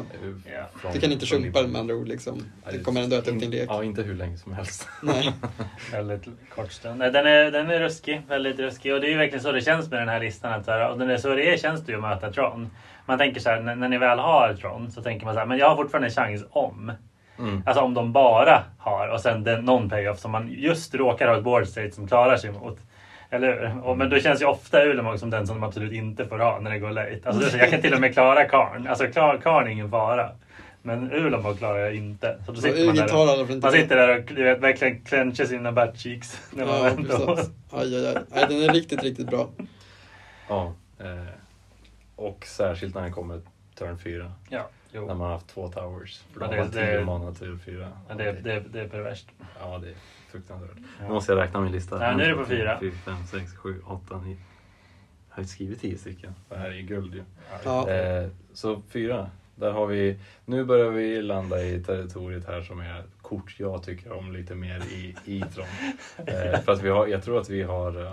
[0.53, 0.67] Ja.
[0.81, 2.45] från- Du kan inte chumpa den med andra ord liksom.
[2.71, 3.67] Det kommer ändå äta upp din lek.
[3.69, 4.89] Ja, inte hur länge som helst.
[5.03, 5.33] Nej.
[5.93, 6.99] Väldigt kort stund.
[6.99, 8.23] Nej, den, är, den är ruskig.
[8.29, 8.95] Väldigt ruskig.
[8.95, 10.53] Och det är ju verkligen så det känns med den här listan.
[10.53, 12.71] Att, så här, och den är så det är, känns det ju att möta Tron.
[13.07, 15.47] Man tänker så här, när, när ni väl har Tron så tänker man så här,
[15.47, 16.93] men jag har fortfarande en chans om.
[17.39, 17.63] Mm.
[17.67, 21.37] Alltså om de bara har och sen den någon payoff som man just råkar ha
[21.37, 22.79] ett board state som klarar sig mot.
[23.31, 23.85] Eller hur?
[23.85, 26.61] Och, men då känns ju ofta Ulemog som den som de absolut inte får ha
[26.61, 27.21] när det går late.
[27.25, 28.87] Alltså, jag kan till och med klara Karn.
[28.87, 30.31] Alltså klar, Karn är ingen fara.
[30.83, 32.39] Men Ulemog klarar jag inte.
[32.47, 33.41] Så då sitter man där.
[33.53, 36.41] inte Man sitter där och du vet, verkligen clenchar sina butt cheeks.
[36.53, 37.51] När man Ja, vänder precis.
[37.73, 38.23] Aj, aj, aj.
[38.29, 39.49] Nej, den är riktigt, riktigt bra.
[40.49, 40.73] Ja.
[40.99, 41.07] Eh,
[42.17, 43.41] och särskilt när den kommer
[43.79, 44.33] turn 4.
[44.49, 45.01] Ja, jo.
[45.07, 46.21] När man har haft två towers.
[46.33, 47.89] För då Ja, har det- man det- 10 mana tur 4.
[48.09, 49.27] Men det, det, det är perverst.
[49.61, 49.95] Ja, det är
[50.31, 50.77] fruktansvärt.
[50.99, 51.05] Ja.
[51.07, 52.07] Nu måste jag räkna min lista.
[52.07, 52.79] Ja, nu är det på fyra.
[52.81, 54.37] fyra, fem, sex, sju, åtta, nio.
[55.29, 56.35] Jag har ju skrivit 10 stycken.
[56.49, 57.23] Det här är ju guld ju.
[57.65, 57.91] Ja.
[57.91, 59.31] Eh, så fyra.
[59.55, 64.13] Där har vi, nu börjar vi landa i territoriet här som är kort jag tycker
[64.13, 65.67] om lite mer i, i Tron.
[66.27, 68.13] Eh, för att vi har, jag tror att vi har eh,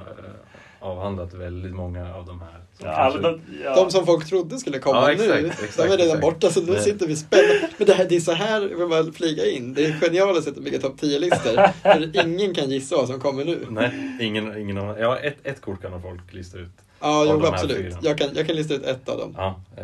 [0.79, 2.49] avhandlat väldigt många av de här.
[2.79, 3.75] som Ja, kanske- de, ja.
[3.75, 6.21] De som folk trodde skulle komma Ja, exakt, nu, exakt, de är redan exakt.
[6.21, 6.81] borta så nu Nej.
[6.81, 7.53] sitter vi spända.
[7.77, 9.73] Men det, här, det är så här vi vill bara flyga in.
[9.73, 11.67] Det är genialt att sätta bygga topp 10-listor.
[11.81, 13.65] För ingen kan gissa vad som kommer nu.
[13.69, 16.69] Nej, ingen, ingen av, ja, ett, ett kort kan folk lista ut.
[17.01, 17.95] Ja, jo absolut.
[18.01, 19.33] Jag kan, jag kan lista ut ett av dem.
[19.37, 19.83] Ja, eh,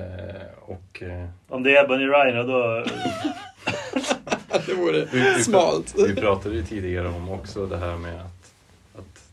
[0.61, 2.83] och eh, Om det är Bunny Rhino då...
[4.65, 5.93] Det vore Vi- vi- smalt.
[5.97, 8.42] vi pratade ju tidigare om också det här med att, att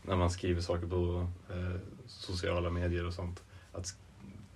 [0.01, 3.95] när man skriver saker på eh, sociala medier och sånt, att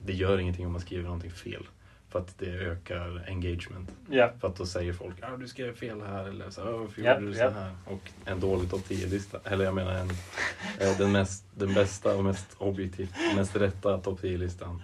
[0.06, 1.64] det gör ingenting om man skriver någonting fel.
[2.10, 3.90] För att det ökar engagement.
[4.10, 4.32] Ja.
[4.42, 7.20] För att då säger folk ja du skrev fel här eller så, "Ja, varför Japp,
[7.20, 7.54] gjorde du så japp.
[7.54, 7.72] här?
[7.86, 10.10] Och en dålig topp 10-lista, eller jag menar en,
[10.80, 14.84] eh, den, mest, den bästa och mest objektivt, mest rätta topp 10-listan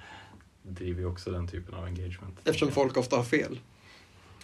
[0.63, 2.39] driver ju också den typen av engagement.
[2.45, 3.59] Eftersom folk ofta har fel.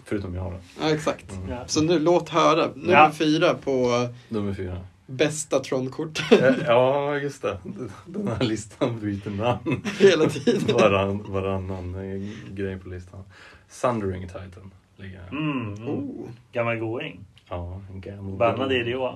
[0.05, 0.59] Förutom jag då.
[0.81, 1.31] Ja, exakt.
[1.31, 1.49] Mm.
[1.49, 1.63] Ja.
[1.67, 2.67] Så nu, låt höra.
[2.75, 3.11] Nummer Ja.
[3.11, 4.81] fyra på Nummer fyra.
[5.07, 7.57] Bästa Tron-kort Eh, Ja, just det.
[8.05, 10.75] Den här listan byter namn hela tiden.
[10.77, 13.23] varann, varannan eh, grej på listan.
[13.69, 15.27] Sundering Titan ligger här.
[15.29, 15.89] Mm, mm.
[15.89, 16.29] Oh.
[16.51, 17.19] Gammal going.
[17.49, 18.37] Ja, en gammal.
[18.37, 19.15] Bannad idiot.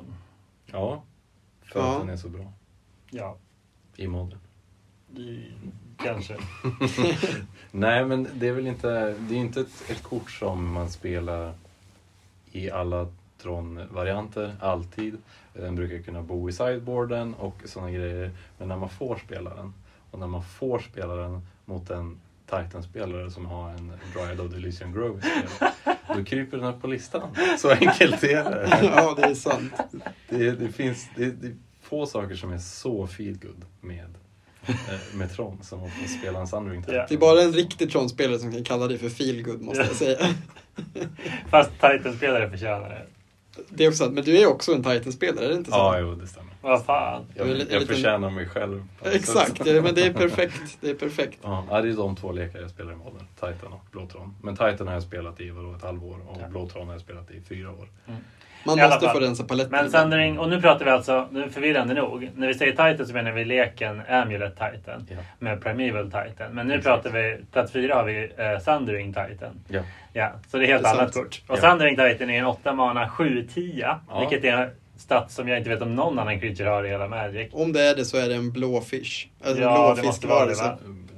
[0.66, 1.04] Ja,
[1.62, 1.94] för Ja.
[1.96, 2.54] att den är så bra
[3.10, 3.38] Ja,
[3.96, 4.40] i modden.
[5.10, 5.46] det-
[6.04, 6.38] kanske.
[7.72, 11.54] Nej, men det är väl inte, det är inte ett, ett kort som man spelar
[12.52, 13.08] i alla
[13.42, 15.18] Tron-varianter, alltid.
[15.54, 18.32] Den brukar kunna bo i sideboarden och sådana grejer.
[18.58, 19.74] Men när man får spela den
[20.12, 24.94] och när man får spela den mot en Titan-spelare som har en Dryad of Elysian
[24.94, 25.22] Grove
[26.16, 27.36] då kryper den upp på listan.
[27.58, 28.80] Så enkelt är det.
[28.96, 29.74] ja, det är sant.
[30.30, 34.16] Det, det finns det, det är få saker som är så feelgood med,
[34.68, 34.76] eh,
[35.14, 36.96] med Tron som att få spela en Sundering Titan.
[36.96, 37.06] Ja.
[37.10, 40.28] Det är bara en riktig Tron-spelare som kan kalla det för feelgood måste jag säga.
[41.50, 43.06] Fast Titan-spelare förtjänar det.
[43.70, 45.78] Det är också sant, men du är också en Titan-spelare, är det inte så?
[45.78, 46.52] Ja, jo, det stämmer.
[46.62, 47.26] Vad fan.
[47.36, 48.84] Jag, jag liten- förtjänar mig själv.
[49.04, 50.78] Exakt, ja, men det är perfekt.
[50.82, 51.40] Det är perfekt.
[51.42, 53.28] Ja, det är de två lekar jag spelar i modern.
[53.36, 54.36] Titan och Blåtron.
[54.42, 56.48] Men Titan har jag spelat i vadå, ett halvår och Ja.
[56.48, 57.88] Blåtron har jag spelat i fyra år.
[58.64, 59.72] Man måste få rensa paletten.
[59.72, 62.30] Men Sundering, och nu pratar vi alltså, nu är förvirrande nog.
[62.36, 65.18] När vi säger Titan så menar vi leken Amulet Titan Ja.
[65.40, 66.52] med Primeval Titan.
[66.52, 67.04] Men nu Exakt.
[67.04, 69.60] pratar vi, plats fyra har vi eh, Sundering Titan.
[69.68, 69.82] Ja.
[70.14, 71.42] Ja, så det är helt Det är annat kort.
[71.48, 71.62] Och Ja.
[71.70, 73.98] Sundering Titan är en 8 mana 7-10.
[74.10, 74.20] Ja.
[74.20, 77.08] Vilket är en stat som jag inte vet om någon annan creature har i hela
[77.08, 77.50] Magic.
[77.54, 79.28] Om det är det så är det en blå fish.
[79.44, 80.02] Alltså Ja, en det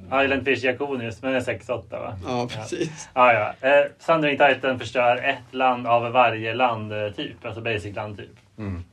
[0.06, 2.18] Island Fish Diakonius, men är 6-8 va?
[2.26, 3.10] Ja, precis.
[3.14, 3.54] Ah, ja.
[3.70, 8.36] eh, Sundering Titan förstör ett land av varje landtyp, alltså basic landtyp.
[8.58, 8.84] Mm.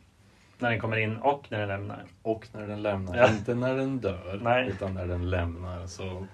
[0.59, 2.03] När den kommer in och när den lämnar.
[2.23, 3.29] Och när den lämnar, Ja.
[3.29, 4.69] inte när den dör, Nej.
[4.69, 5.87] utan när den lämnar.
[5.87, 6.27] Så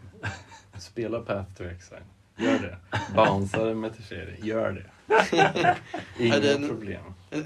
[0.78, 2.01] spela Path to Exile.
[2.39, 2.77] Gör det.
[3.15, 4.35] Bouncea den med Teferi.
[4.43, 4.82] Gör det.
[6.24, 7.01] Inga det en- problem.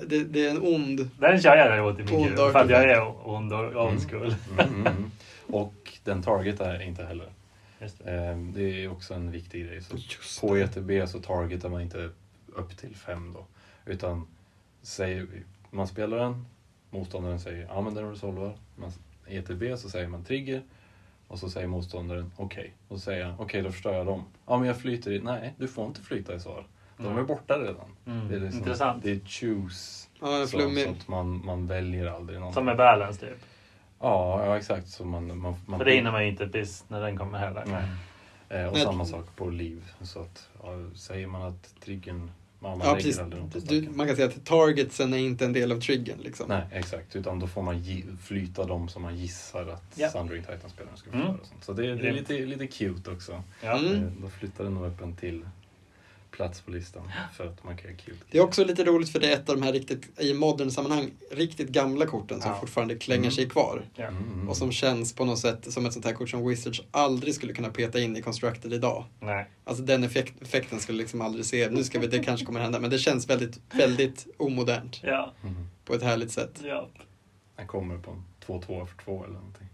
[0.06, 1.10] Det, det är en ond...
[1.18, 2.36] Den kör jag däremot i min kul.
[2.36, 4.34] För att jag är ond och old school.
[4.52, 5.10] Mm, mm, mm.
[5.52, 7.32] Och den targetar inte heller.
[7.80, 8.10] Just det.
[8.10, 9.82] Ehm, Det är också en viktig grej.
[10.22, 10.56] Så på.
[10.56, 12.10] ETB så targetar man inte
[12.46, 13.46] upp till fem då.
[13.92, 14.26] Utan
[14.82, 15.26] säger,
[15.70, 16.46] man spelar den,
[16.90, 18.56] motståndaren säger ja men den resolvar.
[18.76, 18.92] Man,
[19.26, 20.62] ETB så säger man trigger
[21.28, 22.74] och så säger motståndaren okej.
[22.88, 24.24] Och så säger jag okej då förstör jag dem.
[24.46, 26.66] Ja men jag flyter i, nej du får inte flyta i svar.
[26.96, 27.26] De är Mm.
[27.26, 27.96] borta redan.
[28.06, 28.28] Mm.
[28.28, 29.02] Det är liksom, Intressant.
[29.02, 30.08] Det är choose.
[30.20, 32.52] Ja, Så, så att man, man väljer aldrig någon.
[32.52, 33.38] Som är balance typ.
[34.00, 34.88] Ja, ja exakt.
[34.88, 37.64] Så man, man, man För det hinner man ju inte piss när den kommer heller.
[37.66, 37.84] Nej.
[38.60, 38.82] Eh, och Nej.
[38.82, 39.92] samma sak på liv.
[40.02, 43.20] Så att, ja, säger man att triggern, man, Ja, precis.
[43.68, 46.18] Du, man kan säga att targetsen är inte en del av triggern.
[46.20, 46.48] Liksom.
[46.48, 47.16] Nej, exakt.
[47.16, 47.84] Utan då får man
[48.22, 50.08] flyta dem som man gissar att Ja.
[50.10, 51.20] Sundering Titan-spelaren ska Mm.
[51.26, 51.46] förstöra.
[51.46, 51.64] sånt.
[51.64, 53.42] Så det, det är lite, lite cute också.
[53.62, 53.78] Ja.
[53.78, 53.94] Mm.
[54.04, 55.44] Eh, Då flyttar den nog upp en till
[56.30, 58.16] plats på listan för att man kan cute.
[58.30, 60.70] Det är också lite roligt för det är ett av de här riktigt, i modern
[60.70, 62.60] sammanhang, riktigt gamla korten som Ja.
[62.60, 63.30] fortfarande klänger Mm.
[63.30, 63.84] sig kvar.
[63.96, 66.82] Mm, mm, Och som känns på något sätt som ett sånt här kort som Wizards
[66.90, 69.04] aldrig skulle kunna peta in i Constructed idag.
[69.20, 69.48] Nej.
[69.64, 72.80] Alltså den effekt, effekten skulle liksom aldrig se, nu ska vi, det kanske kommer hända,
[72.80, 75.34] men det känns väldigt, väldigt omodernt Ja.
[75.42, 75.66] mm.
[75.84, 76.60] på ett härligt sätt.
[76.64, 76.88] ja.
[77.56, 79.66] Den kommer på en 2-2 för 2 eller någonting.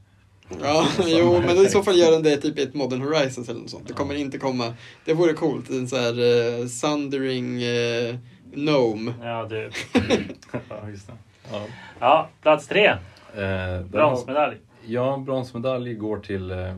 [0.63, 3.61] Ja, jo, men i så fall gör den det typ i ett Modern Horizons eller
[3.61, 3.87] något sånt.
[3.87, 3.97] Det Ja.
[3.99, 4.75] kommer inte komma,
[5.05, 6.19] det vore coolt, en sån här
[6.61, 8.17] uh, Sundering uh,
[8.55, 9.15] Gnome.
[9.23, 9.71] Ja, du.
[10.69, 11.13] ja, just det.
[11.53, 11.63] Ja.
[12.01, 12.87] Ja, plats tre.
[12.87, 12.97] Eh,
[13.35, 14.57] där har- Bronsmedalj.
[14.87, 16.75] Ja, bronsmedalj går till eh,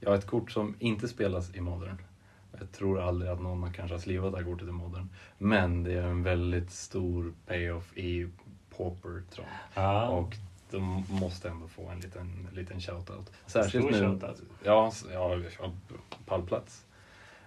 [0.00, 1.96] ja, ett kort som inte spelas i Modern.
[2.58, 5.08] Jag tror aldrig att någon har kanske har slivat det här kortet i Modern.
[5.38, 8.28] Men det är en väldigt stor payoff i
[8.76, 9.46] Pauper Tron.
[9.74, 10.08] Ja.
[10.08, 10.34] Och
[10.70, 13.32] de måste ändå få en liten, liten shoutout.
[13.46, 13.98] Särskilt Stor nu.
[14.06, 14.42] shoutout.
[14.64, 15.36] Ja, ja,
[16.26, 16.84] pallplats.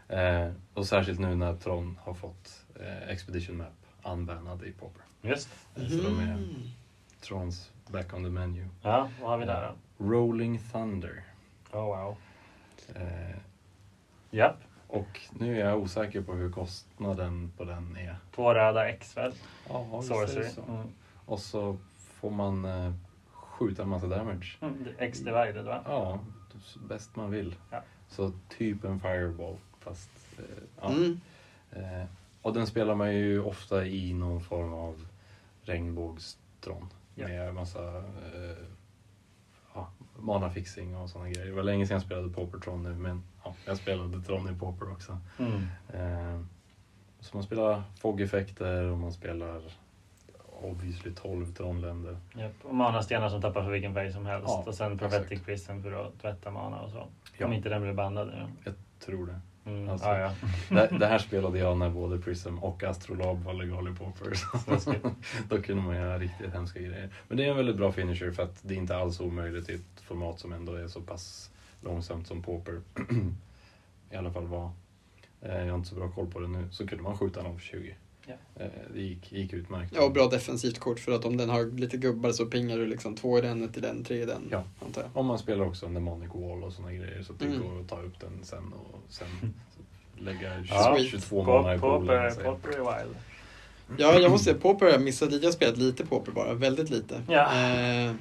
[0.08, 3.68] Eh, och särskilt nu när Tron har fått eh, Expedition Map
[4.04, 5.02] unbannad i Pauper.
[5.22, 5.82] Just det.
[5.82, 6.56] Eh, Så de är Mm.
[7.22, 8.68] Trons back on the menu.
[8.82, 10.06] Ja, vad har vi där då?
[10.06, 11.24] Rolling Thunder.
[11.72, 12.16] Oh, wow.
[12.96, 13.36] Eh,
[14.32, 14.58] Japp.
[14.88, 18.16] och nu är jag osäker på hur kostnaden på den är.
[18.36, 19.34] Två röda X väl?
[19.70, 20.62] Ja, visst är det så.
[20.62, 20.88] Mm.
[21.26, 21.78] Och så
[22.20, 22.94] får man eh,
[23.62, 24.58] skjuta en massa damage.
[24.98, 25.82] X divided va?
[25.86, 26.20] Ja,
[26.62, 27.56] så bäst man vill.
[27.70, 27.84] Ja.
[28.08, 29.58] Så typ en fireball.
[29.80, 30.92] Fast, eh, ja.
[30.92, 31.20] Mm.
[31.72, 32.06] eh,
[32.42, 35.08] och den spelar man ju ofta i någon form av
[35.62, 36.88] regnbågstron.
[37.16, 37.28] Ja.
[37.28, 38.66] Med massa eh,
[39.74, 41.46] ja, mana-fixing och sådana grejer.
[41.46, 44.92] Det var länge sedan jag spelade Pauper-tron nu men ja, jag spelade Tron i Pauper
[44.92, 45.18] också.
[45.40, 45.62] Mm.
[45.94, 46.42] Eh,
[47.20, 49.62] så man spelar fog-effekter och man spelar
[50.64, 52.18] obviously 12 tronländer.
[52.36, 52.54] Japp.
[52.64, 54.48] Och manastenar som tappar för vilken färg som helst.
[54.48, 55.44] Ja, och sen Prophetic.
[55.46, 57.08] Prism för att tvätta mana och så.
[57.38, 57.46] Ja.
[57.46, 58.48] Om inte den blir bannad nu.
[58.64, 59.40] Jag tror det.
[59.66, 59.90] Mm.
[59.90, 60.08] Alltså.
[60.08, 60.32] Ah, ja.
[60.70, 60.98] det.
[61.00, 63.96] Det här spelade jag när både Prism och Astrolabe var legal i
[64.58, 65.06] Snuskigt.
[65.50, 67.10] Då kunde man göra riktigt hemska grejer.
[67.28, 69.74] Men det är en väldigt bra finisher för att det är inte alls omöjligt i
[69.74, 71.52] ett format som ändå är så pass
[71.82, 72.82] långsamt som Pauper.
[74.12, 74.72] I alla fall var.
[75.42, 76.68] Eh, Jag har inte så bra koll på det nu.
[76.72, 77.96] Så kunde man skjuta någon för 20.
[78.56, 78.64] Ja.
[78.66, 79.94] Eh, Det gick, gick utmärkt.
[79.96, 82.86] Ja, och bra defensivt kort för att om den har lite gubbar så pingar du
[82.86, 84.48] liksom två i den, ett i den, tre i den.
[84.52, 84.64] Ja.
[85.14, 87.62] Om man spelar också en demonic wall och sådana grejer så att det Mm.
[87.62, 89.28] går att ta upp den sen och sen
[90.18, 90.98] lägga 20, Ja.
[91.10, 92.32] 22 Pop- månader i poolen.
[92.36, 93.16] Popper Popper är wild.
[93.98, 95.44] Ja, jag måste säga, Pauper har jag missat lite.
[95.46, 97.22] Jag har spelat lite Pauper bara, väldigt lite.
[97.30, 97.70] Ja.
[98.08, 98.14] Eh,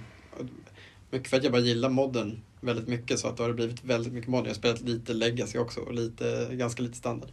[1.11, 3.85] mycket för att jag bara gillar modden väldigt mycket så att då har det blivit
[3.85, 4.45] väldigt mycket modden.
[4.45, 7.29] Jag har spelat lite legacy också och lite, ganska lite standard.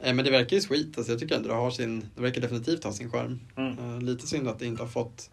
[0.00, 2.40] Eh, men det verkar ju sweet, alltså jag tycker ändå det har sin, det verkar
[2.40, 3.40] definitivt ha sin charm.
[3.56, 3.78] Mm.
[3.78, 5.30] Eh, lite synd att det inte har fått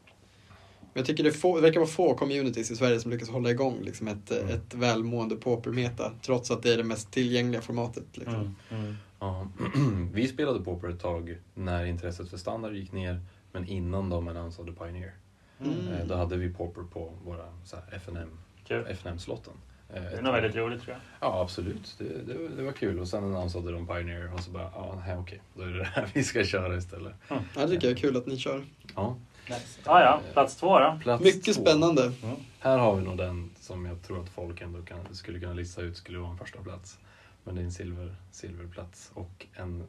[0.94, 3.52] men jag tycker det, få, det verkar vara få communities i Sverige som lyckas hålla
[3.52, 4.50] igång liksom ett, Mm.
[4.50, 8.18] ett välmående Pauper-meta trots att det är det mest tillgängliga formatet.
[8.18, 8.36] Liksom.
[8.36, 8.56] Mm.
[8.84, 8.96] Mm.
[9.20, 9.48] Ja,
[10.14, 13.22] vi spelade Pauper ett tag när intresset för standard gick ner,
[13.52, 15.14] men innan de annonsade Pioneer.
[15.60, 15.88] Mm.
[15.88, 17.46] Eh, Då hade vi Pauper på våra
[17.92, 18.30] FNM,
[18.68, 18.86] Kul.
[18.90, 19.54] FNM-slotten.
[19.94, 21.30] Eh, Det är nog väldigt roligt tror jag.
[21.30, 21.96] Ja, absolut.
[21.98, 23.00] Det, det, var- det var kul.
[23.00, 25.84] Och sen annonsade de Pioneer och så bara, ja, nej, okej, då är det det
[25.86, 27.14] här vi ska köra istället.
[27.28, 28.66] Ja, det tycker jag är kul att ni kör.
[28.96, 29.16] Ja,
[29.50, 29.80] Nice.
[29.86, 31.00] Ah, ja, plats två då.
[31.02, 31.62] plats Mycket två.
[31.62, 32.12] spännande.
[32.60, 35.82] Här har vi nog den som jag tror att folk ändå kan, skulle kunna lista
[35.82, 37.00] ut skulle vara en första plats.
[37.44, 39.84] Men det är en silver, silverplats och en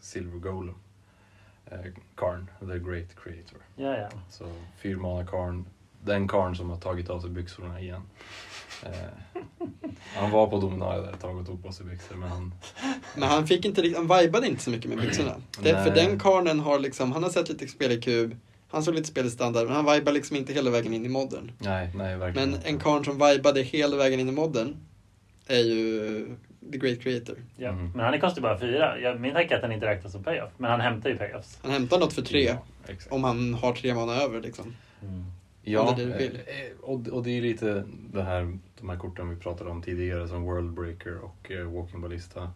[0.00, 0.74] silver golem.
[1.66, 1.78] Eh,
[2.14, 3.58] Karn, the great creator.
[3.76, 4.08] Ja, ja.
[4.30, 4.44] Så
[4.76, 5.64] fyrmana Karn,
[6.02, 8.02] den Karn som har tagit av sig byxorna igen.
[8.82, 8.90] Eh,
[10.16, 12.54] han var på Dominaria där ett tag och tog på sig byxor men han,
[13.14, 15.34] Men han fick inte riktigt, han vibade inte så mycket med byxorna.
[15.62, 18.36] Det, för den karlen har liksom, han har sett lite spel i kub,
[18.68, 21.08] han såg lite spel i standard, men han vibar liksom inte hela vägen in i
[21.08, 21.52] modden.
[21.58, 24.76] nej, nej verkligen Men en karl som vibade hela vägen in i modden
[25.46, 26.26] är ju
[26.72, 27.36] the great creator.
[27.56, 27.68] ja.
[27.68, 27.92] Mm.
[27.94, 28.98] Men han kostar bara fyra.
[29.00, 30.50] Jag, min tanke är att han inte räknas som payoff.
[30.56, 31.58] Men han hämtar ju payoffs.
[31.62, 32.56] Han hämtar något för tre,
[32.86, 34.76] Ja, om han har tre mana över liksom.
[35.64, 36.36] Ja, Om det det du vill.
[36.36, 40.28] eh, och, och det är lite det här, de här korten vi pratade om tidigare
[40.28, 42.52] som World Breaker och eh, Walking Ballista.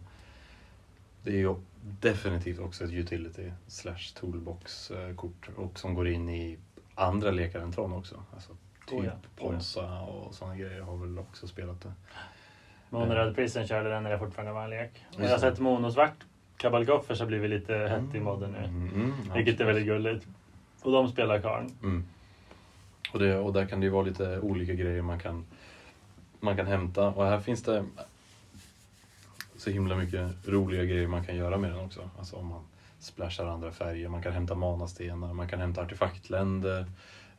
[1.23, 6.29] Det är ju definitivt också ett utility slash toolbox eh, kort och som går in
[6.29, 6.57] i
[6.95, 8.23] andra lekar än Tron också.
[8.33, 8.51] Alltså,
[8.87, 9.47] typ Oh ja, oh ja.
[9.47, 11.91] Ponsa och sådana grejer har väl också spelat det.
[12.89, 15.05] Mono Röd Prison körde den när det fortfarande var en lek.
[15.15, 16.25] Och jag har sett Mono Svart
[16.57, 18.57] Kabalgoffers har blivit lite hett i modden nu.
[18.57, 20.27] Mm, mm, Vilket är väldigt gulligt.
[20.81, 21.69] Och de spelar Karn.
[21.83, 22.03] Mm.
[23.11, 25.45] Och, det, och där kan det ju vara lite olika grejer man kan,
[26.39, 27.07] man kan hämta.
[27.07, 27.85] Och här finns det
[29.57, 32.09] så himla mycket roliga grejer man kan göra med den också.
[32.19, 32.61] Alltså om man
[32.99, 36.85] splashar andra färger, man kan hämta manastenar, man kan hämta artefaktländer.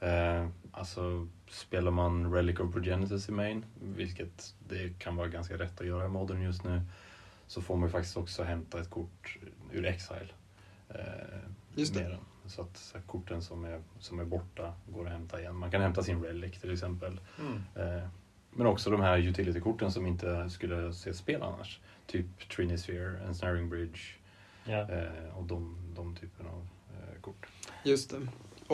[0.01, 5.80] Eh, alltså spelar man Relic of Progenitus i main, vilket det kan vara ganska rätt
[5.80, 6.82] att göra i modern just nu,
[7.47, 9.38] så får man ju faktiskt också hämta ett kort
[9.72, 10.28] ur Exile.
[10.88, 11.38] Eh,
[11.74, 12.18] Just det.
[12.51, 15.56] Så att så här, korten som är, som är borta går att hämta igen.
[15.56, 17.20] Man kan hämta sin relic till exempel.
[17.40, 17.62] Mm.
[17.97, 18.09] Eh,
[18.51, 21.81] men också de här utility-korten som inte skulle se spel annars.
[22.06, 23.98] Typ Trinisphere, Ensnaring Bridge
[24.64, 24.90] Ja.
[24.90, 27.47] eh, och de, de typen av eh, kort.
[27.85, 28.16] Just det.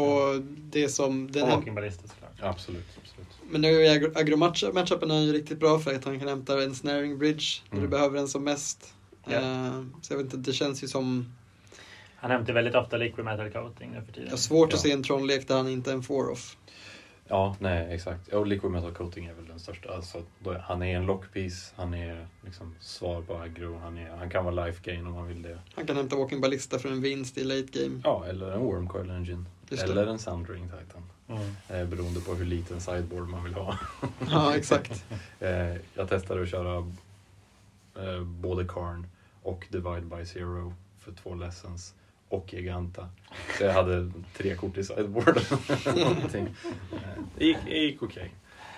[0.01, 2.43] Och det som, den Och här, Walking såklart.
[2.43, 3.29] Absolut, absolut.
[3.51, 6.75] men nu är agro- agro-matchupen är ju riktigt bra för att han kan hämta en
[6.75, 7.91] snaring bridge när du Mm.
[7.91, 8.95] behöver den som mest.
[9.27, 9.33] Ja.
[9.33, 11.33] Eh, så jag vet inte, det känns ju som,
[12.17, 14.31] Han hämtar väldigt ofta Liquid Metal Coating nu för tiden.
[14.31, 14.75] har svårt Ja.
[14.77, 16.57] att se en Tron-lek där han inte är en four-off.
[17.29, 18.29] Ja, nej exakt.
[18.29, 19.95] Och Liquid Metal Coating är väl den största.
[19.95, 24.11] Alltså, då är, han är en lockpiece, han är liksom svar på aggro, han, är,
[24.11, 25.59] han kan vara life gain om man vill det.
[25.75, 28.01] Han kan hämta Walking Ballista för en vinst i late game.
[28.05, 29.45] Ja, eller en Wormcoil Engine.
[29.69, 29.93] Just det.
[29.93, 31.03] eller en Soundring Titan.
[31.29, 31.43] Mm.
[31.69, 33.79] Eh, beroende på hur liten sideboard man vill ha.
[34.31, 35.05] Ja, exakt.
[35.41, 36.77] Eh, jag testade att köra
[37.99, 39.07] eh, både Karn
[39.43, 41.95] och Divide by Zero för två lessons
[42.29, 43.09] och Giganta.
[43.59, 45.39] Så jag hade tre kort i sideboard.
[47.39, 48.31] Det gick, det gick okej.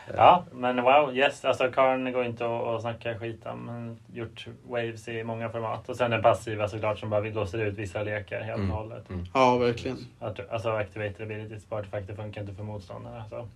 [0.08, 1.44] Eh, Ja, men wow, yes.
[1.44, 3.96] Alltså Karn går inte att, att snacka skit om.
[4.12, 5.88] Gjort waves i många format.
[5.88, 8.70] Och sen den passiva såklart som bara vi låser ut vissa lekar helt och Mm.
[8.76, 9.10] hållet.
[9.10, 9.24] Mm.
[9.34, 9.98] Ja, verkligen.
[10.20, 13.24] Att- Alltså activated abilities på artefakter funkar inte för motståndarna.
[13.30, 13.48] Så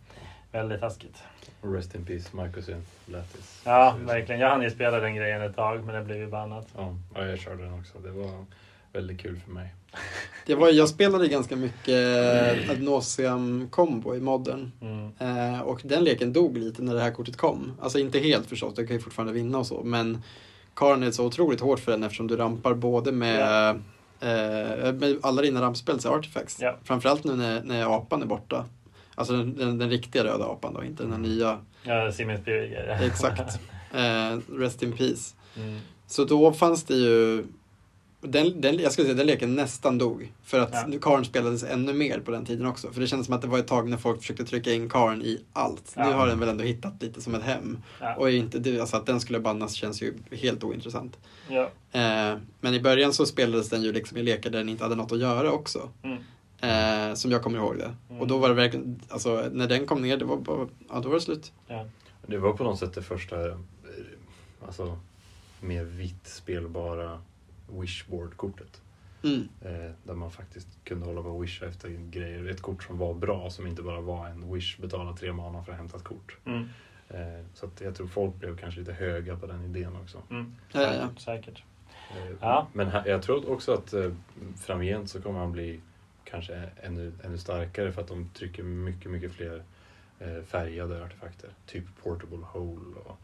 [0.53, 1.23] väldigt taskigt.
[1.63, 3.63] Rest in peace, Marcusin, Lattis.
[3.67, 4.41] Ja, verkligen.
[4.41, 6.67] Jag hann ju spela den grejen ett tag men det blev ju bannat.
[6.77, 6.97] Ja,
[7.27, 7.99] jag körde den också.
[7.99, 8.31] Det var
[8.93, 9.75] väldigt kul för mig.
[10.47, 14.73] Det var, jag spelade ganska mycket ad nauseam combo i modden.
[14.81, 15.11] Mm.
[15.19, 17.73] Eh, och den leken dog lite när det här kortet kom.
[17.81, 19.83] Alltså inte helt förstås, det kan ju fortfarande vinna och så.
[19.85, 20.23] Men
[20.75, 23.69] Karn är så otroligt hårt för den eftersom du rampar både med,
[24.21, 26.59] eh, med alla dina rampspel, så artifacts.
[26.61, 26.79] Ja.
[26.85, 28.65] Framförallt nu när, när apan är borta.
[29.15, 31.59] Alltså den, den, den riktiga röda apan då, inte den här nya.
[31.83, 32.49] Ja, Spirit.
[33.03, 33.61] Exakt.
[33.95, 35.35] Eh, rest in peace.
[35.57, 35.81] Mm.
[36.07, 37.45] Så då fanns det ju
[38.25, 40.33] den, den, jag skulle säga den leken nästan dog.
[40.43, 40.99] För att Ja.
[41.01, 42.93] Karn spelades ännu mer på den tiden också.
[42.93, 45.23] För det kändes som att det var ett tag när folk försökte trycka in Karn
[45.23, 45.93] i allt.
[45.97, 46.13] Nu Ja.
[46.13, 47.79] har den väl ändå hittat lite som ett hem.
[48.01, 48.15] Ja.
[48.17, 51.19] Och inte, alltså att den skulle bannas känns ju helt ointressant.
[51.49, 51.63] Ja.
[51.93, 54.97] Eh, men i början så spelades den ju liksom i lekar där den inte hade
[54.97, 55.89] något att göra också.
[56.03, 56.19] Mm.
[56.61, 57.95] Eh, som jag kommer ihåg det.
[58.21, 61.09] Och då var det verkligen, alltså när den kom ner, det var bara, ja då
[61.09, 61.53] var det slut.
[61.69, 61.87] Ja.
[62.27, 63.57] Det var på något sätt det första eh,
[64.67, 64.99] alltså,
[65.61, 67.21] mer vitt spelbara
[67.69, 68.81] wishboard-kortet.
[69.25, 69.49] Mm.
[69.61, 72.49] Eh, där man faktiskt kunde hålla på och wisha efter grejer.
[72.51, 75.73] Ett kort som var bra, som inte bara var en wish, betala tre mana för
[75.73, 76.37] att hämta ett kort.
[76.45, 76.69] Mm.
[77.09, 80.23] Eh, så att jag tror folk blev kanske lite höga på den idén också.
[80.31, 80.55] Mm.
[80.73, 81.09] Ja, ja, ja.
[81.17, 81.63] Säkert.
[82.11, 82.67] Eh, Ja.
[82.73, 84.13] Men jag tror också att eh,
[84.61, 85.81] framgent så kommer han bli
[86.25, 89.63] kanske ännu, ännu starkare för att de trycker mycket, mycket fler
[90.19, 91.51] eh, färgade artefakter.
[91.67, 93.19] Typ Portable Hole och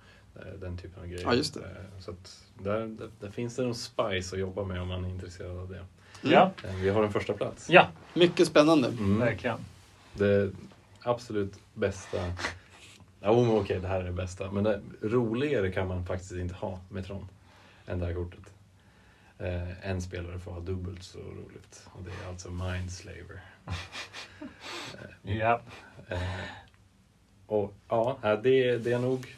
[0.61, 1.23] den typen av grejer.
[1.23, 1.61] Ja, just det.
[1.61, 5.05] Eh, så att där, där, där finns det någon spice att jobba med om man
[5.05, 5.77] är intresserad av det.
[5.77, 5.89] Mm.
[6.23, 7.71] Ja, Eh, vi har en första plats.
[7.71, 8.89] ja, Mycket spännande.
[8.89, 9.19] Mm.
[9.19, 9.59] verkligen.
[10.15, 10.51] Det
[11.01, 12.19] absolut bästa.
[13.21, 14.51] Ja, men okej, det här är det bästa.
[14.51, 17.29] Men det, roligare kan man faktiskt inte ha med Tron
[17.87, 18.53] än det här kortet.
[19.39, 21.87] Eh, en spelare får ha dubbelt så roligt.
[21.93, 23.41] Och det är alltså Mindslaver.
[25.23, 25.61] Ja.
[26.09, 26.19] Eh,
[27.47, 29.37] och ja, eh, det, det är nog...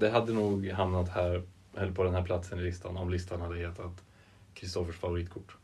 [0.00, 1.42] Det hade nog hamnat här,
[1.76, 4.04] eller på den här platsen i listan om listan hade hetat
[4.54, 5.56] Kristoffers favoritkort.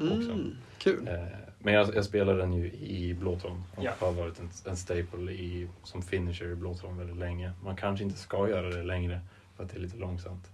[0.00, 0.56] Mm.
[0.78, 1.08] Kul.
[1.08, 1.24] Eh,
[1.58, 3.92] Men jag, jag spelar den ju i blåtron och Ja.
[3.98, 7.52] har varit en, en staple i, som finisher i blåtron väldigt länge.
[7.64, 9.20] Man kanske inte ska göra det längre
[9.56, 10.50] för att det är lite långsamt.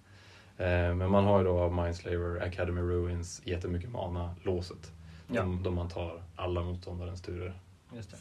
[0.58, 4.92] Eh, Men man har ju då av Mindslaver, Academy Ruins, jättemycket mana, låset.
[5.32, 5.42] Ja.
[5.42, 7.52] De man tar alla motståndarens turer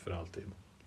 [0.03, 0.43] för alltid.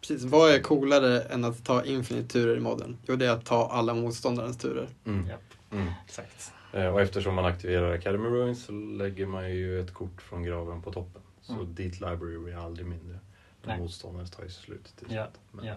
[0.09, 0.25] Precis.
[0.25, 2.97] Vad är coolare än att ta infinite turer i modden?
[3.07, 4.89] Jo, det är att ta alla motståndarens turer.
[5.05, 5.27] Mm.
[5.29, 5.37] Ja.
[5.77, 5.93] Mm.
[6.07, 6.53] Exakt.
[6.73, 10.83] Eh, Och eftersom man aktiverar Academy Ruins så lägger man ju ett kort från graven
[10.83, 11.23] på toppen.
[11.43, 11.75] Så Mm.
[11.75, 13.19] ditt library blir aldrig mindre.
[13.65, 13.79] Nej.
[13.79, 15.41] Motståndarens tar ju slut till Ja, slut.
[15.53, 15.75] Men, ja.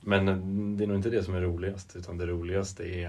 [0.00, 0.36] men eh,
[0.78, 1.96] det är nog inte det som är roligast.
[1.96, 3.08] Utan det roligaste är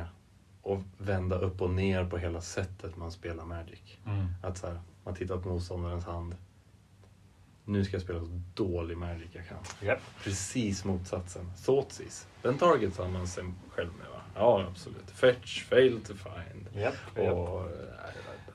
[0.65, 3.97] att vända upp och ner på hela sättet man spelar Magic.
[4.05, 4.25] Mm.
[4.43, 6.35] Att så här, man tittar på motståndarens hand.
[7.65, 9.57] Nu ska jag spela så dålig Magic jag kan.
[9.81, 10.01] Japp.
[10.23, 11.51] Precis motsatsen.
[11.65, 12.27] Thoughtseize.
[12.41, 14.21] Den targetar man sig själv med va?
[14.35, 15.11] Ja, absolut.
[15.11, 16.83] Fetch, fail to find.
[16.83, 16.95] Japp.
[17.17, 17.69] Och eh,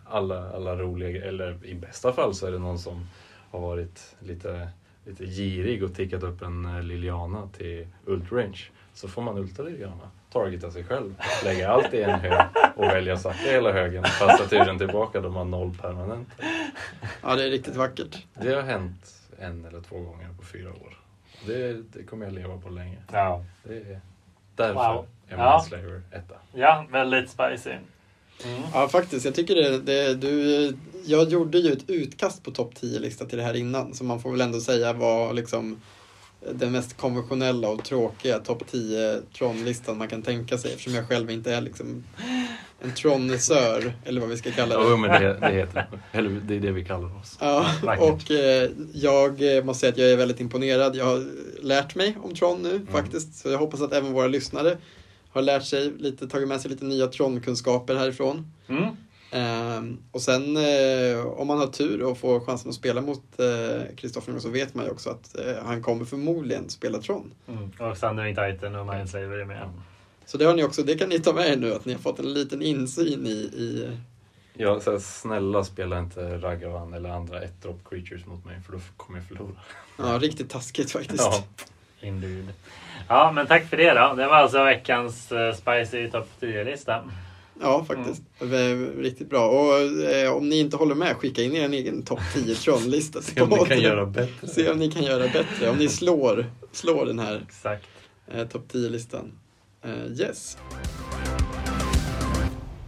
[0.04, 3.06] alla, alla roliga, eller i bästa fall så är det någon som
[3.50, 4.70] har varit lite,
[5.04, 8.60] lite girig och tickat upp en eh, Liliana till ultrange.
[8.94, 12.40] Så får man ulta Liliana, targeta sig själv, lägga allt i en hög
[12.76, 16.28] och välja sacka hela högen, passa turen tillbaka då man noll permanent.
[17.22, 18.26] Ja, det är riktigt vackert.
[18.34, 20.98] Det har hänt en eller två gånger på fyra år.
[21.46, 22.98] Det, det kommer jag leva på länge.
[23.12, 23.44] Ja.
[23.64, 24.00] Det är
[24.56, 25.06] därför Wow.
[25.28, 25.56] är Ja.
[25.58, 26.34] Mindslaver etta.
[26.52, 27.70] ja, väldigt spicy.
[28.44, 28.62] Mm.
[28.74, 29.24] Ja, faktiskt.
[29.24, 30.76] Jag tycker det, det du,
[31.06, 34.30] jag gjorde ju ett utkast på topp 10-lista till det här innan, så man får
[34.30, 35.80] väl ändå säga var liksom
[36.54, 41.30] den mest konventionella och tråkiga topp 10 Tron-listan man kan tänka sig eftersom jag själv
[41.30, 42.04] inte är liksom
[42.82, 44.96] en Tron-nissör, eller vad vi ska kalla Jo, det.
[44.96, 45.86] men det, det heter.
[46.12, 47.36] Eller det är det vi kallar oss.
[47.40, 47.66] Ja,
[47.98, 50.96] och eh, jag måste säga att jag är väldigt imponerad.
[50.96, 51.24] Jag har
[51.62, 54.78] lärt mig om Tron nu faktiskt, så jag hoppas att även våra lyssnare
[55.32, 58.52] har lärt sig lite, tagit med sig lite nya Tron-kunskaper härifrån.
[58.68, 58.96] Mm.
[59.30, 63.22] Ehm, och sen eh, om man har tur och får chansen att spela mot
[63.96, 67.32] Kristoffer så vet man ju också att eh, han kommer förmodligen spela Tron.
[67.48, 67.70] Mm.
[67.78, 69.70] Och Thundering Titan och Mindslaver är med.
[70.26, 72.00] Så det har ni också, det kan ni ta med er nu att ni har
[72.00, 73.90] fått en liten insyn i, i
[74.54, 78.72] Ja, så här, snälla spela inte Ragavan eller andra ett drop creatures mot mig för
[78.72, 79.52] då kommer jag förlora.
[79.96, 81.24] ja, riktigt taskigt faktiskt.
[81.24, 81.44] Ja.
[82.00, 82.48] Indeed.
[83.08, 84.14] Ja, men tack för det då.
[84.14, 87.04] Det var alltså veckans uh, spicy topp 10-lista.
[87.62, 88.22] Ja, faktiskt.
[88.40, 89.48] V- Riktigt bra.
[89.48, 89.80] Och
[90.10, 93.22] eh, om ni inte håller med, skicka in er egen topp 10 Tron-lista.
[93.22, 94.46] Se om ni kan göra bättre.
[94.48, 95.70] Se om ni kan göra bättre.
[95.70, 97.86] Om ni slår, slår den här Exakt.
[98.32, 99.32] eh, topp 10-listan.
[99.84, 100.56] Eh, yes.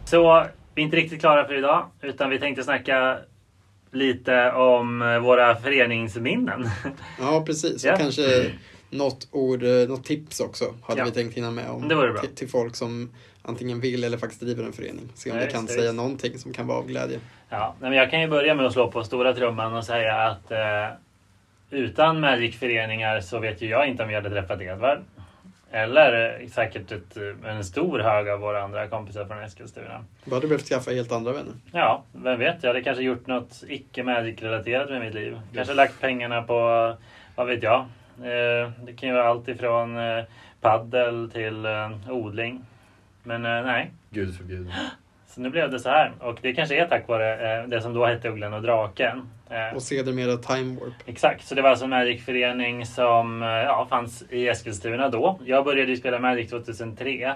[0.04, 3.18] Så vi är inte riktigt klara för idag, utan vi tänkte snacka
[3.92, 6.68] lite om eh, våra föreningsminnen.
[7.20, 7.84] Ja, precis.
[7.84, 8.50] Och kanske
[8.90, 11.04] något ord, eh, något tips också hade Ja.
[11.04, 11.88] vi tänkt hinna med om.
[11.88, 12.20] Det bra.
[12.20, 13.10] Till, till folk som
[13.42, 15.08] antingen vill eller faktiskt driver en förening.
[15.14, 15.94] Se om Ja, vi kan säga just.
[15.94, 17.20] någonting som kan vara av glädje.
[17.48, 20.50] Ja, men jag kan ju börja med att slå på stora trumman och säga att
[20.50, 20.86] eh,
[21.70, 24.98] utan Magic-föreningar så vet ju jag inte om vi hade träffat Edvard.
[25.74, 30.04] Eller eh, säkert ett, eh, en stor hög av våra andra kompisar från Eskilstuna.
[30.24, 31.52] Du hade behövt skaffa helt andra vänner.
[31.72, 32.56] Ja, vem vet?
[32.62, 35.40] Jag hade kanske gjort något icke Magic-relaterat med mitt liv.
[35.54, 36.54] Kanske lagt pengarna på,
[37.36, 37.80] vad vet jag.
[38.18, 40.24] Eh, det kan ju vara allt ifrån eh,
[40.60, 42.64] paddel till eh, odling.
[43.22, 44.70] Men eh, nej, Gud förbjude.
[45.26, 46.12] så nu blev det så här.
[46.20, 49.28] Och det kanske är tack vare eh, det som då hette Ugglan och Draken.
[49.50, 50.92] Eh, Och sedermera Time Warp.
[51.06, 55.38] Exakt, så det var alltså en Magic-förening som eh, ja, fanns i Eskilstuna då.
[55.44, 57.34] Jag började ju spela Magic 2003.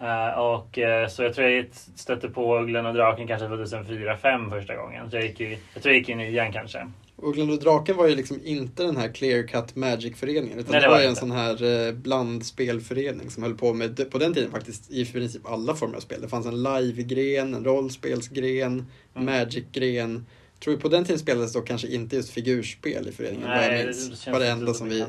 [0.00, 4.76] Eh, och eh, så jag tror jag stötte på Ugglan och Draken kanske 2004-2005 första
[4.76, 5.10] gången.
[5.10, 6.86] Så jag, gick i, jag tror jag gick in i nian kanske.
[7.22, 10.58] Ugglan och Draken var ju liksom inte den här clear cut Magic-föreningen.
[10.58, 13.74] Utan Nej, det, det var var ju en sån här eh, blandspelförening som höll på
[13.74, 16.20] med, på den tiden faktiskt, i princip alla former av spel.
[16.20, 19.26] Det fanns en live-gren, en rollspelsgren, Mm.
[19.26, 20.26] Magic-gren.
[20.60, 23.70] Tror vi på den tiden spelades då kanske inte just figurspel i föreningen, vad jag
[23.70, 24.24] Nej, minns.
[24.24, 25.04] det var det enda som vi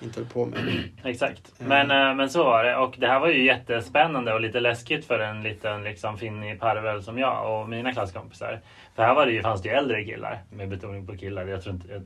[0.00, 0.58] inte höll på med.
[1.04, 1.52] Exakt.
[1.60, 1.68] Mm.
[1.88, 2.76] Men, eh, men så var det.
[2.76, 7.02] Och det här var ju jättespännande och lite läskigt för en liten liksom, finnig parvel
[7.02, 8.60] som jag och mina klasskompisar.
[8.96, 11.46] För här var det ju, fanns det ju äldre killar, med betoning på killar.
[11.46, 11.88] Jag tror inte...
[11.88, 12.02] Jag,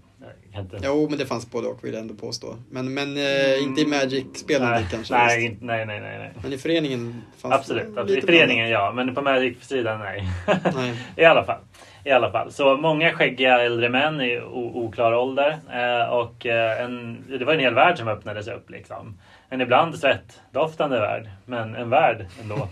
[0.52, 0.78] jag inte...
[0.82, 2.56] Jo, men det fanns både och vill jag ändå påstå.
[2.70, 5.14] Men, men eh, inte i Magic-spelandet nej, kanske.
[5.14, 5.62] Nej, just.
[5.62, 6.18] nej, nej, nej.
[6.18, 6.32] nej.
[6.42, 7.94] Men i föreningen fanns Absolut.
[7.94, 8.24] det absolut.
[8.24, 10.28] I föreningen ja, men på Magic-sidan nej.
[10.74, 10.94] Nej.
[11.16, 11.60] I alla fall.
[12.04, 12.52] I alla fall.
[12.52, 15.58] Så många skäggiga äldre män i oklar ålder.
[15.72, 18.70] Eh, och eh, en, det var en hel värld som öppnades upp.
[18.70, 19.18] Liksom.
[19.48, 22.56] En ibland svettdoftande värld, men en värld ändå.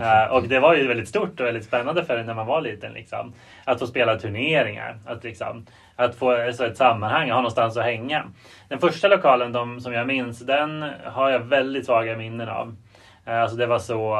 [0.00, 2.60] eh, och det var ju väldigt stort och väldigt spännande för en när man var
[2.60, 2.92] liten.
[2.92, 3.32] Liksom.
[3.64, 4.98] Att få spela turneringar.
[5.06, 5.66] Att, liksom,
[5.96, 8.24] att få alltså, ett sammanhang, ha någonstans att hänga.
[8.68, 12.76] Den första lokalen de, som jag minns, den har jag väldigt svaga minnen av.
[13.24, 14.16] Eh, alltså det var så...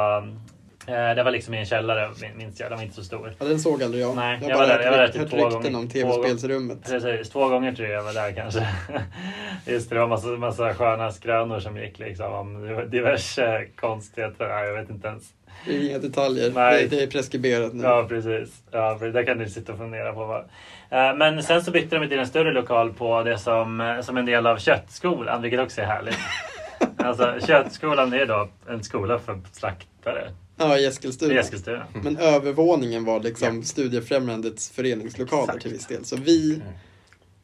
[0.87, 2.71] eh, det var liksom i en källare, min- minns jag.
[2.71, 3.33] Den var inte så stor.
[3.39, 4.15] Ja, den såg aldrig jag.
[4.15, 5.77] Nej, jag har jag bara var där- jag var där hört, typ hört två gånger.
[5.77, 6.77] om tv-spelsrummet.
[6.85, 8.67] Precis, två gånger tror jag jag var där kanske.
[9.65, 14.47] Just det, det var massa, massa sköna skrönor som gick liksom om diverse konstigheter.
[14.47, 15.23] Nej, jag vet inte ens.
[15.65, 16.51] Det är inga detaljer.
[16.55, 16.87] Nej.
[16.87, 17.83] Det, det är preskriberat nu.
[17.83, 18.63] Ja, precis.
[18.71, 20.25] Ja, det kan du sitta och fundera på.
[20.25, 20.39] Vad.
[20.89, 24.17] Eh, Men sen så bytte de till en större lokal på det som, eh, som
[24.17, 26.17] en del av köttskolan, vilket också är härligt.
[26.97, 31.39] Alltså köttskolan är då en skola för slaktare Ja, i i Eskilstuna.
[31.39, 31.87] Eskilstuna.
[32.03, 35.61] Men övervåningen var liksom Studiefrämjandets föreningslokaler Exakt.
[35.63, 36.05] till viss del.
[36.05, 36.67] Så vi, Mm.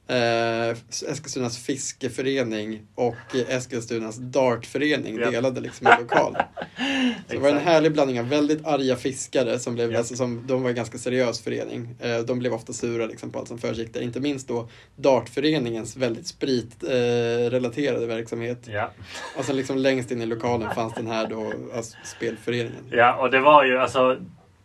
[0.10, 0.70] Eh,
[1.12, 3.16] Eskilstunas fiskeförening och
[3.50, 5.32] Eskilstunas dartförening Ja.
[5.32, 6.38] delade liksom en lokal.
[7.28, 9.98] Så det var en härlig blandning av väldigt arga fiskare som blev, Ja.
[9.98, 11.96] alltså, som, de var en ganska seriös förening.
[12.00, 14.02] Eh, de blev ofta sura liksom, på allt som försiggick där.
[14.02, 18.60] Inte minst då dartföreningens väldigt spritrelaterade eh, verksamhet.
[18.68, 18.92] Ja.
[19.38, 22.86] Och sen liksom längst in i lokalen fanns den här då, alltså, spelföreningen.
[22.92, 24.18] Ja, och det var ju alltså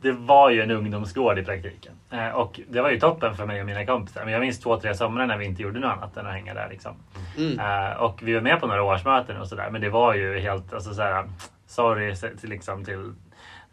[0.05, 1.93] det var ju en ungdomsgård i praktiken.
[2.11, 4.25] Eh, och det var ju toppen för mig och mina kompisar.
[4.25, 6.55] Men jag minns två, tre somrar när vi inte gjorde något annat än att hänga
[6.55, 6.69] där.
[6.69, 6.93] Liksom.
[7.39, 7.61] Mm.
[7.61, 9.71] Eh, och vi var med på några årsmöten och sådär.
[9.71, 11.25] Men det var ju helt, alltså såhär,
[11.67, 13.13] sorry till, liksom, till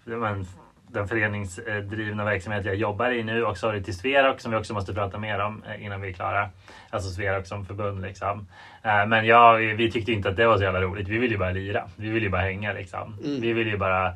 [0.04, 0.46] men,
[0.88, 4.94] den föreningsdrivna verksamhet jag jobbar i nu och sorry till Sverok som vi också måste
[4.94, 6.50] prata mer om eh, innan vi är klara.
[6.90, 8.48] Alltså Sverok som förbund liksom.
[8.84, 11.08] Eh, Men jag, vi tyckte inte att det var så jävla roligt.
[11.08, 11.84] Vi ville ju bara lira.
[11.96, 13.18] Vi ville ju bara hänga liksom.
[13.24, 13.42] Mm.
[13.42, 14.14] Vi ville ju bara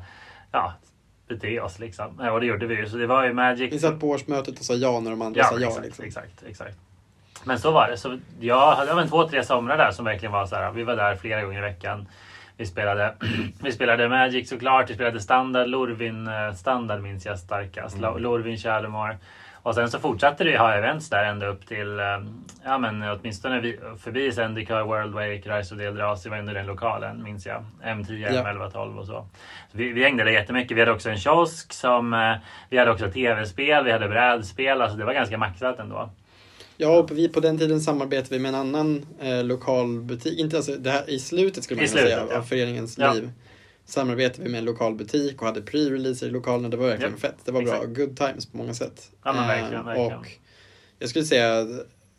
[0.52, 0.72] ja,
[1.28, 2.18] bete oss liksom.
[2.32, 2.88] Och det gjorde vi ju.
[2.88, 3.72] Så det var ju Magic.
[3.72, 5.66] Vi satt på årsmötet och sa ja när de andra Ja, sa ja.
[5.66, 6.04] exakt, liksom.
[6.04, 6.76] exakt, exakt.
[7.44, 7.96] Men så var det.
[7.96, 10.70] Så jag hade väl två, tre somrar där som verkligen var så här.
[10.72, 12.08] Vi var där flera gånger i veckan.
[12.56, 13.14] Vi spelade,
[13.62, 14.90] vi spelade Magic såklart.
[14.90, 15.68] Vi spelade standard.
[15.68, 17.96] Lorvin eh, standard minns jag starkast.
[17.96, 18.22] Mm.
[18.22, 19.16] Lorvin Shadowmore.
[19.66, 22.04] Och sen så fortsatte vi ha events där ända upp till, eh,
[22.64, 26.66] ja men åtminstone vi, förbi Zendika, World Wake, Rise of the Eldrazi var ändå den
[26.66, 27.64] lokalen minns jag.
[27.84, 28.42] M10, Ja.
[28.42, 29.12] M11, 12 och så.
[29.72, 30.76] så vi, vi hängde där jättemycket.
[30.76, 32.34] Vi hade också en kiosk som, eh,
[32.70, 34.80] vi hade också tv-spel, vi hade brädspel.
[34.82, 36.10] Alltså det var ganska maxat ändå.
[36.76, 40.38] Ja, och vi, på den tiden samarbetade vi med en annan eh, lokal butik.
[40.38, 42.38] Inte alltså, det här, I slutet skulle man I kunna säga slutet, ja.
[42.38, 43.12] av föreningens Ja.
[43.12, 43.30] liv.
[43.86, 46.70] Samarbetade vi med en lokal butik och hade pre-releaser i lokalen.
[46.70, 47.36] Det var verkligen Ja, fett.
[47.44, 47.80] Det var exakt.
[47.94, 48.04] bra.
[48.04, 49.10] Good times på många sätt.
[49.24, 50.12] Ja, men Eh, verkligen, verkligen.
[50.18, 50.26] Och
[50.98, 51.66] jag skulle säga,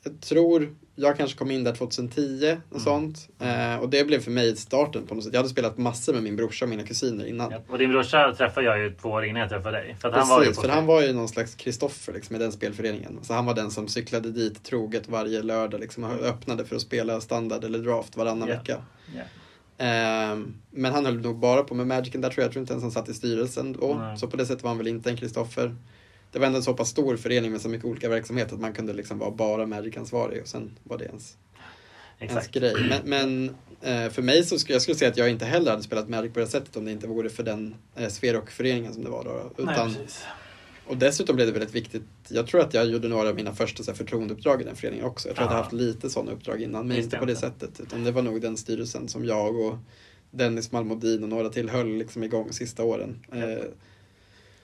[0.03, 2.83] jag tror jag kanske kom in där 2010 och Mm.
[2.83, 3.29] sånt.
[3.39, 5.33] Eh, och det blev för mig starten på något sätt.
[5.33, 7.51] Jag hade spelat massor med min brorsa och mina kusiner innan.
[7.51, 7.57] Ja.
[7.69, 9.95] Och din brorsa träffade jag ju två år innan jag träffade dig.
[10.01, 12.39] För att han var ju Precis, för han var ju någon slags Kristoffer liksom, i
[12.39, 13.19] den spelföreningen.
[13.23, 16.81] Så han var den som cyklade dit troget varje lördag liksom, och öppnade för att
[16.81, 18.55] spela standard eller draft varannan Ja.
[18.55, 18.81] vecka.
[19.15, 19.21] Ja.
[19.77, 22.45] Ehm, men han höll nog bara på med Magicen där tror jag.
[22.45, 23.97] Jag tror inte ens han satt i styrelsen då.
[23.99, 24.17] Nej.
[24.17, 25.75] Så på det sättet var han väl inte en Kristoffer.
[26.31, 28.73] Det var ändå en så pass stor förening med så mycket olika verksamheter att man
[28.73, 31.37] kunde liksom vara bara Magic-ansvarig och sen var det ens,
[32.19, 32.75] ens grej.
[32.89, 35.83] Men, men eh, för mig så skulle jag skulle säga att jag inte heller hade
[35.83, 39.09] spelat Magic på det sättet om det inte vore för den eh, Sverok-föreningen som det
[39.09, 39.63] var då.
[39.63, 40.23] Nej, Utan, precis.
[40.87, 42.03] Och dessutom blev det väldigt viktigt.
[42.29, 45.05] Jag tror att jag gjorde några av mina första så här, förtroendeuppdrag i den föreningen
[45.05, 45.29] också.
[45.29, 45.63] Jag tror att jag Ja.
[45.63, 47.79] haft lite sådana uppdrag innan, men inte på det sättet.
[47.79, 49.77] Utan det var nog den styrelsen som jag och
[50.31, 53.19] Dennis Malmodin och några till höll liksom igång sista åren.
[53.31, 53.63] Eh,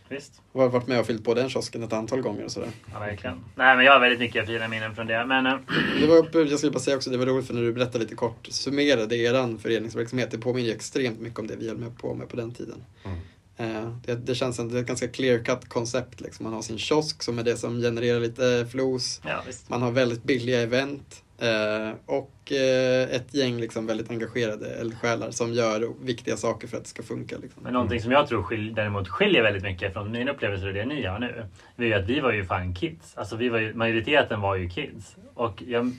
[0.09, 0.41] Visst.
[0.51, 2.69] och har varit med och fyllt på den kiosken ett antal gånger och sådär.
[2.93, 3.35] Ja, verkligen.
[3.55, 5.25] Nej, men jag har väldigt mycket fina minnen från det.
[5.25, 5.53] Men eh,
[6.01, 7.99] Det var, uppe- jag skulle bara säga också, det var roligt för när du berättade
[8.03, 10.31] lite kort, summerade eran föreningsverksamhet.
[10.31, 12.83] Det påminner ju extremt mycket om det vi höll med på med på den tiden.
[13.05, 13.17] Mm.
[13.57, 16.21] Eh, det, det känns som ett ganska clear cut koncept.
[16.21, 16.43] Liksom.
[16.43, 19.21] Man har sin kiosk som är det som genererar lite flos.
[19.25, 19.41] ja.
[19.67, 21.23] Man har väldigt billiga event.
[21.37, 26.83] Eh, och eh, ett gäng liksom väldigt engagerade eldsjälar som gör viktiga saker för att
[26.83, 27.37] det ska funka.
[27.37, 27.63] Liksom.
[27.63, 30.85] Men någonting som jag tror skil, däremot skiljer väldigt mycket från mina upplevelser och det
[30.85, 31.45] ni har nu.
[31.75, 33.17] Det är ju att vi var ju fan kids.
[33.17, 35.15] Alltså vi var ju, majoriteten var ju kids.
[35.33, 35.91] Och jag,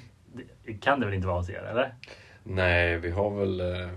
[0.66, 1.94] det kan det väl inte vara hos er, eller?
[2.42, 3.88] Nej, vi har väl eh,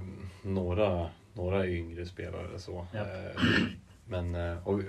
[0.42, 1.06] några,
[1.38, 2.86] några yngre spelare så.
[2.92, 3.00] Ja.
[3.00, 3.42] Eh,
[4.10, 4.82] men eh, och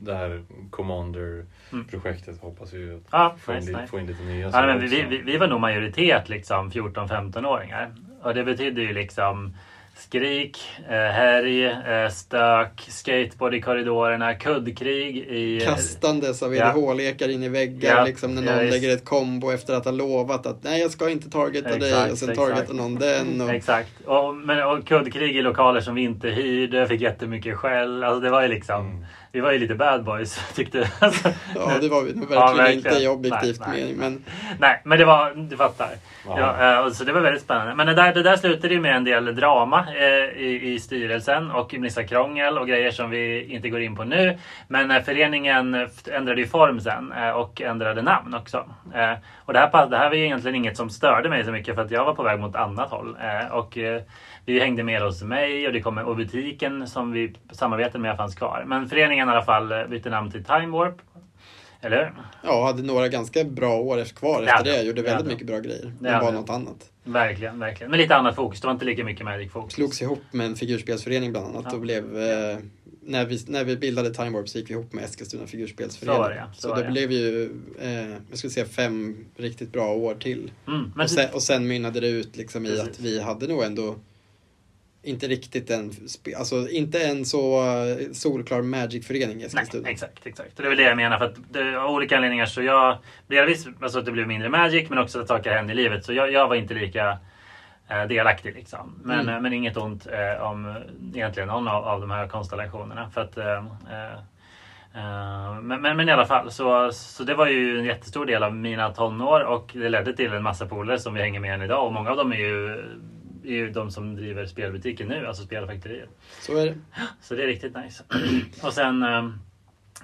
[0.00, 4.50] det här Commander-projektet hoppas vi ju att Ja, få, in, nice, få in lite nya
[4.52, 7.94] Ja, men vi, vi, vi var nog majoritet liksom 14-15-åringar.
[8.22, 9.54] Och det betyder ju liksom
[9.96, 10.58] skrik,
[10.88, 15.60] eh, härj, eh, stök, skateboard i korridorerna, kuddkrig i...
[15.64, 16.70] Kastandes av Ja.
[16.70, 18.72] EDH-lekar in i väggar Ja, liksom när ja, någon visst.
[18.72, 22.12] lägger ett kombo efter att ha lovat att nej jag ska inte targeta dig Exakt,
[22.12, 22.48] och sen exakt.
[22.48, 23.40] targetar någon den.
[23.40, 23.90] Och, Exakt.
[24.06, 28.04] Och, men, och kuddkrig i lokaler som vi inte hyrde, fick jättemycket skäll.
[28.04, 28.86] Alltså det var ju liksom...
[28.86, 29.04] Mm.
[29.32, 32.72] Vi var ju lite bad boys tyckte alltså, ja det var vi nog Ja, verkligen
[32.72, 33.12] inte verkligen.
[33.12, 33.96] i objektivt Nej, nej, mening.
[33.98, 34.24] Men
[34.58, 35.32] Nej, men det var...
[35.34, 35.88] Du fattar.
[36.26, 36.40] Ja.
[36.58, 37.74] Ja, eh, och så det var väldigt spännande.
[37.74, 41.50] Men det där, det där slutade ju med en del drama eh, i, i styrelsen
[41.50, 44.38] och massa krångel och grejer som vi inte går in på nu.
[44.68, 48.64] Men eh, föreningen ändrade ju form sen eh, och ändrade namn också.
[48.94, 49.12] Eh,
[49.44, 51.82] och det här, det här var ju egentligen inget som störde mig så mycket för
[51.82, 53.16] att jag var på väg mot annat håll.
[53.22, 53.78] Eh, och
[54.52, 58.34] vi hängde med hos mig och, det kom, och butiken som vi samarbetade med fanns
[58.34, 58.64] kvar.
[58.66, 60.94] Men föreningen i alla fall eh, bytte namn till Time Warp.
[61.82, 62.12] Eller hur?
[62.42, 64.82] ja, hade några ganska bra år kvar efter det.
[64.82, 65.92] Gjorde ja, väldigt mycket bra grejer.
[66.00, 66.90] Men var något annat.
[67.04, 67.90] Verkligen, verkligen.
[67.90, 68.60] Men lite annat fokus.
[68.60, 69.72] Det var inte lika mycket Magic-fokus.
[69.74, 71.74] Slogs ihop med en figurspelsförening bland annat Ja.
[71.74, 72.58] och blev eh,
[73.02, 76.22] när, vi, när vi bildade Time Warp så gick vi ihop med Eskilstuna figurspelsförening.
[76.22, 76.44] Så det, ja.
[76.54, 76.90] Så Så, det det.
[76.90, 77.44] blev ju,
[77.80, 80.50] eh, jag skulle säga fem riktigt bra år till.
[80.68, 82.88] Mm, och, sen, och sen mynnade det ut liksom i Precis.
[82.88, 83.94] att vi hade nog ändå
[85.02, 85.92] inte riktigt en,
[86.38, 89.88] alltså inte en så eh, solklar Magic-förening i Nej, Eskilstuna.
[89.88, 90.56] exakt, exakt.
[90.56, 91.18] Och det är väl det jag menar.
[91.18, 92.98] För att det, av olika anledningar så jag...
[93.26, 96.04] Delvis alltså att det blev mindre Magic men också att saker hände i livet.
[96.04, 97.18] Så jag, jag var inte lika
[97.88, 99.00] eh, delaktig liksom.
[99.04, 99.34] Men, Mm.
[99.34, 100.76] eh, men inget ont eh, om
[101.14, 103.10] egentligen någon av, av de här konstellationerna.
[103.10, 104.14] För att, eh, eh,
[104.94, 108.42] eh, men, men, men i alla fall, så, så det var ju en jättestor del
[108.42, 111.62] av mina tonår och det ledde till en massa polare som vi hänger med än
[111.62, 111.86] idag.
[111.86, 112.84] Och många av dem är ju,
[113.44, 116.08] är ju de som driver spelbutiken nu, alltså Spelfaktoriet.
[116.40, 116.74] Så är det.
[117.20, 118.04] Så det är riktigt nice.
[118.62, 119.38] Och sen ehm,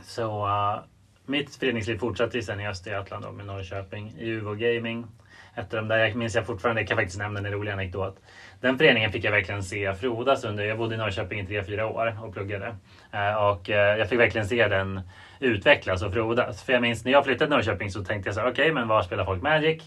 [0.03, 0.81] så uh,
[1.27, 5.07] mitt föreningsliv fortsatte ju sen i Östergötland då med Norrköping i Uvo Gaming.
[5.55, 8.21] Ett av de där, jag minns jag fortfarande, jag kan faktiskt nämna en rolig anekdot.
[8.61, 10.65] Den föreningen fick jag verkligen se frodas under.
[10.65, 12.77] Jag bodde i Norrköping i tre fyra år och pluggade.
[13.13, 15.01] Eh, och eh, jag fick verkligen se den
[15.41, 16.63] utvecklas och frodas.
[16.63, 18.89] För jag minns när jag flyttade till Norrköping så tänkte jag så här, okej men
[18.89, 19.83] var spelar folk Magic?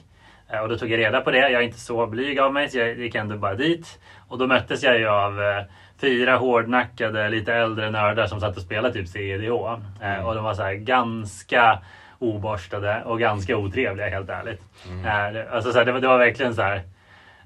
[0.53, 1.37] Eh, Och då tog jag reda på det.
[1.37, 3.99] Jag är inte så blyg av mig så jag gick ändå bara dit.
[4.27, 5.63] Och då möttes jag ju av eh,
[6.01, 9.51] fyra hårdnackade, lite äldre nördar som satt och spelade typ CEDH.
[10.01, 11.79] Eh, och de var så här ganska
[12.19, 14.61] oborstade och ganska otrevliga helt ärligt.
[15.05, 16.81] Eh, det- alltså, så här, det, var, det var verkligen så här.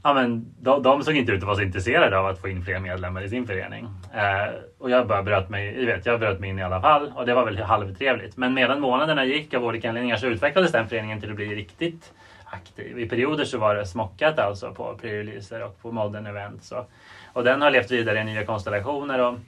[0.05, 2.63] Ja, men de, de såg inte ut att vara så intresserade av att få in
[2.63, 3.88] fler medlemmar i sin förening.
[4.13, 7.11] Eh, och jag bara bröt mig, jag vet, jag bröt mig in i alla fall
[7.15, 8.38] och det var väl halvtrevligt.
[8.38, 12.13] Men medan månaderna gick av olika anledningar så utvecklades den föreningen till att bli riktigt
[12.53, 12.99] aktiv.
[12.99, 16.71] I perioder så var det smockat alltså på pre-releaser och på modern events.
[16.71, 16.91] Och,
[17.34, 19.39] och den har levt vidare i nya konstellationer och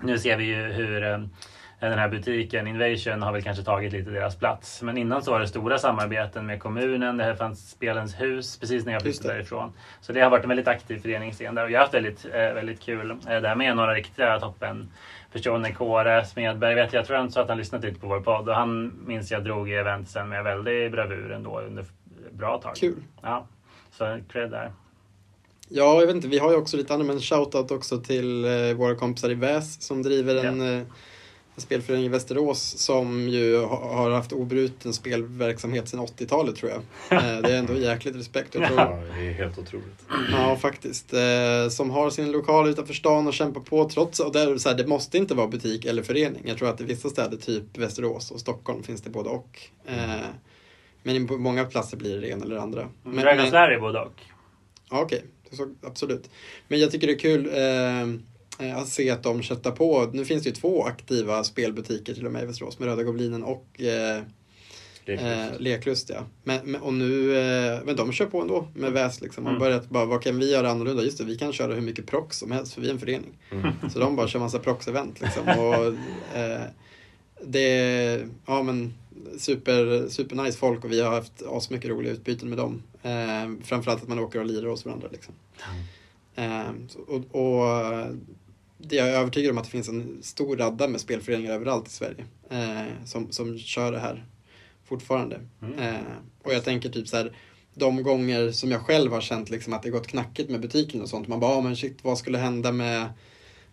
[0.00, 1.18] nu ser vi ju hur eh,
[1.80, 4.82] den här butiken Invasion har väl kanske tagit lite deras plats.
[4.82, 7.16] Men innan så var det stora samarbeten med kommunen.
[7.16, 9.72] Det här fanns Spelens hus precis när jag flyttade därifrån.
[10.00, 12.54] Så det har varit en väldigt aktiv föreningsscen där och jag har haft väldigt, eh,
[12.54, 14.88] väldigt kul eh, där med några riktiga toppen
[15.32, 15.72] personer.
[15.72, 18.48] Kåre Smedberg vet jag, jag tror han sa att han lyssnat lite på vår podd
[18.48, 21.84] och han minns jag drog i eventsen med väldigt bravur ändå under
[22.34, 22.76] bra tag.
[22.76, 23.02] Kul.
[23.22, 23.46] Ja,
[23.98, 24.72] så cred där.
[25.68, 28.74] Ja, jag vet inte, vi har ju också lite andra, men shoutout också till eh,
[28.74, 30.82] våra kompisar i Väs som driver en, eh,
[31.54, 36.80] en spelförening i Västerås som ju ha, har haft obruten spelverksamhet sedan 80-talet tror jag.
[37.18, 38.54] Eh, det är ändå jäkligt respekt.
[38.54, 40.06] Jag tror, Ja, det är helt otroligt.
[40.32, 41.12] Ja, faktiskt.
[41.12, 44.76] Eh, som har sin lokal utanför stan och kämpar på trots, och där, så här,
[44.76, 46.42] det måste inte vara butik eller förening.
[46.44, 49.60] Jag tror att i vissa städer, typ Västerås och Stockholm, finns det både och.
[49.86, 50.26] Eh,
[51.04, 52.88] men på många platser blir det det ena eller det andra.
[53.02, 54.20] Men, Dragons men- Larry både och.
[54.90, 55.24] Ja, okej.
[55.52, 56.30] Så, absolut.
[56.68, 60.10] Men jag tycker det är kul eh, eh, att se att de köttar på.
[60.12, 63.42] Nu finns det ju två aktiva spelbutiker till och med i Västerås med Röda Goblinen
[63.44, 64.22] och eh,
[65.06, 66.10] eh, Leklust.
[66.10, 66.24] Ja.
[66.44, 69.44] Men, men, och nu, eh, men de kör på ändå med väs liksom.
[69.44, 69.60] Man Mm.
[69.60, 71.02] börjat bara, vad kan vi göra annorlunda?
[71.02, 73.38] Just det, vi kan köra hur mycket prox som helst för vi är en förening.
[73.52, 73.72] Mm.
[73.92, 75.42] Så de bara kör massa prox-event liksom.
[75.48, 75.86] Och,
[76.38, 76.60] eh,
[77.46, 78.94] det är, ja men
[79.38, 82.82] super, super nice folk och vi har haft asmycket roliga utbyten med dem.
[83.02, 85.34] Eh, framförallt att man åker och lirar hos varandra liksom.
[86.34, 86.70] Eh,
[87.06, 88.06] och, och
[88.78, 91.90] det jag är övertygad om att det finns en stor radda med spelföreningar överallt i
[91.90, 94.24] Sverige eh, som, som kör det här
[94.84, 95.40] fortfarande.
[95.62, 95.78] Mm.
[95.78, 96.00] Eh,
[96.42, 97.36] och jag tänker typ så här,
[97.74, 101.08] de gånger som jag själv har känt liksom att det gått knackigt med butiken och
[101.08, 101.28] sånt.
[101.28, 103.08] Man bara, ah, men shit, vad skulle hända med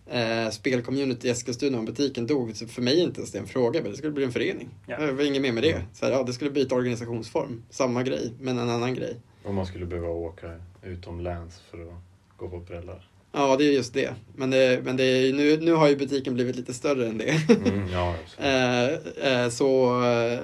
[0.10, 2.56] eh, spelcommunity i Eskilstuna om butiken dog?
[2.56, 4.70] Så för mig inte ens det en fråga, men det skulle bli en förening.
[4.88, 4.98] Ja.
[5.00, 5.82] Det var inget mer med det.
[5.94, 7.64] Så här, ja, det skulle byta organisationsform.
[7.70, 9.16] Samma grej, men en annan grej.
[9.44, 10.52] Om man skulle behöva åka
[10.84, 11.94] utomlands för att
[12.38, 13.08] gå på brällar.
[13.32, 14.14] Ja, det är just det.
[14.36, 17.50] Men, det, men det är, nu, nu har ju butiken blivit lite större än det.
[17.50, 18.16] Mm, ja.
[18.38, 18.88] Eh,
[19.32, 20.40] eh, så, eh,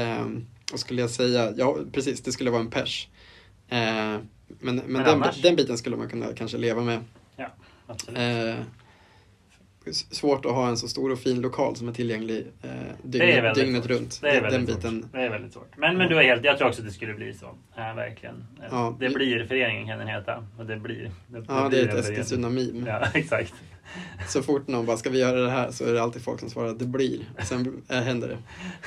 [0.00, 0.26] eh,
[0.70, 1.52] vad skulle jag säga?
[1.56, 3.08] Ja, precis, det skulle vara en pers.
[3.68, 5.42] Eh, men men, den, annars?
[5.42, 7.00] den biten skulle man kunna kanske leva med.
[7.86, 8.56] Absolut.
[9.90, 12.70] Svårt att ha en så stor och fin lokal som är tillgänglig eh,
[13.02, 14.18] Det är dygnet, dygnet runt.
[14.22, 14.82] Det är Den- väldigt den svårt.
[14.82, 15.08] biten.
[15.12, 15.76] Det är väldigt svårt.
[15.76, 17.46] Men, men du är helt, jag tror också att det skulle bli så.
[17.76, 18.44] Ja, verkligen.
[18.70, 18.96] Ja.
[19.00, 20.46] Det blir föreningen kan den heta.
[20.58, 21.10] Och det blir.
[21.26, 22.04] Det, Ja, det blir är ett.
[22.10, 22.88] Eskilstuna-meme.
[22.88, 23.54] Ja, exakt.
[24.28, 25.70] Så fort någon bara, ska vi göra det här?
[25.70, 27.20] Så är det alltid folk som svarar, det blir.
[27.44, 28.38] Sen äh, händer det.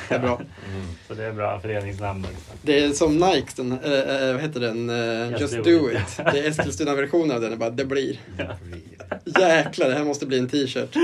[0.10, 0.42] Det är bra.
[0.70, 0.86] Mm.
[1.08, 2.52] Så det är bra föreningsnamn också.
[2.62, 4.90] Det är som Nikes, den, äh, vad heter den?
[5.32, 5.98] Just Just, do do, it.
[5.98, 6.18] it.
[6.18, 8.20] Det är Eskilstuna-versionen av den, är bara, det blir.
[8.38, 9.40] Ja.
[9.40, 10.96] Jäklar, det här måste bli en t-shirt.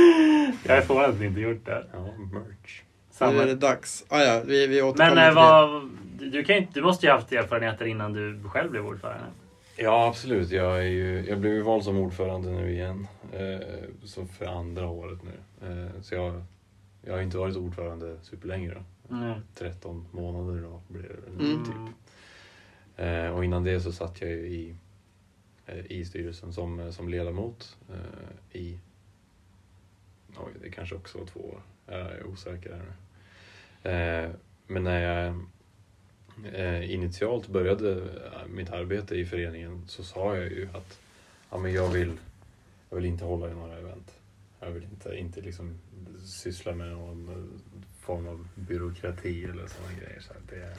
[0.64, 1.84] Jag är förvånad att ni inte gjort det.
[1.94, 1.99] Ja,
[2.32, 2.82] merch.
[3.19, 3.53] Nu är det Samma.
[3.53, 4.06] dags.
[4.10, 5.41] Ah, ja, vi, vi återkommer Men till det.
[5.41, 8.86] vad, du, kan ju inte, du måste ju ha haft erfarenheter innan du själv blev
[8.86, 9.23] ordförande.
[9.77, 10.52] Ja, absolut.
[10.52, 13.07] Jag, är ju, jag blev ju vald som ordförande nu igen.
[13.34, 13.60] Eh,
[14.03, 15.68] så för andra året nu.
[15.68, 16.43] Eh, så jag,
[17.02, 19.15] jag har inte varit ordförande superlänge då.
[19.15, 19.39] Mm.
[19.56, 21.65] 13 månader då blir det nu, Mm.
[21.65, 21.95] typ.
[22.98, 24.76] Eh, och innan det så satt jag ju i,
[25.65, 28.80] eh, i styrelsen som, eh, som ledamot eh, i,
[30.38, 34.34] oj det kanske också var två år, jag är osäker här nu.
[34.68, 35.45] Men när jag
[36.53, 40.99] Eh, initialt började eh, mitt arbete i föreningen så sa jag ju att
[41.49, 42.18] ja, men jag, vill,
[42.90, 44.12] jag vill inte hålla i några event.
[44.60, 45.80] Jag vill inte, inte liksom
[46.26, 50.20] syssla med någon eh, form av byråkrati eller sådana grejer.
[50.22, 50.76] Så det,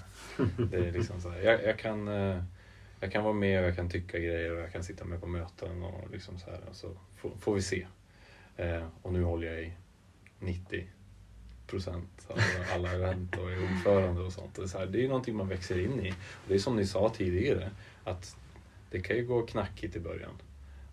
[0.65, 2.07] det är liksom så här, jag, jag, kan,
[3.01, 5.27] jag kan vara med och jag kan tycka grejer och jag kan sitta med på
[5.27, 6.61] möten och liksom så här.
[6.71, 7.87] Och så får, får vi se.
[9.03, 9.73] Och nu håller jag i
[10.39, 10.87] 90
[11.67, 12.39] procent av
[12.75, 14.55] alla event och är ordförande och sånt.
[14.55, 16.11] Det är, så här, det är någonting man växer in i.
[16.13, 17.71] Och det är som ni sa tidigare,
[18.05, 18.37] att
[18.91, 20.33] det kan ju gå knackigt i början.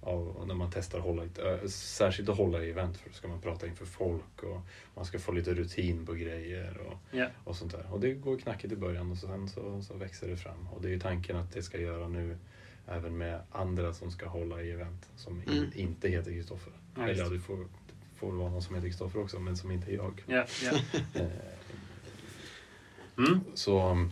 [0.01, 3.27] Av, när man testar att hålla, ö, särskilt att hålla i event för då ska
[3.27, 4.61] man prata inför folk och
[4.95, 7.27] man ska få lite rutin på grejer och, Ja.
[7.43, 7.85] och sånt där.
[7.93, 10.67] Och det går knackigt i början och sen så, så växer det fram.
[10.67, 12.37] Och det är ju tanken att det ska göra nu
[12.87, 15.69] även med andra som ska hålla i event som in, Mm.
[15.75, 16.73] inte heter Kristoffer.
[16.95, 17.57] Ja, Eller får,
[18.19, 20.23] får vara någon som heter Kristoffer också men som inte är jag.
[20.27, 20.71] Ja, ja.
[21.21, 21.27] Eh,
[23.17, 23.39] Mm.
[23.53, 24.07] så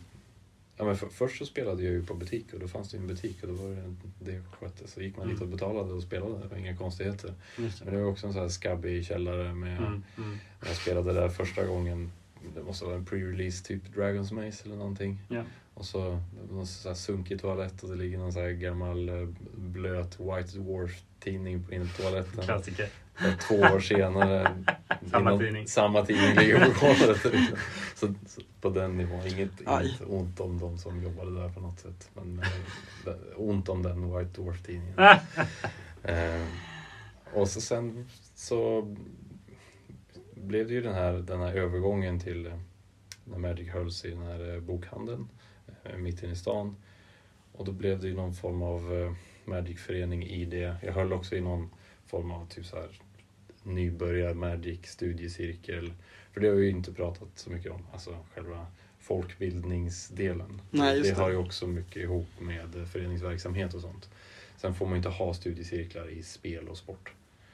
[0.77, 3.01] ja, men för, först så spelade jag ju på butik och då fanns det ju
[3.01, 4.87] en butik och då var det det skötte.
[4.87, 7.33] Så gick man dit och betalade och spelade, det var inga konstigheter.
[7.57, 7.99] Just Men det.
[7.99, 10.03] det var också en sån här skabbig källare med, Mm.
[10.17, 10.37] Mm.
[10.65, 12.11] jag spelade där första gången,
[12.55, 15.17] det måste vara en pre-release typ Dragon's Maze eller någonting.
[15.29, 15.43] Ja.
[15.73, 19.09] Och så det någon sån här sunkig toalett och det ligger någon sån här gammal
[19.09, 22.43] eh, blöt White Dwarf tidning på in på toaletten.
[22.43, 22.89] Klassiker.
[23.47, 24.55] Två år senare,
[25.11, 25.67] Samma innan- tidning.
[25.67, 27.21] samma tidning ligger på golvet.
[27.95, 31.79] så, så på den nivån, inget, inget ont om de som jobbade där på något
[31.79, 32.09] sätt.
[32.13, 32.39] Men
[33.07, 34.99] eh, ont om den White Dwarf-tidningen.
[36.03, 36.45] eh,
[37.33, 38.95] och så sen så
[40.35, 42.53] blev det ju den här, den här övergången till eh,
[43.23, 45.29] när Magic hölls i den här eh, bokhandeln
[45.83, 46.75] eh, mitt inne i stan.
[47.51, 49.15] Och då blev det ju någon form av
[49.45, 50.75] Magic-förening i det.
[50.83, 51.69] Jag höll också i någon
[52.05, 52.87] form av typ så här
[53.67, 55.93] nybörjar Magic studiecirkel.
[56.33, 58.65] För det har vi ju inte pratat så mycket om, alltså själva
[58.99, 60.61] folkbildningsdelen.
[60.71, 61.15] Nej, det det.
[61.15, 64.09] har ju också mycket ihop med eh, föreningsverksamhet och sånt.
[64.57, 67.13] Sen får man ju inte ha studiecirklar i spel och sport.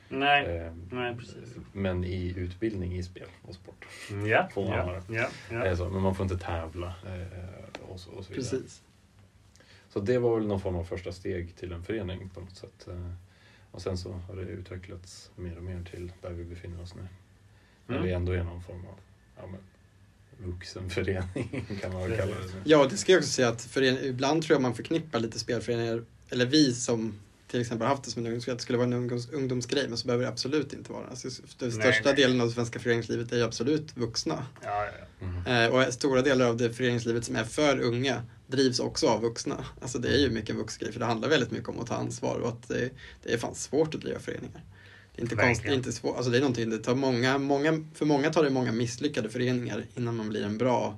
[0.10, 0.46] Nej.
[0.58, 1.56] Eh, Nej, precis.
[1.72, 3.86] Men i utbildning i spel och sport.
[4.12, 4.50] Mm, Ja.
[4.54, 4.86] Får man Ja.
[4.86, 5.04] vara.
[5.10, 5.30] Ja.
[5.52, 5.76] Eh, Ja.
[5.78, 8.50] Så, men man får inte tävla eh, och, så, och så vidare.
[8.52, 8.82] Precis.
[9.90, 12.88] Så det var väl någon form av första steg till en förening på något sätt.
[13.74, 17.02] Och sen så har det utvecklats mer och mer till där vi befinner oss nu.
[17.88, 18.08] Där Mm.
[18.08, 19.00] vi ändå är någon form av
[19.38, 19.60] ja, men,
[20.52, 22.52] vuxenförening kan man väl kalla det.
[22.64, 26.46] Ja, det ska jag också säga att ibland tror jag man förknippar lite spelföreningar, eller
[26.46, 27.20] vi som
[27.54, 29.98] till exempel haft det som en ungdomsgrej, att det skulle vara en ungdoms, ungdomsgrej, men
[29.98, 31.08] så behöver det absolut inte vara.
[31.08, 31.28] Alltså,
[31.58, 32.16] den Nej, största nej.
[32.16, 34.46] delen av det svenska föreningslivet är ju absolut vuxna.
[34.64, 35.26] Ja, ja, ja.
[35.28, 35.72] Mm.
[35.72, 39.66] Eh, och stora delar av det föreningslivet som är för unga drivs också av vuxna.
[39.82, 41.96] Alltså det är ju mycket en vuxgrej, för det handlar väldigt mycket om att ta
[41.96, 42.90] ansvar och att det,
[43.24, 44.64] det är fan svårt att driva föreningar.
[45.16, 45.50] Det är inte Verkligen.
[45.50, 48.34] konstigt, det är inte svårt, alltså det är någonting, det tar många, många, för många
[48.34, 50.98] tar det många misslyckade föreningar innan man blir en bra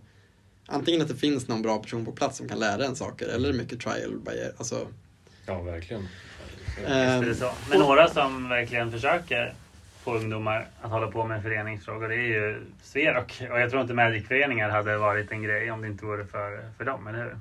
[0.67, 3.53] Antingen att det finns någon bra person på plats som kan lära en saker eller
[3.53, 4.53] mycket trial by ear.
[4.57, 4.87] Alltså,
[5.45, 6.07] Ja, verkligen.
[6.87, 7.51] Eh, så.
[7.69, 9.53] Men några som verkligen försöker
[10.03, 13.41] få ungdomar att hålla på med föreningsfrågor det är ju Sverok.
[13.51, 16.85] Och jag tror inte Magic-föreningar hade varit en grej om det inte vore för, för
[16.85, 17.35] dem, eller hur?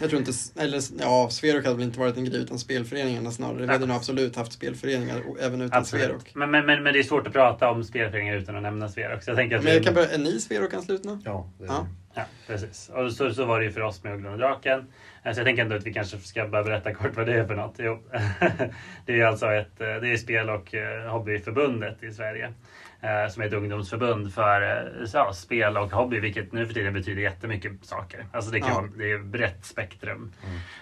[0.00, 3.56] jag tror inte, eller ja, Sverok hade väl inte varit en grej utan spelföreningarna snarare.
[3.66, 6.30] Vi hade nog absolut haft spelföreningar även utan Sverok.
[6.34, 9.22] Men, men, men, men det är svårt att prata om spelföreningar utan att nämna Sverok.
[9.22, 11.20] Så jag tänker att Men jag vi- kan börja, är ni Sverok-anslutna?
[11.24, 11.86] Ja, det är Ja.
[12.20, 12.88] Ja, precis.
[12.94, 14.86] Och så, så var det ju för oss med Ugglan och Draken.
[15.22, 17.44] Eh, Så jag tänker ändå att vi kanske ska bara berätta kort vad det är
[17.44, 17.74] för något.
[17.78, 18.02] Jo.
[19.06, 22.52] Det är alltså ett eh, det är spel och eh, hobbyförbundet i Sverige.
[23.30, 24.60] Som är ett ungdomsförbund för
[25.12, 28.26] ja, spel och hobby, vilket nu för tiden betyder jättemycket saker.
[28.32, 28.88] Alltså det, kan Ja.
[28.98, 30.32] det är ett brett spektrum.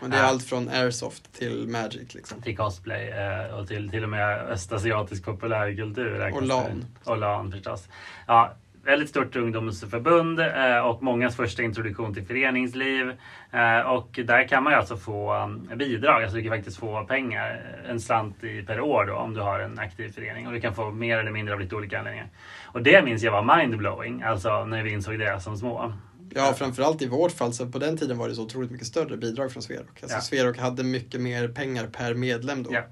[0.01, 2.43] Men det är allt från airsoft till magic liksom.
[2.43, 3.12] Till cosplay
[3.52, 6.32] och till, till och med östasiatisk populärkultur.
[6.35, 6.43] Och.
[6.43, 6.85] LAN.
[7.05, 7.89] Och LAN förstås.
[8.27, 8.52] Ja,
[8.89, 13.09] väldigt stort ungdomsförbund eh, och mångas första introduktion till föreningsliv.
[13.52, 17.05] Eh, Och där kan man ju alltså få um, bidrag, alltså du kan faktiskt få
[17.05, 20.47] pengar, en slant i per år då om du har en aktiv förening.
[20.47, 22.28] Och du kan få mer eller mindre av lite olika anledningar.
[22.66, 25.93] Och det minns jag var mindblowing, alltså när vi insåg det som små.
[26.35, 29.16] Ja, framförallt i vårt fall, så på den tiden var det så otroligt mycket större
[29.16, 30.02] bidrag från Sverok.
[30.02, 30.20] Alltså Ja.
[30.20, 32.70] Sverok hade mycket mer pengar per medlem då.
[32.73, 32.82] Ja.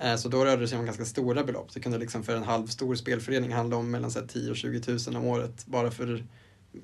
[0.00, 1.74] Eh, Så då rörde det sig om ganska stora belopp.
[1.74, 4.80] Det kunde liksom för en halvstor spelförening handla om mellan så här, 10 och 20
[5.08, 6.24] 000 om året bara för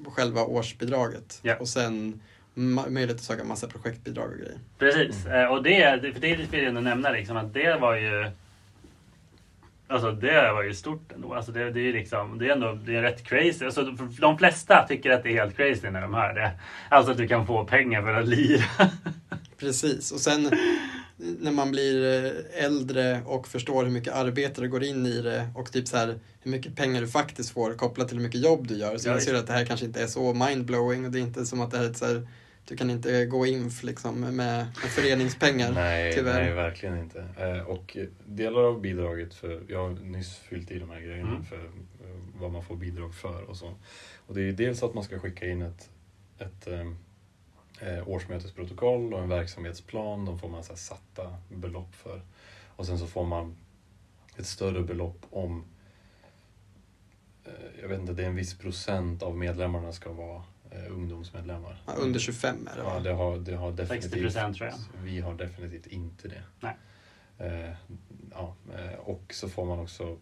[0.07, 1.39] själva årsbidraget.
[1.43, 1.57] Ja.
[1.57, 2.21] Och sen
[2.55, 4.59] möjlighet att söka massa projektbidrag och grejer.
[4.79, 8.31] Precis, eh, och det, för det vill jag ändå nämna liksom att det var ju
[9.89, 11.35] Alltså det var ju stort ändå.
[11.35, 13.65] Alltså det, det är ju liksom, det är ändå det är rätt crazy.
[13.65, 13.83] Alltså
[14.21, 16.51] de flesta tycker att det är helt crazy när de hör det.
[16.89, 18.65] Alltså att du kan få pengar för att lira.
[19.59, 20.51] Precis, och sen
[21.17, 25.49] när man blir eh, äldre och förstår hur mycket arbete det går in i det
[25.55, 28.67] och typ så här hur mycket pengar du faktiskt får kopplat till hur mycket jobb
[28.69, 28.99] du gör.
[28.99, 31.23] Så Ja, inser du att det här kanske inte är så mindblowing och det är
[31.23, 32.29] inte som att det här är så här,
[32.69, 35.73] du kan inte gå inf liksom med, med föreningspengar.
[35.75, 36.43] Nej, tyvärr.
[36.45, 37.25] nej, verkligen inte.
[37.39, 41.45] Eh, Och delar av bidraget, för jag har nyss fyllt i de här grejerna Mm.
[41.45, 42.11] för eh,
[42.41, 43.75] vad man får bidrag för och så.
[44.27, 45.89] Och det är dels att man ska skicka in ett,
[46.39, 46.67] ett
[48.07, 50.25] årsmötesprotokoll och en verksamhetsplan.
[50.25, 52.21] De får man så här satta belopp för.
[52.77, 53.57] Och sen så får man
[54.37, 55.65] ett större belopp om
[57.45, 61.83] eh, jag vet inte, det är en viss procent av medlemmarna ska vara eh, ungdomsmedlemmar.
[61.87, 63.01] Ja, under 25 är det Ja, va?
[63.01, 64.37] det har, det har definitivt...
[64.37, 64.77] 60% tror jag.
[65.03, 66.43] Vi har definitivt inte det.
[66.61, 66.77] Nej.
[67.39, 67.75] Eh,
[68.31, 70.19] ja, eh, och så får man också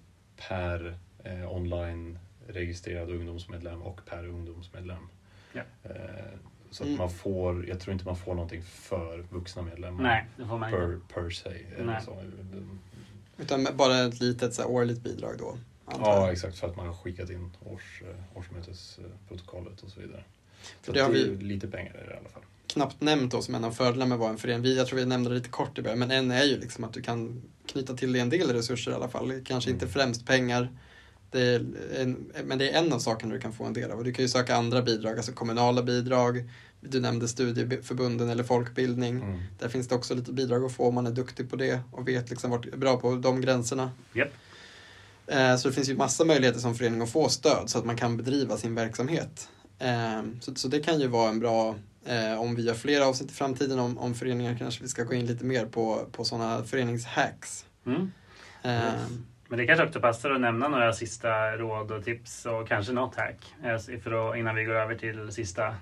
[0.48, 5.08] per eh, online registrerad ungdomsmedlem och per ungdomsmedlem.
[5.52, 5.62] Ja.
[6.74, 10.02] Så att man får, jag tror inte man får någonting för vuxna medlemmar.
[10.02, 10.80] Nej, det får man inte.
[11.14, 11.48] Per, per se.
[11.76, 12.02] Eller Nej.
[12.04, 12.22] så.
[13.38, 15.58] Utan bara ett litet så här, årligt bidrag då.
[15.86, 16.32] antar Ja, jag.
[16.32, 16.58] exakt.
[16.58, 20.24] För att man har skickat in års, eh, årsmötesprotokollet och så vidare.
[20.86, 22.42] Så det har det är vi- ju lite pengar är det i alla fall.
[22.66, 24.62] knappt nämnt då som en av fördelarna med att vara en förening.
[24.62, 26.84] Vi, jag tror vi nämnde det lite kort i början, men en är ju liksom
[26.84, 29.40] att du kan knyta till dig en del resurser i alla fall.
[29.44, 29.92] Kanske inte Mm.
[29.92, 30.68] främst pengar,
[31.34, 31.54] det
[32.00, 33.98] en, men det är en av sakerna du kan få en del av.
[33.98, 36.50] Och du kan ju söka andra bidrag, alltså kommunala bidrag.
[36.80, 39.16] Du nämnde studieförbunden eller folkbildning.
[39.16, 39.40] Mm.
[39.58, 42.08] Där finns det också lite bidrag att få om man är duktig på det och
[42.08, 43.90] vet liksom vart, bra på de gränserna.
[44.12, 44.28] Japp.
[45.26, 47.96] Eh, Så det finns ju massa möjligheter som förening att få stöd så att man
[47.96, 49.48] kan bedriva sin verksamhet.
[49.78, 53.30] Eh, Så, så det kan ju vara en bra, eh, om vi gör fler avsnitt
[53.30, 56.64] i framtiden om, om föreningar kanske vi ska gå in lite mer på, på sådana
[56.64, 57.64] föreningshacks.
[57.86, 58.12] Mm.
[58.62, 58.92] Eh,
[59.54, 63.16] Men det kanske också passar att nämna några sista råd och tips och kanske något
[63.16, 63.54] hack.
[63.64, 65.74] eh, För att, innan vi går över till sista,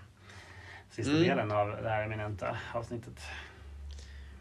[0.91, 1.23] sista Mm.
[1.23, 3.13] delen av det här eminenta avsnittet.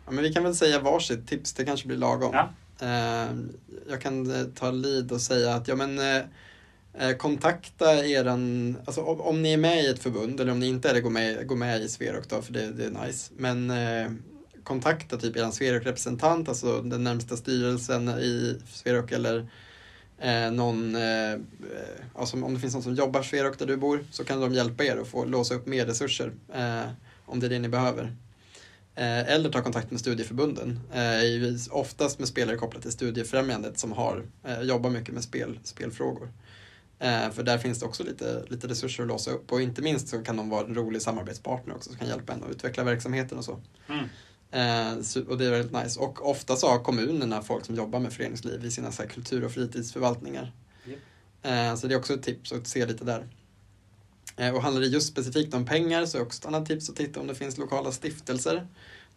[0.06, 2.32] Ja, men vi kan väl säga varsitt tips, det kanske blir lagom.
[2.34, 2.50] Ja.
[2.88, 3.30] Eh,
[3.90, 6.00] jag kan eh, ta lead och säga att ja, men,
[7.18, 10.90] kontakta eran, alltså om, om ni är med i ett förbund eller om ni inte
[10.90, 13.34] är det, gå med, gå med i Sverok då för det, det är nice.
[13.38, 13.72] Men
[14.64, 19.48] kontakta typ er Sverok-representant, alltså den närmsta styrelsen i Sverok eller
[20.20, 21.40] eh, någon, eh,
[22.16, 24.84] alltså om det finns någon som jobbar Sverok där du bor så kan de hjälpa
[24.84, 26.92] er att få låsa upp mer resurser eh,
[27.26, 28.16] om det är det ni behöver.
[28.96, 30.80] Eh, eller ta kontakt med studieförbunden.
[30.94, 35.60] Eh, är oftast med spelare kopplat till Studiefrämjandet som har, eh, jobbar mycket med spel,
[35.64, 36.30] spelfrågor.
[37.00, 40.08] Eh, för där finns det också lite, lite resurser att låsa upp och inte minst
[40.08, 43.38] så kan de vara en rolig samarbetspartner också som kan hjälpa en att utveckla verksamheten
[43.38, 43.60] och så.
[43.90, 44.06] Mm.
[44.52, 44.94] Eh,
[45.28, 46.00] och det är väldigt nice.
[46.00, 49.52] Och ofta så har kommunerna folk som jobbar med föreningsliv i sina så kultur och
[49.52, 50.52] fritidsförvaltningar.
[50.86, 51.00] Japp.
[51.42, 53.28] Eh, så det är också ett tips att se lite där.
[54.38, 56.96] Eh, och handlar det just specifikt om pengar så är också ett annat tips att
[56.96, 58.68] titta om det finns lokala stiftelser.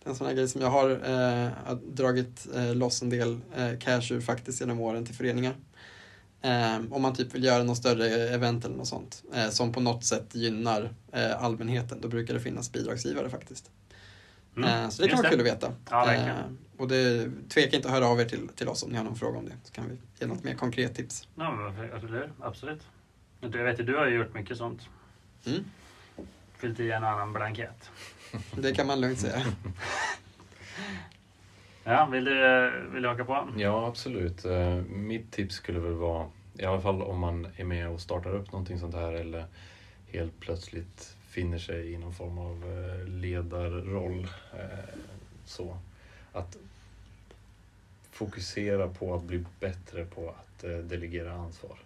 [0.04, 3.40] Det är en sån här grej som jag har, eh, dragit eh, loss en del
[3.56, 5.54] eh, cash ur faktiskt genom åren till föreningar.
[6.90, 10.34] Om man typ vill göra något större event eller något sånt som på något sätt
[10.34, 10.94] gynnar
[11.38, 13.70] allmänheten, då brukar det finnas bidragsgivare faktiskt.
[14.56, 14.68] Mm.
[14.84, 15.72] Eh, så det kan vara kul att veta.
[15.90, 16.12] Ja.
[16.14, 16.34] Eh,
[16.76, 19.16] och det, tveka inte att höra av er till, till oss om ni har någon
[19.16, 21.28] fråga om det, så kan vi ge något mer konkret tips.
[21.34, 21.90] Ja, men
[22.42, 22.82] absolut.
[23.40, 24.88] du, Jag vet ju, du har ju gjort mycket sånt.
[25.46, 25.64] Mm.
[26.56, 27.90] Fyllt i en annan blankett.
[28.56, 29.42] Det kan man lugnt säga.
[31.86, 33.48] Ja, vill du, vill du haka på?
[33.56, 34.44] Ja, absolut.
[34.44, 36.26] Eh, Mitt tips skulle väl vara,
[36.58, 39.46] i alla fall om man är med och startar upp någonting sånt här eller
[40.12, 44.28] helt plötsligt befinner sig i någon form av eh, ledarroll.
[44.52, 44.98] Eh,
[45.44, 45.78] så
[46.32, 46.56] att
[48.10, 51.78] fokusera på att bli bättre på att eh, delegera ansvar.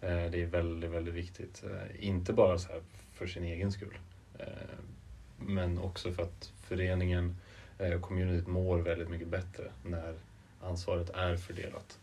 [0.00, 1.64] Det är väldigt, väldigt viktigt.
[1.98, 2.80] Inte bara så här
[3.14, 3.98] för sin egen skull.
[5.38, 7.36] Men också för att föreningen
[7.96, 10.14] och communityt mår väldigt mycket bättre när
[10.60, 11.98] ansvaret är fördelat.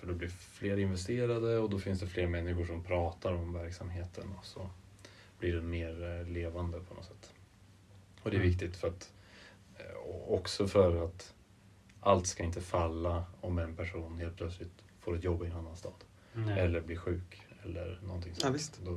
[0.00, 4.24] För då blir fler investerade och då finns det fler människor som pratar om verksamheten
[4.38, 4.70] och så
[5.42, 7.32] blir den mer levande på något sätt.
[8.22, 8.50] Och det är Mm.
[8.50, 9.12] viktigt för att
[10.28, 11.34] också för att
[12.00, 15.76] allt ska inte falla om en person helt plötsligt får ett jobb i en annan
[15.76, 16.04] stad.
[16.32, 16.60] Nej.
[16.60, 18.44] Eller blir sjuk eller någonting sånt.
[18.44, 18.80] Ja, visst.
[18.84, 18.92] Då,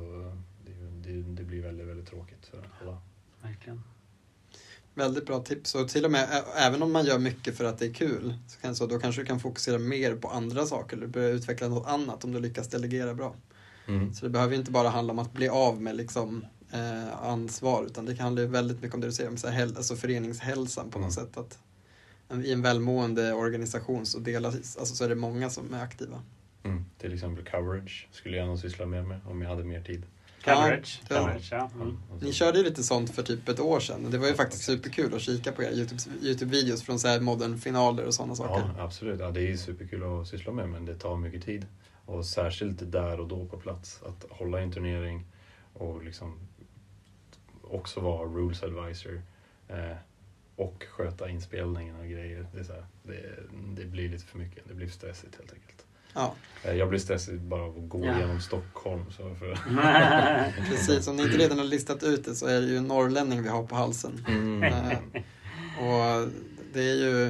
[0.64, 0.72] det,
[1.12, 2.98] det, det blir väldigt, väldigt tråkigt för alla.
[3.42, 3.82] Verkligen.
[4.94, 5.74] Väldigt bra tips.
[5.74, 8.60] Och till och med även om man gör mycket för att det är kul, så
[8.60, 10.96] kan, så då kanske du kan fokusera mer på andra saker.
[10.96, 13.34] Du börjar utveckla något annat om du lyckas delegera bra.
[13.88, 14.14] Mm.
[14.14, 18.04] Så det behöver inte bara handla om att bli av med liksom, eh, ansvar, utan
[18.04, 20.90] det kan handla väldigt mycket om det du säger, om så här, häl- alltså föreningshälsan
[20.90, 21.26] på något Mm.
[21.26, 21.36] sätt.
[21.36, 21.58] Att
[22.28, 26.22] en- I en välmående organisation så, delas, alltså, så är det många som är aktiva.
[26.62, 26.84] Mm.
[26.98, 30.02] Till exempel coverage skulle jag nog syssla mer med om jag hade mer tid.
[30.44, 31.00] Coverage.
[31.08, 31.70] Ja, Coverage, ja.
[31.74, 31.88] Mm.
[32.12, 34.34] Och så- Ni körde ju lite sånt för typ ett år sedan det var ju
[34.34, 38.34] faktiskt superkul att kika på era YouTube- YouTube-videos från så här modern finaler och sådana
[38.34, 38.70] saker.
[38.76, 39.20] Ja, absolut.
[39.20, 41.66] Ja, det är superkul att syssla med men det tar mycket tid.
[42.06, 44.02] Och särskilt där och då på plats.
[44.06, 45.24] Att hålla i en turnering
[45.72, 46.38] och liksom
[47.62, 49.22] också vara rules advisor.
[49.68, 49.96] Eh,
[50.56, 52.46] och sköta inspelningen och grejer.
[52.52, 53.22] Det, är så här, det,
[53.82, 54.64] det blir lite för mycket.
[54.68, 55.86] Det blir stressigt helt enkelt.
[56.14, 56.34] Ja,
[56.64, 58.16] Eh, jag blir stressig bara av att gå Ja.
[58.18, 59.04] igenom Stockholm.
[59.10, 59.58] Så för...
[60.70, 61.08] precis.
[61.08, 63.48] Om ni inte redan har listat ut det så är det ju en norrlänning vi
[63.48, 64.24] har på halsen.
[64.28, 64.62] Mm.
[64.62, 64.98] Eh,
[65.78, 66.28] och
[66.72, 67.26] det är ju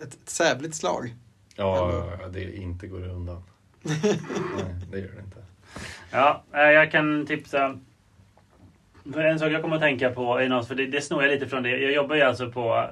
[0.00, 1.14] ett, ett sävligt slag.
[1.56, 3.42] Ja, det inte går undan.
[3.82, 4.18] Nej,
[4.90, 5.38] det gör det inte.
[6.10, 7.78] Ja, eh, jag kan tipsa.
[9.12, 11.30] För en sak jag kommer att tänka på är något, för det, det snor jag
[11.30, 11.70] lite från det.
[11.70, 12.90] Jag jobbar ju alltså på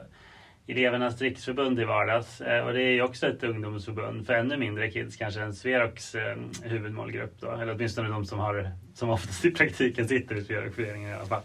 [0.67, 4.91] Elevernas riksförbund i vardags eh, och det är ju också ett ungdomsförbund för ännu mindre
[4.91, 7.51] kids kanske än Sverok's eh, huvudmålgrupp då.
[7.51, 11.43] Eller åtminstone de som har, som oftast i praktiken sitter i Sverok-föreningen i alla fall.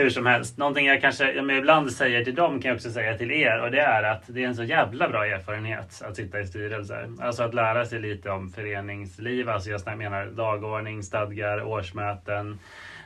[0.00, 3.18] Hur som helst, någonting jag kanske jag ibland säger till dem kan jag också säga
[3.18, 6.40] till er och det är att det är en så jävla bra erfarenhet att sitta
[6.40, 7.10] i styrelser.
[7.20, 12.58] Alltså att lära sig lite om föreningsliv, alltså jag menar dagordning, stadgar, årsmöten.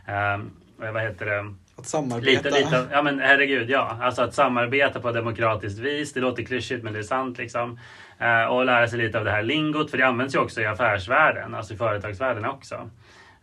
[0.06, 1.54] ehm, vad heter det?
[1.76, 2.48] Att samarbeta.
[2.48, 3.98] Lite, lite, ja men herregud ja.
[4.00, 6.12] Alltså att samarbeta på demokratiskt vis.
[6.12, 7.78] Det låter klyschigt men det är sant liksom.
[8.18, 9.90] Eh, och lära sig lite av det här lingot.
[9.90, 12.90] För det används ju också i affärsvärlden, alltså i företagsvärlden också.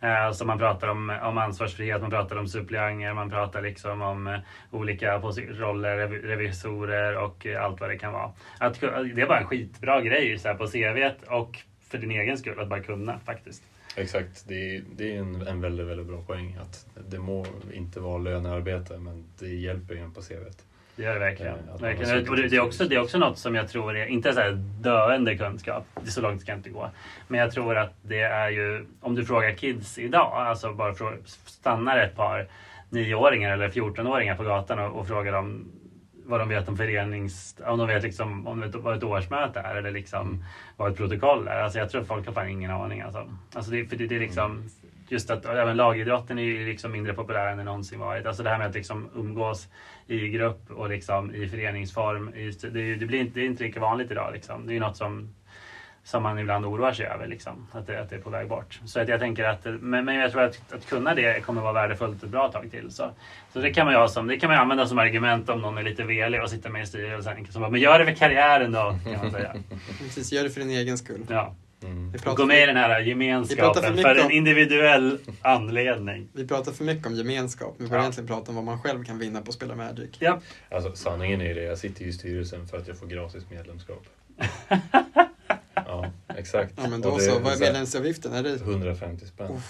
[0.01, 4.27] Eh, alltså man pratar om, om ansvarsfrihet, man pratar om suppleanter, man pratar liksom om
[4.27, 4.39] eh,
[4.71, 8.31] olika roller, revisorer och eh, allt vad det kan vara.
[8.57, 11.59] Att, det är bara en skitbra grej så här, på CVt och
[11.89, 13.63] för din egen skull att bara kunna faktiskt.
[13.95, 16.57] Exakt, det är, det är en, en väldigt, väldigt bra poäng.
[16.61, 20.65] Att det må inte vara lönearbete men det hjälper ju en på CVt.
[21.01, 21.53] Det gör det verkligen.
[21.53, 22.29] Eh, verkligen.
[22.29, 24.39] Och det, det, är också, det är också något som jag tror är, inte så
[24.39, 24.51] här
[24.81, 26.89] döende kunskap, det är så långt ska jag inte gå.
[27.27, 31.13] Men jag tror att det är ju, om du frågar kids idag, alltså bara frå,
[31.25, 32.47] stannar ett par
[32.89, 35.71] nioåringar eller 14-åringar på gatan och, och frågar dem
[36.25, 37.55] vad de vet om förenings...
[37.65, 40.43] Om de vet liksom, om vet vad ett årsmöte är eller liksom
[40.77, 41.61] vad ett protokoll är.
[41.61, 43.01] Alltså jag tror att folk har fan ingen aning.
[43.01, 43.29] Alltså.
[43.53, 44.69] Alltså det, för det, det är liksom,
[45.11, 48.25] just att även lagidrotten är liksom mindre populär än den någonsin varit.
[48.25, 49.67] Alltså det här med att liksom umgås
[50.07, 52.33] i grupp och liksom i föreningsform.
[52.35, 54.33] I, det, det, blir inte, det är inte lika vanligt idag.
[54.33, 54.67] Liksom.
[54.67, 55.35] Det är något som,
[56.03, 57.27] som man ibland oroar sig över.
[57.27, 58.79] Liksom, att, det, att det är på väg bort.
[58.85, 61.73] Så att jag tänker att, men, men jag tror att, att kunna det kommer vara
[61.73, 62.91] värdefullt ett bra tag till.
[62.91, 63.11] Så,
[63.53, 65.83] så det kan man ju som, det kan man använda som argument om någon är
[65.83, 67.47] lite velig och sitter med i styrelsen.
[67.49, 69.55] Som bara, men gör det för karriären då, kan man säga.
[69.99, 71.25] Precis, gör det för din egen skull.
[71.29, 71.55] Ja.
[71.83, 72.11] Mm.
[72.11, 75.17] Vi Och pratar, gå med i för, den här gemenskapen för för, en om- individuell
[75.41, 76.27] anledning.
[76.33, 77.75] vi pratar för mycket om gemenskap.
[77.77, 78.03] Vi börjar Ja.
[78.03, 80.09] egentligen prata om vad man själv kan vinna på att spela Magic.
[80.19, 80.39] Ja.
[80.69, 83.43] Alltså sanningen är ju det, jag sitter ju i styrelsen för att jag får gratis
[83.49, 84.03] medlemskap.
[85.75, 86.73] ja, exakt.
[86.77, 87.39] Ja, men Och då det så.
[87.39, 88.33] Vad är medlemsavgiften?
[88.33, 88.53] Är det...
[88.61, 89.61] 150 spänn.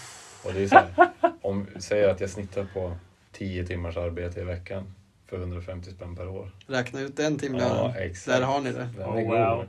[0.43, 1.09] Och det är så här,
[1.41, 2.97] om säger att jag snittar på
[3.31, 4.93] 10 timmars arbete i veckan
[5.29, 6.51] för 150 spänn per år.
[6.67, 7.57] Räkna ut en timme.
[7.59, 8.37] Ja, exakt.
[8.37, 8.89] Där har ni det.
[8.97, 9.25] Den Oh, är
[9.55, 9.65] wow.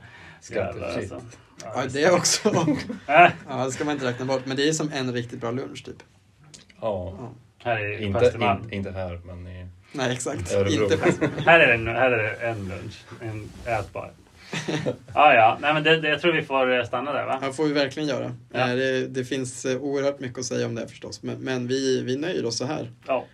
[0.51, 1.21] Jävlar, alltså.
[1.63, 2.49] Ja, det också.
[3.07, 4.41] Äh, Ja, det ska man inte räkna bort.
[4.45, 6.03] Men det är som en riktigt bra lunch typ.
[6.81, 7.31] Ja, Ja.
[7.63, 8.33] här är inte,
[8.71, 10.53] in, inte här men i Nej, exakt.
[10.53, 10.83] Örebro.
[10.83, 10.97] Inte
[11.45, 13.03] Här är, det, en- här är det en lunch.
[13.21, 14.11] En ätbar.
[15.13, 17.39] ah, ja, nej men det, det, jag tror vi får eh, stanna där va?
[17.41, 18.35] Ja, får vi verkligen göra.
[18.51, 18.59] Ja.
[18.69, 21.23] Eh, Det, det finns eh, oerhört mycket att säga om det förstås.
[21.23, 22.91] Men, men vi, vi nöjer oss så här.
[23.07, 23.25] Ja.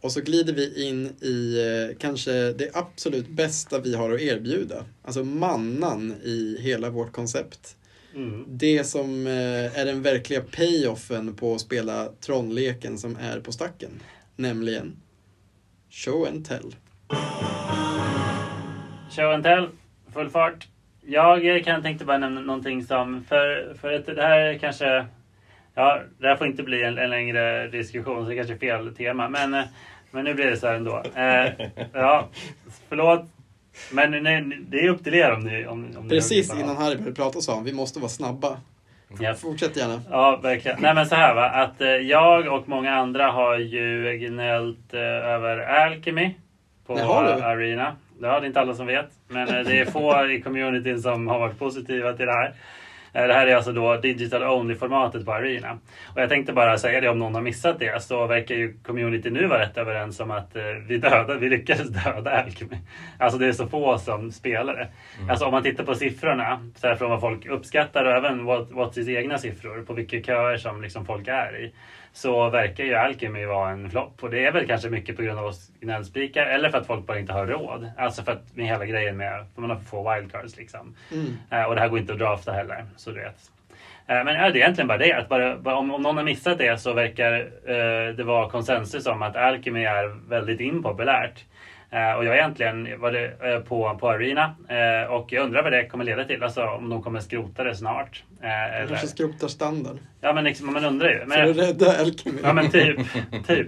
[0.00, 4.84] Och så glider vi in i eh, kanske det absolut bästa vi har att erbjuda.
[5.02, 7.76] Alltså mannan i hela vårt koncept.
[8.14, 8.44] Mm.
[8.48, 13.90] Det som eh, är den verkliga payoffen på att spela Tron-leken som är på stacken.
[14.36, 14.96] Nämligen
[15.90, 16.74] Show and Tell.
[19.10, 19.68] Show and tell,
[20.12, 20.68] full fart.
[21.06, 25.06] Jag kan tänkte bara nämna någonting som, för, för att det här är kanske,
[25.74, 28.94] ja, det här får inte bli en, en längre diskussion, så det kanske är fel
[28.94, 29.64] tema, men, eh,
[30.10, 31.02] men nu blir det så här ändå.
[31.14, 32.28] Eh, ja,
[32.88, 33.24] förlåt,
[33.92, 35.66] men nu, det är upp till er om ni...
[35.66, 38.56] Om, om Precis ni innan Harry började prata sa han vi måste vara snabba.
[39.18, 39.34] Ja.
[39.34, 40.02] Fortsätt gärna.
[40.10, 40.80] Ja, verkligen.
[40.80, 45.00] Nej men så här va, att eh, jag och många andra har ju gnällt eh,
[45.00, 46.34] över Alchemy
[46.86, 47.02] på du?
[47.02, 47.96] Arena.
[48.22, 49.10] Ja, det är inte alla som vet.
[49.28, 52.54] Men eh, det är få i communityn som har varit positiva till det här.
[53.12, 55.78] Eh, Det här är alltså då digital only-formatet på Arena.
[56.14, 59.30] Och jag tänkte bara säga det om någon har missat det så verkar ju community
[59.30, 62.76] nu vara rätt överens om att eh, vi, döda, vi lyckades döda Alchemy.
[63.18, 64.88] Alltså det är så få som spelar det.
[65.30, 69.10] Alltså om man tittar på siffrorna, så här från vad folk uppskattar och även What's
[69.18, 71.72] egna siffror på vilka köer som liksom folk är i.
[72.12, 74.22] Så verkar ju Alchemy vara en flopp.
[74.22, 77.06] Och det är väl kanske mycket på grund av oss gnällspikar eller för att folk
[77.06, 77.90] bara inte har råd.
[77.98, 80.94] Alltså för att med hela grejen med, för man har för få wildcards liksom.
[81.12, 81.36] Mm.
[81.50, 83.50] Eh, och det här går inte att drafta heller, så du vet.
[84.06, 85.12] Eh, Men ja, det är egentligen bara det.
[85.12, 87.32] Att bara, bara, om, om någon har missat det så verkar
[87.66, 91.44] eh, det vara konsensus om att Alchemy är väldigt impopulärt.
[91.92, 95.62] Eh, och jag är egentligen var det, eh, på, på Arena eh, och jag undrar
[95.62, 96.42] vad det kommer leda till.
[96.42, 98.24] Alltså om de kommer skrota det snart.
[98.42, 99.96] Eh, Kanske skrotar standard.
[100.20, 101.18] ja men liksom, man undrar ju.
[101.18, 102.38] För Men, att rädda Alchemy.
[102.42, 102.98] Ja men typ.
[103.46, 103.66] typ.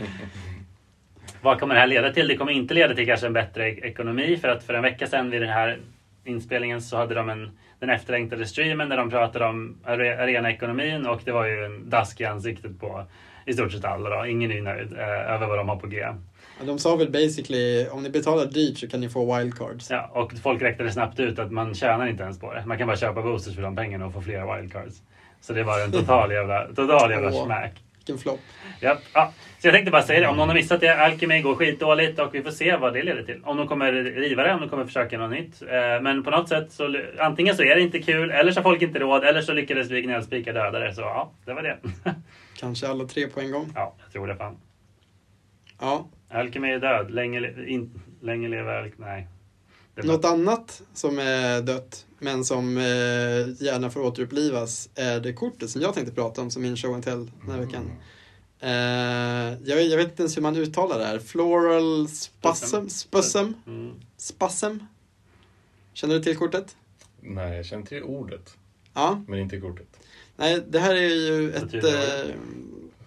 [1.43, 2.29] Vad kommer det här leda till?
[2.29, 5.07] Det kommer inte leda till kanske en bättre ek- ekonomi för att för en vecka
[5.07, 5.79] sedan vid den här
[6.25, 11.21] inspelningen så hade de en, den efterlängtade streamen där de pratade om are- arenaekonomin och
[11.25, 13.05] det var ju en dask i ansiktet på
[13.47, 14.27] i stort sett alla då.
[14.27, 16.07] Ingen är nöjd eh, över vad de har på G.
[16.61, 19.91] De sa väl basically, om ni betalar dyrt så kan ni få wildcards.
[19.91, 22.67] Ja, och folk räknade snabbt ut att man tjänar inte ens på det.
[22.67, 25.03] Man kan bara köpa boosters för de pengarna och få flera wildcards.
[25.41, 27.45] Så det var en total jävla, total jävla Åh.
[27.45, 27.73] smack.
[27.97, 28.41] Vilken flopp.
[28.81, 29.33] Ja, ja.
[29.59, 30.27] Så jag tänkte bara säga det.
[30.29, 30.97] Om någon har missat det.
[31.05, 33.41] Alchemy går skitdåligt och vi får se vad det leder till.
[33.45, 35.63] Om de kommer riva det, om de kommer försöka något nytt.
[35.63, 38.63] Eh, Men på något sätt så antingen så är det inte kul eller så har
[38.63, 40.95] folk inte råd eller så lyckades vi gnällspikar döda det.
[40.95, 41.79] Så ja, det var det.
[42.61, 43.73] Kanske alla tre på en gång.
[43.75, 44.57] Ja, jag tror det fan.
[45.81, 46.09] Ja.
[46.33, 47.11] Alchemy är död.
[47.11, 49.07] Länge, in, länge lever Alchemy.
[49.07, 49.29] Nej.
[49.95, 52.83] Något annat som är dött, men som eh,
[53.65, 57.05] gärna får återupplivas, är det kortet som jag tänkte prata om som min show and
[57.05, 57.91] tell den här veckan.
[58.61, 61.19] Eh, jag, jag vet inte ens hur man uttalar det här.
[61.19, 62.89] Floral spasm?
[62.89, 63.53] Spasm?
[63.67, 63.95] Mm.
[64.17, 64.79] Spasm?
[65.93, 66.77] Känner du till kortet?
[67.21, 68.57] Nej, jag känner till ordet,
[68.95, 69.23] Ja.
[69.29, 69.89] men inte kortet.
[70.37, 71.85] Nej, det här är ju Vad ett...
[72.29, 72.35] Eh,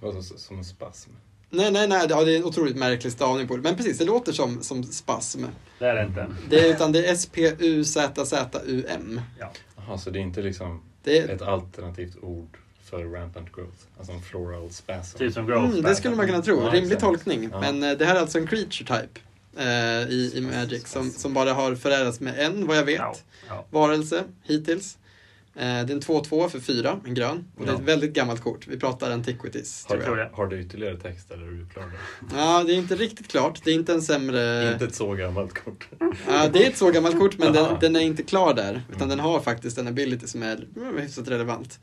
[0.02, 1.12] Alltså, som en spasm.
[1.56, 2.06] Nej, nej, nej.
[2.10, 3.62] Ja, det är en otroligt märklig stavning på det.
[3.62, 5.44] Men precis, det låter som, som spasm.
[5.80, 6.28] Det är det inte.
[6.50, 7.14] Det är, utan det är
[8.06, 9.22] S-P-U-Z-Z-U-M.
[9.40, 9.52] Ja.
[9.78, 13.78] Jaha, så det är inte liksom Det är, ett alternativt ord för rampant growth?
[13.98, 15.18] Alltså en floral spasm?
[15.18, 15.66] Typ som growth.
[15.72, 16.62] Mm, det skulle man kunna tro.
[16.64, 17.02] Ja, Rimlig exakt.
[17.02, 17.50] tolkning.
[17.52, 17.60] Ja.
[17.60, 19.20] Men eh, det här är alltså en creature type
[19.58, 23.16] eh, i, i Magic som, som bara har förärats med en, vad jag vet, Ja,
[23.48, 23.66] ja.
[23.70, 24.98] varelse hittills.
[25.58, 27.46] Eh, det är en 2-2 för 4, en grön.
[27.58, 28.68] Och det är ett väldigt gammalt kort.
[28.68, 30.30] Vi pratar Antiquities, Har, tror jag.
[30.30, 32.38] har du ytterligare text eller är du klar där?
[32.38, 33.62] Ja, det är inte riktigt klart.
[33.64, 34.72] Det är inte en sämre...
[34.74, 35.88] Inte ett så gammalt kort.
[36.28, 38.82] Ja, det är ett så gammalt kort, men den, den är inte klar där.
[38.90, 39.10] Utan Mm.
[39.10, 40.68] den har faktiskt en ability som är
[41.00, 41.80] hyfsat relevant.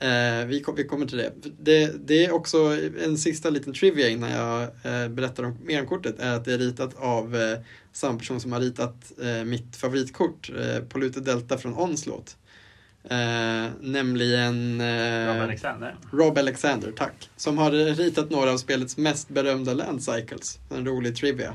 [0.00, 1.32] Eh, vi, kom, vi kommer till det.
[1.58, 2.06] det.
[2.08, 6.18] Det är också en sista liten trivia innan jag eh, berättar om, mer om kortet.
[6.18, 7.58] är att det är ritat av eh,
[7.92, 12.36] samma person som har ritat eh, mitt favoritkort, eh, Polluted Delta från Onslaught.
[13.10, 15.96] Eh, nämligen eh, Rob Alexander.
[16.10, 17.30] Rob Alexander, tack.
[17.36, 20.58] Som har ritat några av spelets mest berömda land cycles.
[20.70, 21.54] En rolig trivia.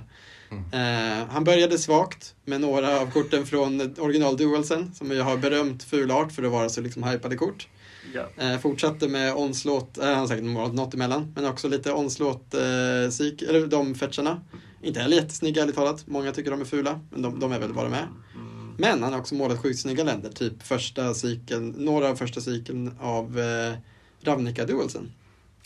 [0.51, 1.19] Mm.
[1.21, 5.83] Eh, han började svagt med några av korten från original Dualsen som ju har berömt
[5.83, 7.67] ful art för att vara så liksom hypade kort.
[8.13, 8.43] Ja.
[8.43, 13.09] Eh, fortsatte med Onslaught, eh, han har säkert något emellan, men också lite Onslaught, eh,
[13.09, 14.41] psyk, eller de fetcherna.
[14.81, 17.73] Inte heller jättesnygga ärligt talat, många tycker de är fula, men de, de är väl
[17.73, 18.07] vad de är.
[18.35, 18.42] Mm.
[18.77, 22.95] Men han har också målat sjukt snygga länder, typ första cykeln, några av första cykeln
[22.99, 23.73] av eh,
[24.21, 25.11] Ravnica Dualsen.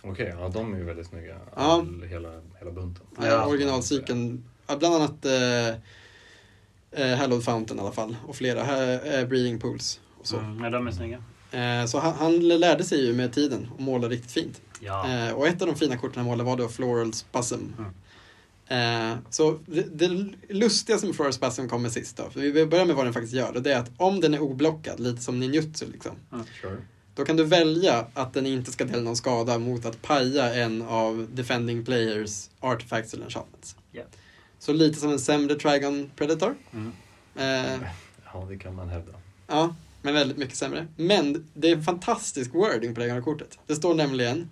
[0.04, 1.36] Okej, ja de är ju väldigt snygga.
[1.56, 1.62] Ja.
[1.62, 2.30] All, hela,
[2.60, 3.06] hela bunten.
[3.22, 4.44] Ja, originalcykeln,
[4.80, 5.68] bland annat eh,
[6.92, 8.62] eh, Hallowed Fountain i alla fall, och flera
[8.94, 10.00] eh, eh, breeding pools.
[10.20, 11.24] Och så Mm, ja, de är snygga.
[11.52, 14.62] eh, så han, han lärde sig ju med tiden att måla riktigt fint.
[14.80, 15.10] Ja.
[15.12, 17.56] Eh, och ett av de fina korten han målade var då Floral Spasm.
[17.56, 17.92] Mm.
[18.70, 22.96] Eh, så det, det lustiga som Floral Spasm kommer sist då, för vi börjar med
[22.96, 25.86] vad den faktiskt gör, och det är att om den är oblockad, lite som ninjutsu
[25.92, 26.12] liksom,
[26.62, 26.78] Sure.
[27.16, 30.82] då kan du välja att den inte ska dela någon skada mot att paja en
[30.82, 33.76] av defending players artifacts eller enchantments.
[33.92, 34.04] Ja.
[34.60, 36.56] Så lite som en sämre Trigon Predator.
[36.74, 36.92] Mm.
[37.36, 37.80] Eh,
[38.34, 39.14] Ja, det kan man hävda.
[39.48, 40.88] ja, men väldigt mycket sämre.
[40.96, 43.60] Men det är en fantastisk wording på det gamla kortet.
[43.68, 44.50] Det står nämligen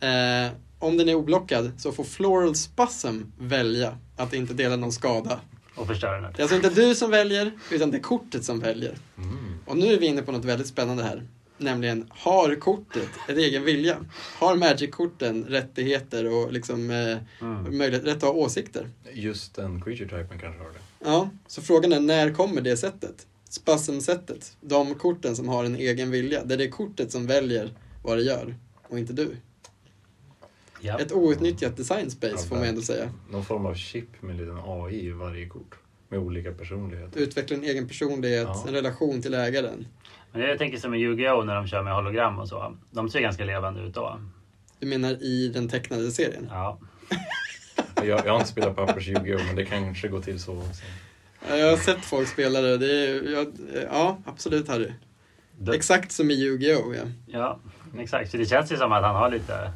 [0.00, 5.40] eh, om den är oblockad så får Floral Spasm välja att inte dela någon skada.
[5.74, 6.32] Och förstöra den.
[6.32, 8.94] Det är alltså inte du som väljer, utan det är kortet som väljer.
[9.18, 9.54] Mm.
[9.66, 11.22] Och nu är vi inne på något väldigt spännande här.
[11.58, 13.96] Nämligen, har kortet en egen vilja?
[14.38, 17.16] Har Magic-korten rättigheter och liksom eh,
[17.46, 17.78] Mm.
[17.78, 18.88] möjlighet, rätt att ha åsikter?
[19.12, 20.78] Just den creature typen kanske har det.
[21.04, 23.26] Ja, så frågan är när kommer det sättet?
[23.48, 24.56] Spasm-sättet.
[24.60, 26.44] De korten som har en egen vilja.
[26.44, 27.74] Där det är kortet som väljer
[28.04, 28.54] vad det gör
[28.88, 29.36] och inte du.
[30.80, 30.98] Ja.
[30.98, 33.10] Ett outnyttjat design space Ja, får man ändå säga.
[33.30, 35.74] Någon form av chip med en liten AI i varje kort.
[36.08, 37.20] Med olika personligheter.
[37.20, 38.64] Utveckla en egen personlighet, Ja.
[38.68, 39.86] en relation till ägaren.
[40.32, 42.76] Men jag tänker som i Yu-Gi-Oh när de kör med hologram och så.
[42.90, 44.20] De ser ganska levande ut då.
[44.78, 46.46] Du menar i den tecknade serien?
[46.50, 46.78] Ja.
[48.04, 50.56] Jag, jag har inte spelat Pappers Yu-Gi-Oh men det kanske går till så.
[50.58, 50.82] också.
[51.48, 52.78] Ja, Jag har sett folk spela det.
[52.78, 53.46] det är, jag,
[53.92, 54.92] ja, absolut Harry.
[55.58, 56.94] Det- Exakt som i Yu-Gi-Oh!
[56.96, 57.02] Ja.
[57.26, 57.60] Ja,
[58.02, 58.30] exakt.
[58.30, 59.72] Så det känns ju som att han har lite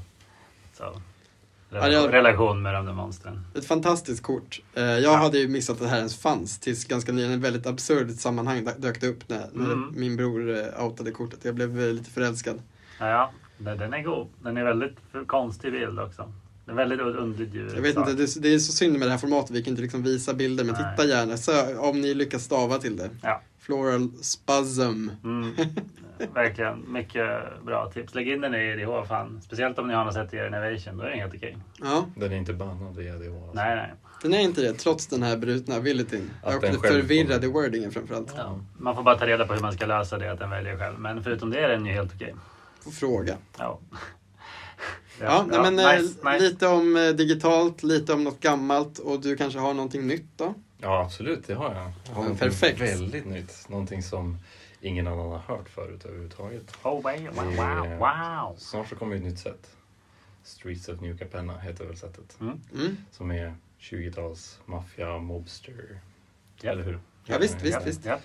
[1.71, 3.41] Ja, jag- relation med de där monstren.
[3.55, 4.63] Ett fantastiskt kort.
[4.75, 7.33] Eh, Jag hade ju missat att det här ens fanns tills ganska nyligen.
[7.35, 9.93] En väldigt absurd sammanhang dö- dök det upp när, när Mm.
[9.97, 11.39] min bror eh, outade kortet.
[11.43, 12.63] Jag blev eh, lite förälskad.
[13.01, 13.31] Ja, ja.
[13.59, 14.27] Den är god.
[14.43, 14.97] Den är väldigt
[15.27, 16.33] konstig bild också.
[16.65, 17.73] Det är väldigt underdjur.
[17.75, 19.51] Jag vet inte, det är, det är så synd med det här formatet.
[19.51, 20.85] Vi kan inte liksom visa bilder, men Nej.
[20.97, 21.37] titta gärna.
[21.37, 23.11] Så, om ni lyckas stava till det.
[23.23, 23.43] Ja.
[23.59, 25.09] Floral Spasm.
[25.25, 25.55] Mm,
[26.35, 26.93] verkligen.
[26.93, 27.29] Mycket
[27.65, 28.15] bra tips.
[28.15, 29.41] Lägg in den i EDH fan.
[29.43, 30.97] Speciellt om ni har något sätt i er Innovation.
[30.97, 31.57] Då är den helt okej.
[31.83, 33.13] Ja, Den är inte bannad i EDH.
[33.15, 33.53] Alltså.
[33.53, 33.93] Nej, nej.
[34.23, 36.31] den är inte det, trots den här brutna abilityn.
[36.43, 37.53] Att Och den förvirrade kommer.
[37.63, 38.35] wordingen framförallt.
[38.37, 38.61] Ja.
[38.79, 40.99] Man får bara ta reda på hur man ska lösa det, att den väljer själv.
[40.99, 42.35] Men förutom det är den ju helt okej.
[42.85, 43.37] Får fråga.
[43.59, 43.81] Ja.
[45.21, 46.39] Ja, nej, men eh, nice, nice.
[46.39, 50.55] lite om eh, digitalt, lite om något gammalt och du kanske har någonting nytt då?
[50.79, 51.93] Ja, absolut, det har jag.
[52.09, 52.81] jag har något perfekt.
[52.81, 53.69] Väldigt nytt.
[53.69, 54.39] Någonting som
[54.85, 56.77] ingen annan har hört förut överhuvudtaget.
[56.83, 58.57] Oh, wow, wow, wow.
[58.57, 59.77] Snart så kommer ett nytt sätt.
[60.43, 62.37] Streets of New Capenna heter väl sättet.
[62.41, 62.61] Mm.
[62.75, 62.97] Mm.
[63.11, 66.01] Som är 20-tals maffia, mobster.
[66.61, 66.71] Ja.
[66.71, 66.99] Eller hur?
[67.25, 68.05] Ja, visst, visst, Ja, visst.
[68.05, 68.19] ja.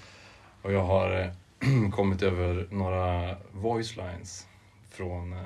[0.61, 4.47] Och jag har eh, kommit över några voice lines
[4.89, 5.45] från, eh,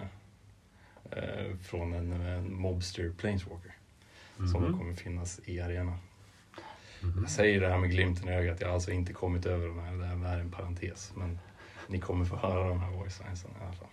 [1.11, 3.75] eh, från en, en mobster planeswalker.
[4.51, 4.77] Som Mhm.
[4.77, 5.97] kommer finnas i arenan.
[7.21, 9.79] Jag säger det här med glimten i ögat, jag har alltså inte kommit över de
[9.79, 11.11] här, det här är en parentes.
[11.15, 11.39] Men
[11.87, 13.87] ni kommer få höra de här voice linesen i alla fall.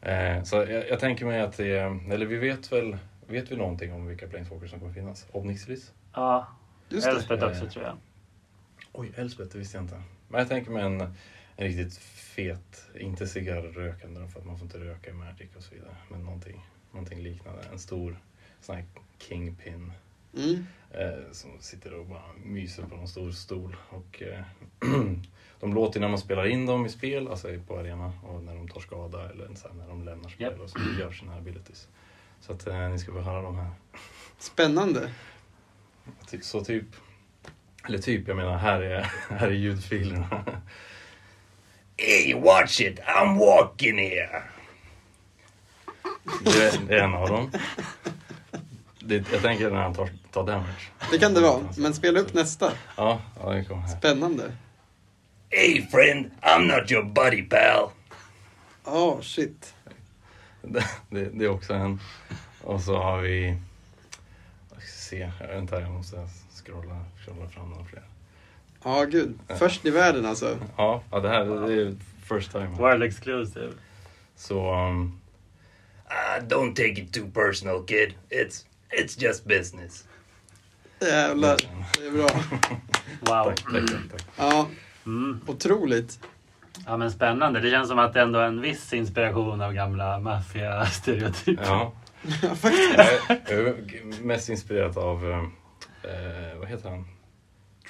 [0.00, 1.78] Eh, så jag, jag tänker mig att det
[2.10, 5.26] eller vi vet väl, vet vi någonting om vilka planeswalkers som kommer finnas?
[5.32, 5.92] Obnixilis?
[6.12, 6.48] Ja,
[6.88, 7.12] Just det.
[7.12, 7.96] Elspeth också Eh, tror jag.
[8.92, 10.02] Oj, Elspeth, det visste jag inte.
[10.28, 11.00] Men jag tänker mig en,
[11.56, 15.74] en riktigt fet, inte cigarrrökande för att man får inte röka i Magic och så
[15.74, 15.96] vidare.
[16.08, 17.62] Men någonting, någonting liknande.
[17.72, 18.18] En stor
[18.60, 18.84] sån här
[19.18, 19.92] kingpin
[20.36, 20.66] Mm.
[20.96, 23.76] Eh, som sitter och bara myser på någon stor stol.
[23.88, 24.44] Och, eh,
[25.60, 28.68] de låter när man spelar in dem i spel, alltså på arena, och när de
[28.68, 30.60] tar skada eller så här, när de lämnar spel Japp.
[30.60, 31.88] och så gör sina abilities.
[32.40, 33.70] Så att eh, ni ska få höra de här.
[34.38, 35.10] Spännande.
[36.42, 36.86] Så typ,
[37.88, 39.00] eller typ, jag menar här är,
[39.30, 40.44] här är ljudfilerna.
[41.98, 44.42] Hey watch it, I'm walking here!
[46.44, 47.50] Det är, det är en av dem.
[49.00, 50.90] Det, jag tänker när han tar, tar damage.
[51.10, 52.72] Det kan det vara, men spela upp nästa.
[52.96, 53.96] Ja, ja det kommer här.
[53.96, 54.52] Spännande.
[55.50, 57.90] Hey friend, I'm not your buddy pal.
[58.84, 59.74] Åh, shit.
[60.62, 62.00] Det, det, det är också en.
[62.62, 63.56] Och så har vi...
[64.72, 66.16] Jag ska se, vänta jag måste
[66.64, 68.02] scrolla, scrolla fram några fler.
[68.84, 69.38] Ja, gud.
[69.48, 70.58] Först i världen alltså.
[70.76, 72.68] Ja, ja det här det är first time.
[72.68, 73.72] World exclusive.
[74.36, 74.74] Så...
[74.74, 75.20] Um,
[76.06, 78.14] uh, don't take it too personal kid.
[78.30, 80.04] It's, it's just business.
[81.00, 81.56] Jävlar,
[81.98, 82.26] det är bra.
[83.20, 83.44] Wow.
[83.44, 84.26] Tack, tack, tack.
[84.36, 84.68] Ja,
[85.06, 85.40] Mm.
[85.46, 86.20] otroligt.
[86.86, 87.60] Ja men spännande.
[87.60, 91.64] Det känns som att det ändå är en viss inspiration av gamla maffia-stereotyper.
[91.66, 91.92] Ja.
[92.42, 92.94] Ja, faktiskt.
[92.96, 97.04] Jag är- jag är mest inspirerad av, eh, vad heter han?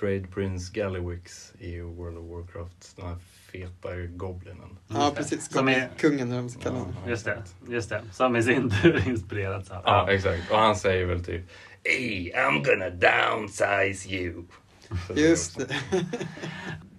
[0.01, 2.97] Trade Prince Gallywix i World of Warcraft.
[2.97, 3.17] Den här
[3.53, 4.79] feta goblinen.
[4.89, 5.53] Ja, precis.
[5.53, 6.95] Som är, Kungen, eller vad man ska kalla honom.
[7.07, 8.03] just det, just det.
[8.13, 9.83] Som i sin tur inspirerats av.
[9.85, 10.51] Ja, exakt.
[10.51, 11.43] Och han säger väl typ
[11.89, 14.45] Hey, I'm gonna downsize you.
[15.09, 15.75] Det är Just det.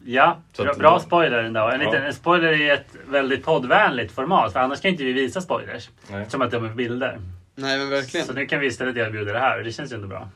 [0.10, 0.42] Ja,
[0.78, 1.60] bra, spoiler ändå.
[1.70, 1.86] En, Ja.
[1.92, 4.54] liten, en spoiler i ett väldigt poddvänligt format.
[4.54, 5.90] För annars kan inte vi visa spoilers.
[6.12, 6.30] Nej.
[6.30, 7.20] Som att de är bilder.
[7.56, 8.26] Nej, men verkligen.
[8.28, 10.30] Så nu kan vi istället erbjuda det här och det känns ju ändå bra.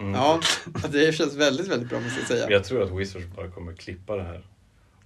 [0.00, 0.14] Mm.
[0.14, 0.40] Ja,
[0.88, 2.50] det känns väldigt, väldigt bra måste jag säga.
[2.50, 4.42] Jag tror att Wizards bara kommer klippa det här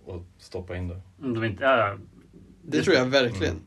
[0.05, 1.01] och stoppa in det.
[1.18, 1.97] De inte, ja, ja.
[2.62, 3.60] Det tror jag verkligen.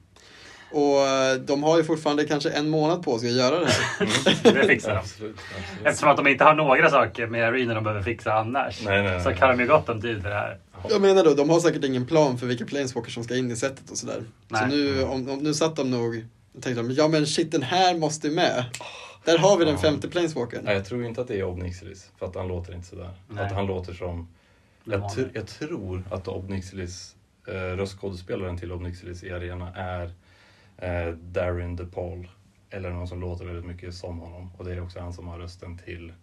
[0.73, 4.07] Och eh, de har ju fortfarande kanske en månad på sig att göra det här.
[4.53, 4.97] Det fixar de.
[4.99, 5.87] Absolut, absolut.
[5.87, 8.81] Eftersom att de inte har några saker med Arena de behöver fixa annars.
[8.85, 9.23] Nej, nej, nej.
[9.23, 10.59] Så kan de ju gott om tid för det här.
[10.89, 13.55] Jag menar då, de har säkert ingen plan för vilka planeswalkers som ska in i
[13.55, 14.23] setet och sådär.
[14.49, 14.67] Så Nej.
[14.69, 16.25] nu, om, om, nu satt de nog
[16.55, 18.65] och tänkte de, ja men shit den här måste ju med.
[19.25, 20.61] Där har vi den femte planeswalkern.
[20.65, 23.09] Nej, jag tror inte att det är Obnixilis, för att han låter inte sådär.
[23.27, 23.45] Nej.
[23.45, 24.27] Att han låter som...
[24.83, 27.15] Jag, tr- jag tror att Obnixilis,
[27.47, 30.11] eh, röstskådespelaren till Obnixilis i arena är
[30.77, 32.27] eh, Darin DePaul.
[32.69, 34.51] Eller någon som låter väldigt mycket som honom.
[34.57, 36.13] Och det är också han som har rösten till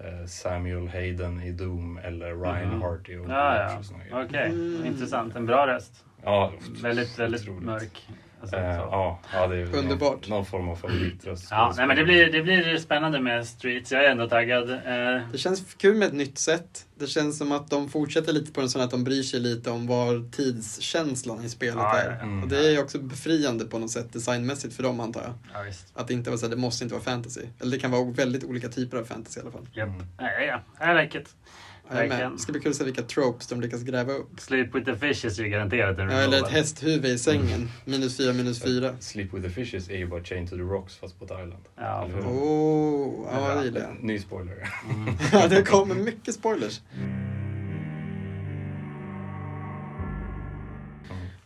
[0.00, 2.82] eh, Samuel Hayden i Doom eller Ryan.
[2.82, 4.24] Hart i Overwatch Ja, och såna ja.
[4.24, 4.84] Okej, Mm.
[4.86, 5.36] intressant.
[5.36, 6.04] En bra röst.
[6.24, 6.52] Ja,
[6.82, 7.62] Väldigt, väldigt otroligt.
[7.64, 8.08] mörk.
[8.42, 10.28] Alltså, Eh, ja, ja, det är Underbart.
[10.28, 11.48] Någon, någon form av favoritröst.
[11.50, 13.92] Ja, nej, men det blir, det blir spännande med Streets.
[13.92, 14.70] Jag är ändå taggad.
[14.70, 14.78] Eh,
[15.32, 16.86] Det känns kul med ett nytt sätt.
[16.98, 19.70] Det känns som att de fortsätter lite på den sån att de bryr sig lite
[19.70, 22.10] om var tidskänslan i spelet Ja, är.
[22.10, 22.16] ja.
[22.22, 22.42] Mm.
[22.42, 25.32] Och det är också befriande på något sätt designmässigt för dem antar jag.
[25.54, 25.86] ja, visst.
[25.94, 27.40] Att det inte vara så här, det måste inte vara fantasy.
[27.60, 29.68] Eller det kan vara väldigt olika typer av fantasy i alla fall.
[29.72, 29.88] Japp.
[29.88, 30.06] Mm.
[30.18, 30.92] Ja, ja, ja.
[30.92, 31.28] I like it.
[31.94, 32.32] Verkligen.
[32.32, 34.40] Det ska bli kul att se vilka tropes de lyckas gräva upp.
[34.40, 37.68] Sleep with the fishes är ju garanterat en Ja, eller ett hästhuvud i sängen.
[37.84, 38.94] Minus fyra, minus fyra.
[39.00, 41.64] Sleep with the Fishes är ju bara Chain to the Rocks fast på ett island.
[41.76, 42.22] Ja, Eller hur?
[42.22, 44.04] Oh, ja det gillar jag.
[44.04, 44.68] Ny spoiler.
[44.90, 45.14] Mm.
[45.32, 46.80] Ja, det kommer mycket spoilers.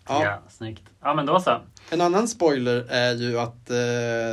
[0.09, 0.25] Ja.
[0.25, 0.83] Ja, snyggt.
[1.03, 1.61] Ja, men då så.
[1.91, 3.77] en annan spoiler är ju att eh,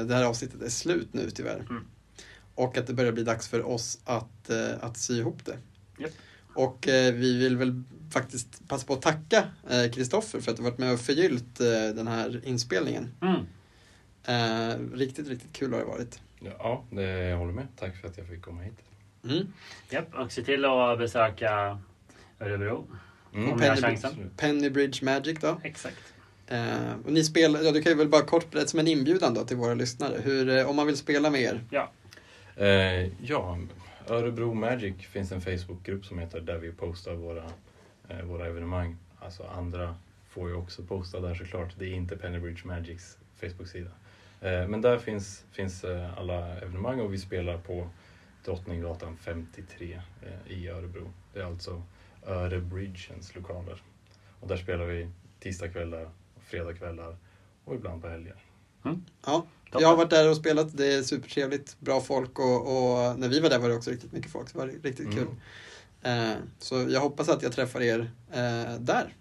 [0.08, 1.60] det här avsnittet är slut nu tyvärr.
[1.70, 1.86] Mm.
[2.56, 5.58] Och att det börjar bli dags för oss att, eh, att sy ihop det.
[6.54, 10.64] Och eh, vi vill väl faktiskt passa på att tacka eh, Kristoffer för att du
[10.64, 13.14] varit med och förgyllt eh, den här inspelningen.
[13.22, 13.40] Mm.
[14.26, 16.22] Eh, riktigt, riktigt kul har det varit.
[16.60, 17.68] Ja, det, jag håller med.
[17.80, 18.74] Tack för att jag fick komma hit.
[19.24, 19.48] Mm.
[19.90, 21.80] Japp, och se till att besöka
[22.40, 22.88] Örebro.
[23.34, 23.52] Mm.
[23.52, 24.32] Om Penny- chansen.
[24.38, 25.62] Pennybridge Magic då.
[25.64, 25.98] Exakt.
[26.48, 29.34] Eh, och ni spelar, ja, du kan ju väl bara kort berätta som en inbjudan
[29.34, 30.18] då till våra lyssnare.
[30.24, 31.64] Hur, om man vill spela med er.
[32.56, 33.58] Eh, ja,
[34.08, 37.44] Örebro Magic finns en Facebookgrupp som heter där vi postar våra,
[38.10, 38.98] eh, våra evenemang.
[39.20, 39.96] Alltså andra
[40.30, 41.76] får ju också posta där såklart.
[41.78, 43.92] Det är inte Pennybridge Magics Facebook-sida.
[44.42, 47.90] Eh, men där finns, finns eh, alla evenemang och vi spelar på
[48.46, 51.12] Drottninggatan 53 eh, i Örebro.
[51.34, 51.84] Det är alltså
[52.26, 53.82] Örebridgens lokaler.
[54.40, 55.10] Och där spelar vi
[55.40, 56.10] tisdagskvällar,
[56.40, 57.18] fredagskvällar
[57.66, 58.36] och ibland på helger.
[58.84, 59.82] Ja, Toppen.
[59.82, 60.78] jag har varit där och spelat.
[60.78, 61.80] Det är supertrevligt.
[61.80, 64.54] Bra folk och, och när vi var där var det också riktigt mycket folk.
[64.54, 65.14] Det var riktigt Mm.
[65.16, 65.28] kul.
[66.02, 69.14] Eh, så jag hoppas att jag träffar er eh, där.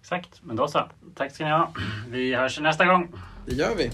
[0.00, 0.90] Exakt, men då så.
[1.14, 1.72] Tack ska ni ha.
[2.08, 3.12] Vi hörs nästa gång.
[3.46, 3.90] Det gör vi.